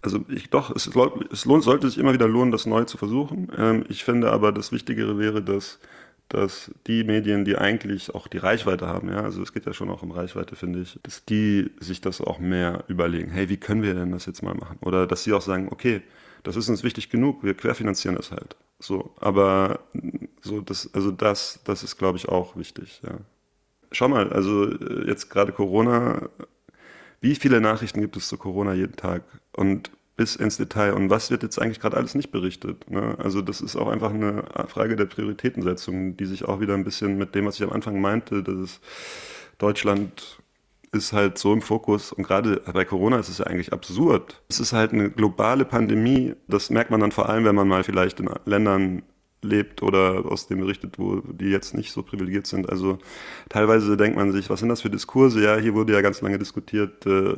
Also 0.00 0.20
ich 0.28 0.50
doch, 0.50 0.74
es, 0.74 0.90
es 1.32 1.44
lohnt, 1.46 1.64
sollte 1.64 1.88
sich 1.88 1.98
immer 1.98 2.12
wieder 2.12 2.28
lohnen, 2.28 2.52
das 2.52 2.66
neu 2.66 2.84
zu 2.84 2.98
versuchen. 2.98 3.50
Ähm, 3.56 3.84
ich 3.88 4.04
finde 4.04 4.32
aber, 4.32 4.52
das 4.52 4.70
Wichtigere 4.70 5.18
wäre, 5.18 5.42
dass 5.42 5.78
dass 6.28 6.70
die 6.86 7.04
Medien, 7.04 7.44
die 7.44 7.56
eigentlich 7.56 8.14
auch 8.14 8.26
die 8.26 8.38
Reichweite 8.38 8.86
haben, 8.86 9.08
ja, 9.08 9.22
also 9.22 9.42
es 9.42 9.52
geht 9.52 9.66
ja 9.66 9.72
schon 9.72 9.90
auch 9.90 10.02
um 10.02 10.10
Reichweite, 10.10 10.56
finde 10.56 10.80
ich, 10.80 10.98
dass 11.02 11.24
die 11.24 11.70
sich 11.80 12.00
das 12.00 12.20
auch 12.20 12.38
mehr 12.38 12.84
überlegen, 12.88 13.30
hey, 13.30 13.48
wie 13.48 13.56
können 13.56 13.82
wir 13.82 13.94
denn 13.94 14.12
das 14.12 14.26
jetzt 14.26 14.42
mal 14.42 14.54
machen? 14.54 14.78
Oder 14.80 15.06
dass 15.06 15.24
sie 15.24 15.32
auch 15.32 15.42
sagen, 15.42 15.68
okay, 15.70 16.02
das 16.42 16.56
ist 16.56 16.68
uns 16.68 16.82
wichtig 16.82 17.10
genug, 17.10 17.42
wir 17.42 17.54
querfinanzieren 17.54 18.16
das 18.16 18.30
halt. 18.30 18.56
So, 18.78 19.14
aber 19.20 19.80
so 20.42 20.60
das, 20.60 20.92
also 20.92 21.10
das, 21.10 21.60
das 21.64 21.82
ist, 21.82 21.96
glaube 21.96 22.18
ich, 22.18 22.28
auch 22.28 22.56
wichtig, 22.56 23.00
ja. 23.02 23.18
Schau 23.92 24.08
mal, 24.08 24.32
also 24.32 24.72
jetzt 25.06 25.30
gerade 25.30 25.52
Corona, 25.52 26.28
wie 27.20 27.36
viele 27.36 27.60
Nachrichten 27.60 28.00
gibt 28.00 28.16
es 28.16 28.28
zu 28.28 28.36
Corona 28.36 28.74
jeden 28.74 28.96
Tag? 28.96 29.22
Und 29.52 29.90
bis 30.16 30.36
ins 30.36 30.56
Detail. 30.56 30.94
Und 30.94 31.10
was 31.10 31.30
wird 31.30 31.42
jetzt 31.42 31.58
eigentlich 31.58 31.80
gerade 31.80 31.96
alles 31.96 32.14
nicht 32.14 32.30
berichtet? 32.30 32.90
Ne? 32.90 33.16
Also 33.18 33.42
das 33.42 33.60
ist 33.60 33.76
auch 33.76 33.88
einfach 33.88 34.12
eine 34.12 34.44
Frage 34.68 34.96
der 34.96 35.06
Prioritätensetzung, 35.06 36.16
die 36.16 36.26
sich 36.26 36.44
auch 36.44 36.60
wieder 36.60 36.74
ein 36.74 36.84
bisschen 36.84 37.18
mit 37.18 37.34
dem, 37.34 37.46
was 37.46 37.56
ich 37.56 37.62
am 37.62 37.72
Anfang 37.72 38.00
meinte, 38.00 38.42
dass 38.42 38.80
Deutschland 39.58 40.38
ist 40.92 41.12
halt 41.12 41.38
so 41.38 41.52
im 41.52 41.60
Fokus 41.60 42.12
und 42.12 42.22
gerade 42.22 42.62
bei 42.72 42.84
Corona 42.84 43.18
ist 43.18 43.28
es 43.28 43.38
ja 43.38 43.46
eigentlich 43.46 43.72
absurd. 43.72 44.42
Es 44.48 44.60
ist 44.60 44.72
halt 44.72 44.92
eine 44.92 45.10
globale 45.10 45.64
Pandemie. 45.64 46.34
Das 46.46 46.70
merkt 46.70 46.90
man 46.90 47.00
dann 47.00 47.10
vor 47.10 47.28
allem, 47.28 47.44
wenn 47.44 47.56
man 47.56 47.66
mal 47.66 47.82
vielleicht 47.82 48.20
in 48.20 48.30
Ländern 48.44 49.02
lebt 49.44 49.82
oder 49.82 50.24
aus 50.26 50.46
dem 50.46 50.60
berichtet, 50.60 50.98
wo 50.98 51.20
die 51.20 51.50
jetzt 51.50 51.74
nicht 51.74 51.92
so 51.92 52.02
privilegiert 52.02 52.46
sind. 52.46 52.68
Also 52.68 52.98
teilweise 53.48 53.96
denkt 53.96 54.16
man 54.16 54.32
sich, 54.32 54.50
was 54.50 54.60
sind 54.60 54.68
das 54.68 54.82
für 54.82 54.90
Diskurse? 54.90 55.42
Ja, 55.42 55.56
hier 55.56 55.74
wurde 55.74 55.92
ja 55.92 56.00
ganz 56.00 56.20
lange 56.20 56.38
diskutiert, 56.38 57.06
äh, 57.06 57.34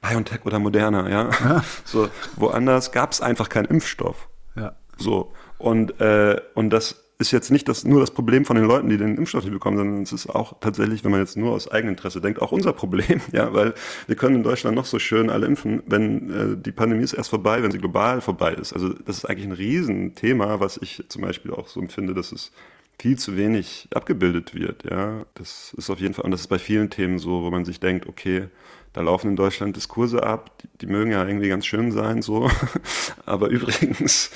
BioNTech 0.00 0.44
oder 0.44 0.58
Moderna, 0.58 1.08
ja. 1.08 1.30
ja. 1.44 1.64
So, 1.84 2.08
woanders 2.36 2.92
gab 2.92 3.12
es 3.12 3.20
einfach 3.20 3.48
keinen 3.48 3.66
Impfstoff. 3.66 4.28
Ja. 4.56 4.74
So. 4.96 5.32
Und, 5.58 6.00
äh, 6.00 6.40
und 6.54 6.70
das 6.70 7.09
ist 7.20 7.30
jetzt 7.32 7.50
nicht 7.50 7.68
das, 7.68 7.84
nur 7.84 8.00
das 8.00 8.10
Problem 8.10 8.46
von 8.46 8.56
den 8.56 8.64
Leuten, 8.64 8.88
die 8.88 8.96
den 8.96 9.16
Impfstoff 9.16 9.44
nicht 9.44 9.52
bekommen, 9.52 9.76
sondern 9.76 10.02
es 10.02 10.12
ist 10.12 10.28
auch 10.28 10.54
tatsächlich, 10.60 11.04
wenn 11.04 11.10
man 11.10 11.20
jetzt 11.20 11.36
nur 11.36 11.52
aus 11.52 11.70
Eigeninteresse 11.70 12.20
denkt, 12.22 12.40
auch 12.40 12.50
unser 12.50 12.72
Problem, 12.72 13.20
ja, 13.32 13.52
weil 13.52 13.74
wir 14.06 14.16
können 14.16 14.36
in 14.36 14.42
Deutschland 14.42 14.74
noch 14.74 14.86
so 14.86 14.98
schön 14.98 15.28
alle 15.28 15.46
impfen, 15.46 15.82
wenn 15.86 16.30
äh, 16.30 16.56
die 16.56 16.72
Pandemie 16.72 17.04
ist 17.04 17.12
erst 17.12 17.30
vorbei, 17.30 17.62
wenn 17.62 17.70
sie 17.70 17.78
global 17.78 18.22
vorbei 18.22 18.54
ist. 18.54 18.72
Also 18.72 18.88
das 18.88 19.18
ist 19.18 19.24
eigentlich 19.26 19.46
ein 19.46 19.52
Riesenthema, 19.52 20.60
was 20.60 20.78
ich 20.78 21.04
zum 21.08 21.22
Beispiel 21.22 21.52
auch 21.52 21.68
so 21.68 21.80
empfinde, 21.80 22.14
dass 22.14 22.32
es 22.32 22.52
viel 22.98 23.18
zu 23.18 23.36
wenig 23.36 23.88
abgebildet 23.94 24.54
wird, 24.54 24.84
ja. 24.90 25.24
Das 25.34 25.74
ist 25.76 25.90
auf 25.90 26.00
jeden 26.00 26.14
Fall, 26.14 26.24
und 26.24 26.30
das 26.30 26.42
ist 26.42 26.48
bei 26.48 26.58
vielen 26.58 26.88
Themen 26.88 27.18
so, 27.18 27.42
wo 27.42 27.50
man 27.50 27.64
sich 27.66 27.80
denkt, 27.80 28.06
okay, 28.06 28.48
da 28.92 29.02
laufen 29.02 29.28
in 29.28 29.36
Deutschland 29.36 29.76
Diskurse 29.76 30.22
ab, 30.22 30.58
die, 30.58 30.68
die 30.80 30.86
mögen 30.86 31.12
ja 31.12 31.26
irgendwie 31.26 31.48
ganz 31.48 31.66
schön 31.66 31.92
sein, 31.92 32.22
so. 32.22 32.50
Aber 33.26 33.48
übrigens, 33.48 34.30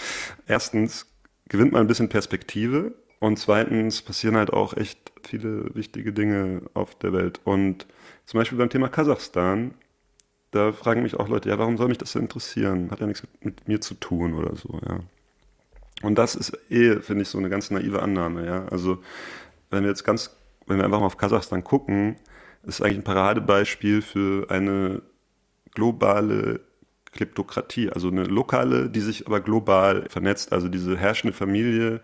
erstens 0.47 1.07
gewinnt 1.49 1.73
man 1.73 1.83
ein 1.83 1.87
bisschen 1.87 2.09
Perspektive 2.09 2.93
und 3.21 3.39
zweitens 3.39 4.03
passieren 4.03 4.37
halt 4.37 4.53
auch 4.53 4.77
echt 4.77 5.13
viele 5.23 5.75
wichtige 5.75 6.13
Dinge 6.13 6.63
auf 6.75 6.95
der 6.99 7.13
Welt. 7.13 7.41
Und 7.45 7.87
zum 8.27 8.39
Beispiel 8.39 8.59
beim 8.59 8.71
Thema 8.71 8.89
Kasachstan, 8.89 9.75
da 10.51 10.73
fragen 10.73 11.03
mich 11.03 11.15
auch 11.17 11.29
Leute, 11.29 11.49
ja, 11.49 11.59
warum 11.59 11.77
soll 11.77 11.89
mich 11.89 11.99
das 11.99 12.15
interessieren? 12.15 12.91
Hat 12.91 13.01
ja 13.01 13.07
nichts 13.07 13.23
mit, 13.23 13.45
mit 13.45 13.69
mir 13.69 13.81
zu 13.81 13.95
tun 13.95 14.35
oder 14.35 14.55
so, 14.57 14.79
ja. 14.87 15.01
Und 16.03 16.17
das 16.17 16.35
ist 16.35 16.53
eh, 16.71 17.01
finde 17.01 17.23
ich, 17.23 17.29
so 17.29 17.39
eine 17.39 17.49
ganz 17.49 17.71
naive 17.71 18.03
Annahme, 18.03 18.47
ja. 18.47 18.67
Also, 18.67 19.03
wenn 19.71 19.83
wir 19.85 19.91
jetzt 19.91 20.05
ganz, 20.05 20.37
wenn 20.67 20.77
wir 20.77 20.85
einfach 20.85 21.01
mal 21.01 21.07
auf 21.07 21.17
Kasachstan 21.17 21.65
gucken, 21.65 22.17
ist 22.63 22.83
eigentlich 22.83 22.99
ein 22.99 23.05
Paradebeispiel 23.05 24.03
für 24.03 24.51
eine 24.51 25.03
globale 25.75 26.61
Kleptokratie, 27.15 27.91
also 27.91 28.09
eine 28.09 28.25
lokale, 28.25 28.91
die 28.91 29.01
sich 29.01 29.27
aber 29.27 29.41
global 29.41 30.07
vernetzt. 30.09 30.53
Also 30.53 30.69
diese 30.69 30.97
herrschende 30.97 31.33
Familie 31.33 32.01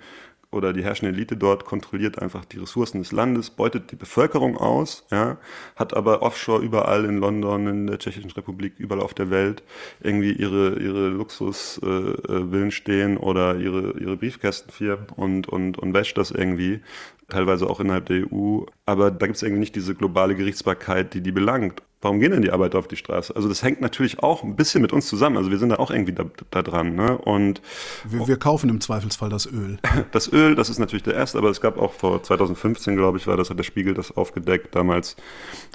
oder 0.52 0.72
die 0.72 0.82
herrschende 0.82 1.14
Elite 1.14 1.36
dort 1.36 1.64
kontrolliert 1.64 2.20
einfach 2.20 2.44
die 2.44 2.58
Ressourcen 2.58 2.98
des 2.98 3.12
Landes, 3.12 3.50
beutet 3.50 3.92
die 3.92 3.96
Bevölkerung 3.96 4.56
aus, 4.56 5.06
ja, 5.10 5.38
hat 5.76 5.94
aber 5.94 6.22
offshore 6.22 6.62
überall 6.62 7.04
in 7.04 7.18
London, 7.18 7.66
in 7.68 7.86
der 7.86 7.98
Tschechischen 7.98 8.30
Republik, 8.32 8.74
überall 8.78 9.02
auf 9.02 9.14
der 9.14 9.30
Welt 9.30 9.62
irgendwie 10.00 10.32
ihre, 10.32 10.78
ihre 10.80 11.08
Luxusvillen 11.08 12.68
äh, 12.68 12.72
stehen 12.72 13.16
oder 13.16 13.56
ihre, 13.56 13.98
ihre 13.98 14.16
Briefkästenfirmen 14.16 15.06
und, 15.14 15.48
und, 15.48 15.78
und 15.78 15.94
wäscht 15.94 16.18
das 16.18 16.32
irgendwie, 16.32 16.80
teilweise 17.28 17.70
auch 17.70 17.78
innerhalb 17.78 18.06
der 18.06 18.26
EU. 18.32 18.64
Aber 18.86 19.10
da 19.12 19.26
gibt 19.26 19.36
es 19.36 19.42
irgendwie 19.42 19.60
nicht 19.60 19.76
diese 19.76 19.94
globale 19.94 20.34
Gerichtsbarkeit, 20.34 21.14
die 21.14 21.20
die 21.20 21.32
belangt. 21.32 21.82
Warum 22.02 22.18
gehen 22.18 22.30
denn 22.30 22.40
die 22.40 22.50
Arbeiter 22.50 22.78
auf 22.78 22.88
die 22.88 22.96
Straße? 22.96 23.36
Also 23.36 23.46
das 23.46 23.62
hängt 23.62 23.82
natürlich 23.82 24.22
auch 24.22 24.42
ein 24.42 24.56
bisschen 24.56 24.80
mit 24.80 24.90
uns 24.90 25.06
zusammen. 25.06 25.36
Also 25.36 25.50
wir 25.50 25.58
sind 25.58 25.68
da 25.68 25.76
auch 25.76 25.90
irgendwie 25.90 26.14
da, 26.14 26.24
da 26.50 26.62
dran. 26.62 26.94
Ne? 26.94 27.18
Und 27.18 27.60
wir, 28.04 28.26
wir, 28.26 28.38
kaufen 28.38 28.70
im 28.70 28.80
Zweifelsfall 28.80 29.28
das 29.28 29.44
Öl. 29.46 29.78
Das 30.12 30.32
Öl, 30.32 30.54
das 30.54 30.70
ist 30.70 30.78
natürlich 30.78 31.02
der 31.02 31.14
erste, 31.14 31.38
aber 31.38 31.50
es 31.50 31.60
gab 31.60 31.78
auch 31.78 31.92
vor 31.92 32.22
2015, 32.22 32.96
glaube 32.96 33.18
ich, 33.18 33.26
war 33.26 33.36
das, 33.36 33.50
hat 33.50 33.58
der 33.58 33.64
Spiegel 33.64 33.92
das 33.94 34.16
aufgedeckt, 34.16 34.74
damals 34.74 35.16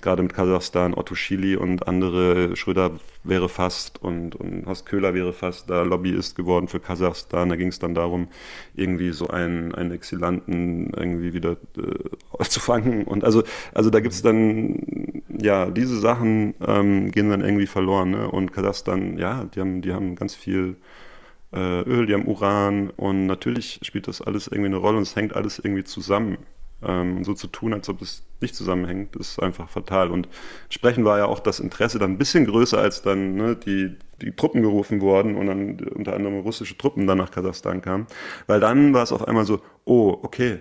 gerade 0.01 0.23
mit 0.23 0.33
Kasachstan, 0.33 0.93
Otto 0.95 1.15
Schili 1.15 1.55
und 1.55 1.87
andere, 1.87 2.55
Schröder 2.55 2.91
wäre 3.23 3.47
fast 3.47 4.01
und, 4.01 4.35
und 4.35 4.65
Horst 4.65 4.85
Köhler 4.85 5.13
wäre 5.13 5.31
fast 5.31 5.69
da 5.69 5.83
Lobbyist 5.83 6.35
geworden 6.35 6.67
für 6.67 6.79
Kasachstan. 6.79 7.49
Da 7.49 7.55
ging 7.55 7.69
es 7.69 7.79
dann 7.79 7.93
darum, 7.93 8.27
irgendwie 8.75 9.11
so 9.11 9.27
einen, 9.27 9.73
einen 9.73 9.91
Exilanten 9.91 10.91
irgendwie 10.95 11.33
wieder 11.33 11.57
äh, 11.77 12.43
zu 12.49 12.59
fangen. 12.59 13.03
Und 13.05 13.23
also, 13.23 13.43
also 13.73 13.89
da 13.89 13.99
gibt 13.99 14.13
es 14.13 14.21
dann 14.21 15.23
ja 15.39 15.67
diese 15.67 15.99
Sachen 15.99 16.14
Sachen 16.15 16.55
ähm, 16.65 17.11
gehen 17.11 17.29
dann 17.29 17.41
irgendwie 17.41 17.67
verloren. 17.67 18.11
Ne? 18.11 18.29
Und 18.29 18.53
Kasachstan, 18.53 19.17
ja, 19.17 19.43
die 19.43 19.59
haben, 19.59 19.81
die 19.81 19.93
haben 19.93 20.15
ganz 20.15 20.33
viel 20.33 20.77
äh, 21.53 21.81
Öl, 21.81 22.05
die 22.05 22.13
haben 22.13 22.27
Uran 22.27 22.89
und 22.91 23.25
natürlich 23.25 23.79
spielt 23.83 24.07
das 24.07 24.21
alles 24.21 24.47
irgendwie 24.47 24.67
eine 24.67 24.77
Rolle 24.77 24.97
und 24.97 25.03
es 25.03 25.15
hängt 25.15 25.35
alles 25.35 25.59
irgendwie 25.59 25.83
zusammen. 25.83 26.37
Ähm, 26.83 27.17
und 27.17 27.23
so 27.25 27.33
zu 27.33 27.47
tun, 27.47 27.73
als 27.73 27.89
ob 27.89 28.01
es 28.01 28.23
nicht 28.41 28.55
zusammenhängt, 28.55 29.15
ist 29.15 29.41
einfach 29.41 29.69
fatal. 29.69 30.09
Und 30.09 30.29
entsprechend 30.65 31.05
war 31.05 31.17
ja 31.17 31.25
auch 31.25 31.39
das 31.39 31.59
Interesse 31.59 31.99
dann 31.99 32.11
ein 32.11 32.17
bisschen 32.17 32.45
größer, 32.45 32.77
als 32.77 33.01
dann 33.01 33.35
ne, 33.35 33.55
die, 33.55 33.95
die 34.21 34.31
Truppen 34.31 34.61
gerufen 34.61 35.01
wurden 35.01 35.35
und 35.35 35.47
dann 35.47 35.79
unter 35.95 36.13
anderem 36.13 36.39
russische 36.39 36.77
Truppen 36.77 37.07
dann 37.07 37.17
nach 37.17 37.31
Kasachstan 37.31 37.81
kamen. 37.81 38.07
Weil 38.47 38.59
dann 38.59 38.93
war 38.93 39.03
es 39.03 39.11
auf 39.11 39.27
einmal 39.27 39.45
so, 39.45 39.61
oh, 39.83 40.17
okay, 40.21 40.59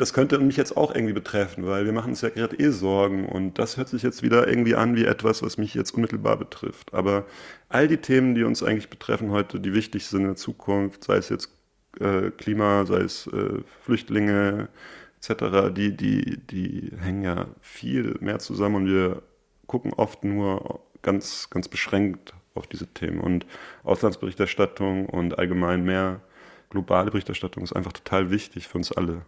das 0.00 0.14
könnte 0.14 0.38
mich 0.38 0.56
jetzt 0.56 0.76
auch 0.76 0.94
irgendwie 0.94 1.12
betreffen, 1.12 1.66
weil 1.66 1.84
wir 1.84 1.92
machen 1.92 2.10
uns 2.10 2.22
ja 2.22 2.30
gerade 2.30 2.58
eh 2.58 2.70
Sorgen 2.70 3.26
und 3.28 3.58
das 3.58 3.76
hört 3.76 3.88
sich 3.88 4.02
jetzt 4.02 4.22
wieder 4.22 4.48
irgendwie 4.48 4.74
an 4.74 4.96
wie 4.96 5.04
etwas, 5.04 5.42
was 5.42 5.58
mich 5.58 5.74
jetzt 5.74 5.92
unmittelbar 5.92 6.38
betrifft. 6.38 6.94
Aber 6.94 7.26
all 7.68 7.86
die 7.86 7.98
Themen, 7.98 8.34
die 8.34 8.44
uns 8.44 8.62
eigentlich 8.62 8.88
betreffen 8.88 9.30
heute, 9.30 9.60
die 9.60 9.74
wichtig 9.74 10.06
sind 10.06 10.22
in 10.22 10.26
der 10.28 10.36
Zukunft, 10.36 11.04
sei 11.04 11.16
es 11.16 11.28
jetzt 11.28 11.50
äh, 12.00 12.30
Klima, 12.30 12.86
sei 12.86 13.00
es 13.00 13.26
äh, 13.28 13.62
Flüchtlinge 13.82 14.68
etc., 15.18 15.70
die, 15.74 15.96
die, 15.96 16.38
die 16.38 16.92
hängen 16.98 17.22
ja 17.22 17.46
viel 17.60 18.16
mehr 18.20 18.38
zusammen 18.38 18.76
und 18.76 18.86
wir 18.86 19.22
gucken 19.66 19.92
oft 19.92 20.24
nur 20.24 20.80
ganz, 21.02 21.50
ganz 21.50 21.68
beschränkt 21.68 22.34
auf 22.54 22.66
diese 22.66 22.86
Themen. 22.86 23.20
Und 23.20 23.46
Auslandsberichterstattung 23.84 25.06
und 25.06 25.38
allgemein 25.38 25.84
mehr 25.84 26.22
globale 26.70 27.10
Berichterstattung 27.10 27.62
ist 27.64 27.74
einfach 27.74 27.92
total 27.92 28.30
wichtig 28.30 28.66
für 28.66 28.78
uns 28.78 28.92
alle. 28.92 29.26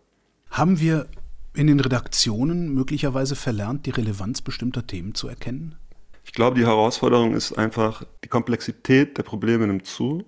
Haben 0.52 0.80
wir 0.80 1.06
in 1.54 1.66
den 1.66 1.80
Redaktionen 1.80 2.74
möglicherweise 2.74 3.36
verlernt, 3.36 3.86
die 3.86 3.90
Relevanz 3.90 4.42
bestimmter 4.42 4.86
Themen 4.86 5.14
zu 5.14 5.26
erkennen? 5.26 5.76
Ich 6.24 6.32
glaube, 6.34 6.58
die 6.58 6.66
Herausforderung 6.66 7.34
ist 7.34 7.54
einfach, 7.54 8.04
die 8.22 8.28
Komplexität 8.28 9.16
der 9.16 9.22
Probleme 9.22 9.66
nimmt 9.66 9.86
zu, 9.86 10.26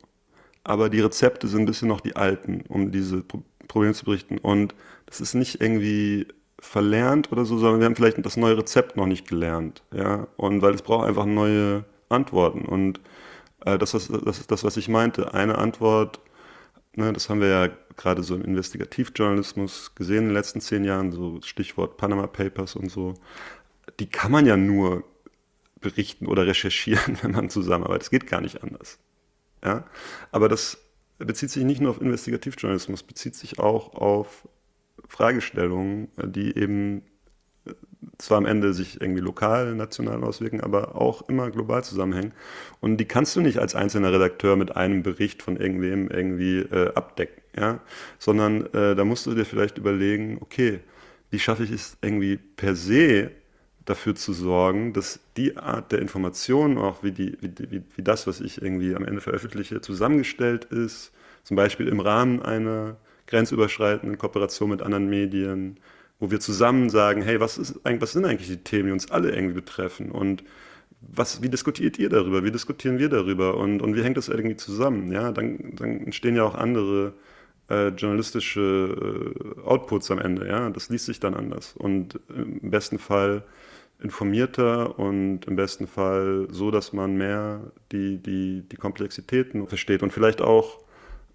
aber 0.64 0.88
die 0.88 1.00
Rezepte 1.00 1.46
sind 1.46 1.60
ein 1.60 1.66
bisschen 1.66 1.88
noch 1.88 2.00
die 2.00 2.16
alten, 2.16 2.62
um 2.68 2.90
diese 2.90 3.22
Probleme 3.68 3.92
zu 3.92 4.06
berichten. 4.06 4.38
Und 4.38 4.74
das 5.04 5.20
ist 5.20 5.34
nicht 5.34 5.60
irgendwie 5.60 6.26
verlernt 6.58 7.30
oder 7.30 7.44
so, 7.44 7.58
sondern 7.58 7.80
wir 7.80 7.87
haben 7.87 7.96
vielleicht 7.96 8.24
das 8.24 8.38
neue 8.38 8.56
Rezept 8.56 8.96
noch 8.96 9.06
nicht 9.06 9.28
gelernt. 9.28 9.82
Ja? 9.92 10.26
Und 10.38 10.62
weil 10.62 10.72
es 10.72 10.80
braucht 10.80 11.06
einfach 11.06 11.26
neue 11.26 11.84
Antworten. 12.08 12.64
Und 12.64 12.98
äh, 13.66 13.76
das, 13.76 13.92
was, 13.92 14.08
das 14.08 14.38
ist 14.38 14.50
das, 14.50 14.64
was 14.64 14.78
ich 14.78 14.88
meinte. 14.88 15.34
Eine 15.34 15.58
Antwort, 15.58 16.20
ne, 16.96 17.12
das 17.12 17.28
haben 17.28 17.42
wir 17.42 17.48
ja 17.48 17.68
gerade 17.96 18.22
so 18.22 18.35
im 18.35 18.42
Investigativjournalismus 18.42 19.94
gesehen 19.94 20.18
in 20.18 20.24
den 20.26 20.35
letzten 20.35 20.61
zehn 20.61 20.85
Jahren, 20.85 21.12
so 21.12 21.40
Stichwort 21.42 21.96
Panama 21.96 22.26
Papers 22.26 22.76
und 22.76 22.90
so, 22.90 23.14
die 24.00 24.07
kann 24.07 24.33
man 24.33 24.46
ja 24.46 24.57
nur 24.57 25.04
berichten 25.80 26.26
oder 26.26 26.46
recherchieren, 26.46 27.18
wenn 27.22 27.33
man 27.33 27.50
zusammenarbeitet. 27.50 28.04
Es 28.04 28.11
geht 28.11 28.26
gar 28.26 28.40
nicht 28.40 28.62
anders. 28.62 28.98
Ja? 29.62 29.85
Aber 30.33 30.48
das 30.48 30.78
bezieht 31.18 31.50
sich 31.50 31.64
nicht 31.64 31.80
nur 31.80 31.90
auf 31.90 32.00
Investigativjournalismus, 32.00 33.02
bezieht 33.02 33.35
sich 33.35 33.59
auch 33.59 33.94
auf 33.94 34.48
Fragestellungen, 35.09 36.09
die 36.16 36.57
eben 36.57 37.02
zwar 38.18 38.38
am 38.38 38.46
Ende 38.46 38.74
sich 38.74 39.00
irgendwie 39.00 39.20
lokal, 39.20 39.74
national 39.74 40.22
auswirken, 40.22 40.61
aber 40.61 41.00
auch 41.00 41.28
immer 41.28 41.50
global 41.50 41.83
zusammenhängen. 41.83 42.33
Und 42.80 42.98
die 42.98 43.07
kannst 43.07 43.35
du 43.37 43.40
nicht 43.40 43.59
als 43.59 43.74
einzelner 43.74 44.12
Redakteur 44.12 44.57
mit 44.57 44.76
einem 44.76 45.02
Bericht 45.02 45.42
von 45.42 45.57
irgendwem 45.57 46.09
irgendwie 46.09 46.59
äh, 46.59 46.92
abdecken, 46.94 47.42
ja, 47.56 47.80
sondern 48.18 48.66
äh, 48.74 48.94
da 48.94 49.04
musst 49.04 49.26
du 49.26 49.34
dir 49.34 49.44
vielleicht 49.44 49.78
überlegen, 49.78 50.38
okay, 50.40 50.80
wie 51.30 51.38
schaffe 51.38 51.64
ich 51.64 51.70
es 51.70 51.96
irgendwie 52.00 52.36
per 52.36 52.76
se 52.76 53.30
dafür 53.84 54.14
zu 54.14 54.32
sorgen, 54.32 54.92
dass 54.92 55.20
die 55.36 55.56
Art 55.56 55.92
der 55.92 56.00
Information, 56.00 56.78
auch 56.78 57.02
wie, 57.02 57.12
die, 57.12 57.36
wie, 57.40 57.82
wie, 57.96 58.02
das, 58.02 58.26
was 58.26 58.40
ich 58.40 58.62
irgendwie 58.62 58.94
am 58.94 59.04
Ende 59.04 59.20
veröffentliche, 59.20 59.80
zusammengestellt 59.80 60.64
ist, 60.66 61.12
zum 61.42 61.56
Beispiel 61.56 61.88
im 61.88 62.00
Rahmen 62.00 62.40
einer 62.40 62.96
grenzüberschreitenden 63.26 64.16
Kooperation 64.18 64.70
mit 64.70 64.82
anderen 64.82 65.08
Medien, 65.08 65.78
wo 66.18 66.30
wir 66.30 66.40
zusammen 66.40 66.88
sagen, 66.88 67.22
hey, 67.22 67.40
was, 67.40 67.58
ist, 67.58 67.80
was 67.84 68.12
sind 68.12 68.24
eigentlich 68.24 68.48
die 68.48 68.62
Themen, 68.64 68.86
die 68.86 68.92
uns 68.92 69.10
alle 69.10 69.34
irgendwie 69.34 69.54
betreffen? 69.54 70.10
Und 70.10 70.44
was, 71.00 71.42
wie 71.42 71.48
diskutiert 71.48 71.98
ihr 71.98 72.08
darüber, 72.08 72.44
wie 72.44 72.50
diskutieren 72.50 72.98
wir 72.98 73.08
darüber? 73.08 73.56
Und, 73.56 73.82
und 73.82 73.94
wie 73.94 74.02
hängt 74.02 74.16
das 74.16 74.28
irgendwie 74.28 74.56
zusammen? 74.56 75.12
Ja, 75.12 75.32
dann, 75.32 75.74
dann 75.76 76.00
entstehen 76.00 76.36
ja 76.36 76.44
auch 76.44 76.54
andere 76.54 77.12
äh, 77.70 77.88
journalistische 77.88 79.35
äh, 79.37 79.61
Outputs 79.62 80.11
am 80.11 80.18
Ende, 80.18 80.46
ja, 80.46 80.70
das 80.70 80.88
liest 80.88 81.07
sich 81.07 81.20
dann 81.20 81.35
anders 81.35 81.74
und 81.77 82.18
im 82.29 82.70
besten 82.70 82.98
Fall 82.98 83.44
informierter 84.00 84.98
und 84.98 85.46
im 85.46 85.57
besten 85.57 85.87
Fall 85.87 86.48
so, 86.50 86.70
dass 86.70 86.92
man 86.92 87.16
mehr 87.16 87.72
die, 87.92 88.18
die, 88.18 88.62
die 88.70 88.77
Komplexitäten 88.77 89.66
versteht 89.66 90.03
und 90.03 90.12
vielleicht 90.12 90.42
auch 90.42 90.85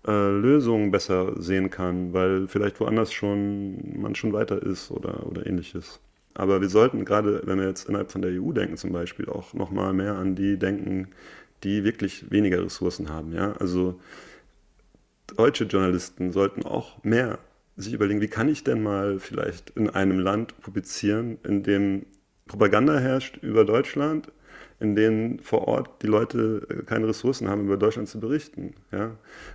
äh, 0.08 0.12
Lösungen 0.12 0.92
besser 0.92 1.42
sehen 1.42 1.70
kann, 1.70 2.14
weil 2.14 2.48
vielleicht 2.48 2.80
woanders 2.80 3.12
schon 3.12 4.00
man 4.00 4.16
schon 4.16 4.34
weiter 4.34 4.62
ist 4.62 4.92
oder, 4.92 5.26
oder 5.26 5.48
ähnliches. 5.48 6.00
Aber 6.36 6.62
wir 6.62 6.70
sollten 6.70 7.06
gerade, 7.06 7.42
wenn 7.46 7.60
wir 7.60 7.68
jetzt 7.68 7.90
innerhalb 7.90 8.12
von 8.12 8.22
der 8.22 8.32
EU 8.32 8.52
denken 8.52 8.78
zum 8.78 8.94
Beispiel, 8.94 9.28
auch 9.28 9.54
nochmal 9.54 9.94
mehr 9.94 10.16
an 10.16 10.36
die 10.36 10.58
denken, 10.58 11.10
die 11.64 11.84
wirklich 11.84 12.32
weniger 12.32 12.64
Ressourcen 12.64 13.10
haben. 13.10 13.34
Ja? 13.34 13.54
Also 13.60 14.00
deutsche 15.38 15.66
Journalisten 15.66 16.32
sollten 16.32 16.64
auch 16.64 17.04
mehr 17.04 17.40
sich 17.76 17.94
überlegen, 17.94 18.22
wie 18.22 18.28
kann 18.28 18.50
ich 18.50 18.64
denn 18.64 18.84
mal 18.84 19.20
vielleicht 19.20 19.72
in 19.72 19.90
einem 19.90 20.20
Land 20.20 20.60
publizieren, 20.62 21.38
in 21.44 21.64
dem 21.64 22.06
Propaganda 22.48 23.00
herrscht 23.00 23.38
über 23.38 23.64
Deutschland, 23.64 24.32
in 24.80 24.96
denen 24.96 25.40
vor 25.40 25.68
Ort 25.68 26.02
die 26.02 26.08
Leute 26.08 26.68
äh, 26.70 26.84
keine 26.84 27.08
Ressourcen 27.08 27.50
haben, 27.50 27.66
über 27.66 27.78
Deutschland 27.78 28.08
zu 28.08 28.20
berichten. 28.20 28.74
Ja? 28.92 29.12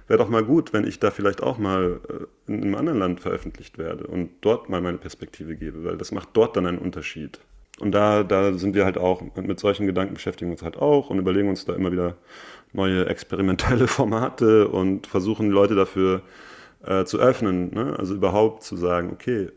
Wäre 0.07 0.19
doch 0.19 0.29
mal 0.29 0.45
gut, 0.45 0.73
wenn 0.73 0.87
ich 0.87 1.01
da 1.01 1.11
vielleicht 1.11 1.43
auch 1.43 1.59
mal 1.59 2.01
äh, 2.09 2.53
in 2.53 2.63
einem 2.63 2.75
anderen 2.75 2.99
Land 2.99 3.21
veröffentlicht 3.21 3.79
werde 3.79 4.07
und 4.07 4.31
dort 4.43 4.69
mal 4.69 4.81
meine 4.81 4.99
Perspektive 4.99 5.57
gebe, 5.57 5.85
weil 5.85 5.97
das 5.97 6.13
macht 6.13 6.31
dort 6.35 6.57
dann 6.57 6.67
einen 6.67 6.79
Unterschied. 6.79 7.41
Und 7.81 7.93
da, 7.93 8.23
da 8.23 8.53
sind 8.53 8.75
wir 8.75 8.85
halt 8.85 8.99
auch, 8.99 9.23
mit 9.35 9.59
solchen 9.59 9.87
Gedanken 9.87 10.15
beschäftigen 10.15 10.51
wir 10.51 10.55
uns 10.55 10.63
halt 10.63 10.77
auch 10.77 11.11
und 11.11 11.19
überlegen 11.19 11.49
uns 11.49 11.65
da 11.65 11.75
immer 11.75 11.91
wieder 11.91 12.17
neue 12.75 13.07
experimentelle 13.07 13.87
Formate 13.89 14.69
und 14.69 15.07
versuchen 15.07 15.51
Leute 15.51 15.75
dafür 15.75 16.23
äh, 16.85 17.05
zu 17.05 17.19
öffnen. 17.19 17.73
Ne? 17.73 17.97
Also 17.99 18.15
überhaupt 18.15 18.63
zu 18.63 18.77
sagen, 18.77 19.11
okay, 19.13 19.51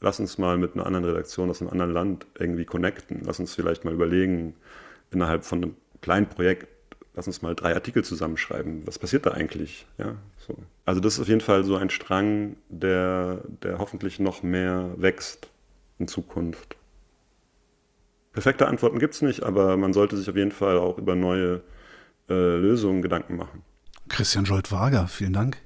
lass 0.00 0.20
uns 0.20 0.38
mal 0.38 0.58
mit 0.58 0.74
einer 0.74 0.86
anderen 0.86 1.04
Redaktion 1.04 1.50
aus 1.50 1.60
einem 1.60 1.70
anderen 1.70 1.92
Land 1.92 2.26
irgendwie 2.38 2.64
connecten. 2.64 3.22
Lass 3.24 3.40
uns 3.40 3.54
vielleicht 3.54 3.84
mal 3.84 3.94
überlegen, 3.94 4.54
innerhalb 5.10 5.44
von 5.44 5.62
einem 5.62 5.76
kleinen 6.00 6.26
Projekt, 6.26 6.68
lass 7.14 7.26
uns 7.26 7.42
mal 7.42 7.54
drei 7.54 7.74
Artikel 7.74 8.04
zusammenschreiben. 8.04 8.86
Was 8.86 8.98
passiert 8.98 9.26
da 9.26 9.32
eigentlich? 9.32 9.86
Ja, 9.98 10.16
so. 10.46 10.56
Also 10.84 11.00
das 11.00 11.14
ist 11.14 11.20
auf 11.20 11.28
jeden 11.28 11.40
Fall 11.40 11.64
so 11.64 11.76
ein 11.76 11.90
Strang, 11.90 12.56
der, 12.68 13.42
der 13.62 13.78
hoffentlich 13.78 14.20
noch 14.20 14.42
mehr 14.42 14.90
wächst 14.96 15.48
in 15.98 16.08
Zukunft. 16.08 16.76
Perfekte 18.32 18.68
Antworten 18.68 19.00
gibt 19.00 19.14
es 19.14 19.22
nicht, 19.22 19.42
aber 19.42 19.76
man 19.76 19.92
sollte 19.92 20.16
sich 20.16 20.30
auf 20.30 20.36
jeden 20.36 20.52
Fall 20.52 20.78
auch 20.78 20.98
über 20.98 21.16
neue 21.16 21.62
äh, 22.30 22.56
Lösungen 22.56 23.02
Gedanken 23.02 23.36
machen. 23.36 23.62
Christian 24.08 24.46
Scholt-Wager, 24.46 25.08
vielen 25.08 25.32
Dank. 25.32 25.58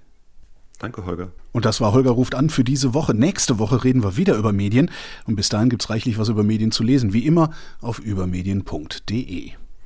Danke, 0.78 1.06
Holger. 1.06 1.32
Und 1.52 1.64
das 1.64 1.80
war 1.80 1.92
Holger 1.92 2.10
ruft 2.10 2.34
an 2.34 2.50
für 2.50 2.64
diese 2.64 2.94
Woche. 2.94 3.14
Nächste 3.14 3.58
Woche 3.58 3.84
reden 3.84 4.02
wir 4.02 4.16
wieder 4.16 4.36
über 4.36 4.52
Medien. 4.52 4.90
Und 5.24 5.36
bis 5.36 5.48
dahin 5.48 5.70
gibt 5.70 5.82
es 5.82 5.90
reichlich 5.90 6.18
was 6.18 6.28
über 6.28 6.42
Medien 6.42 6.72
zu 6.72 6.82
lesen. 6.82 7.12
Wie 7.12 7.26
immer 7.26 7.50
auf 7.80 8.00
übermedien.de. 8.00 9.52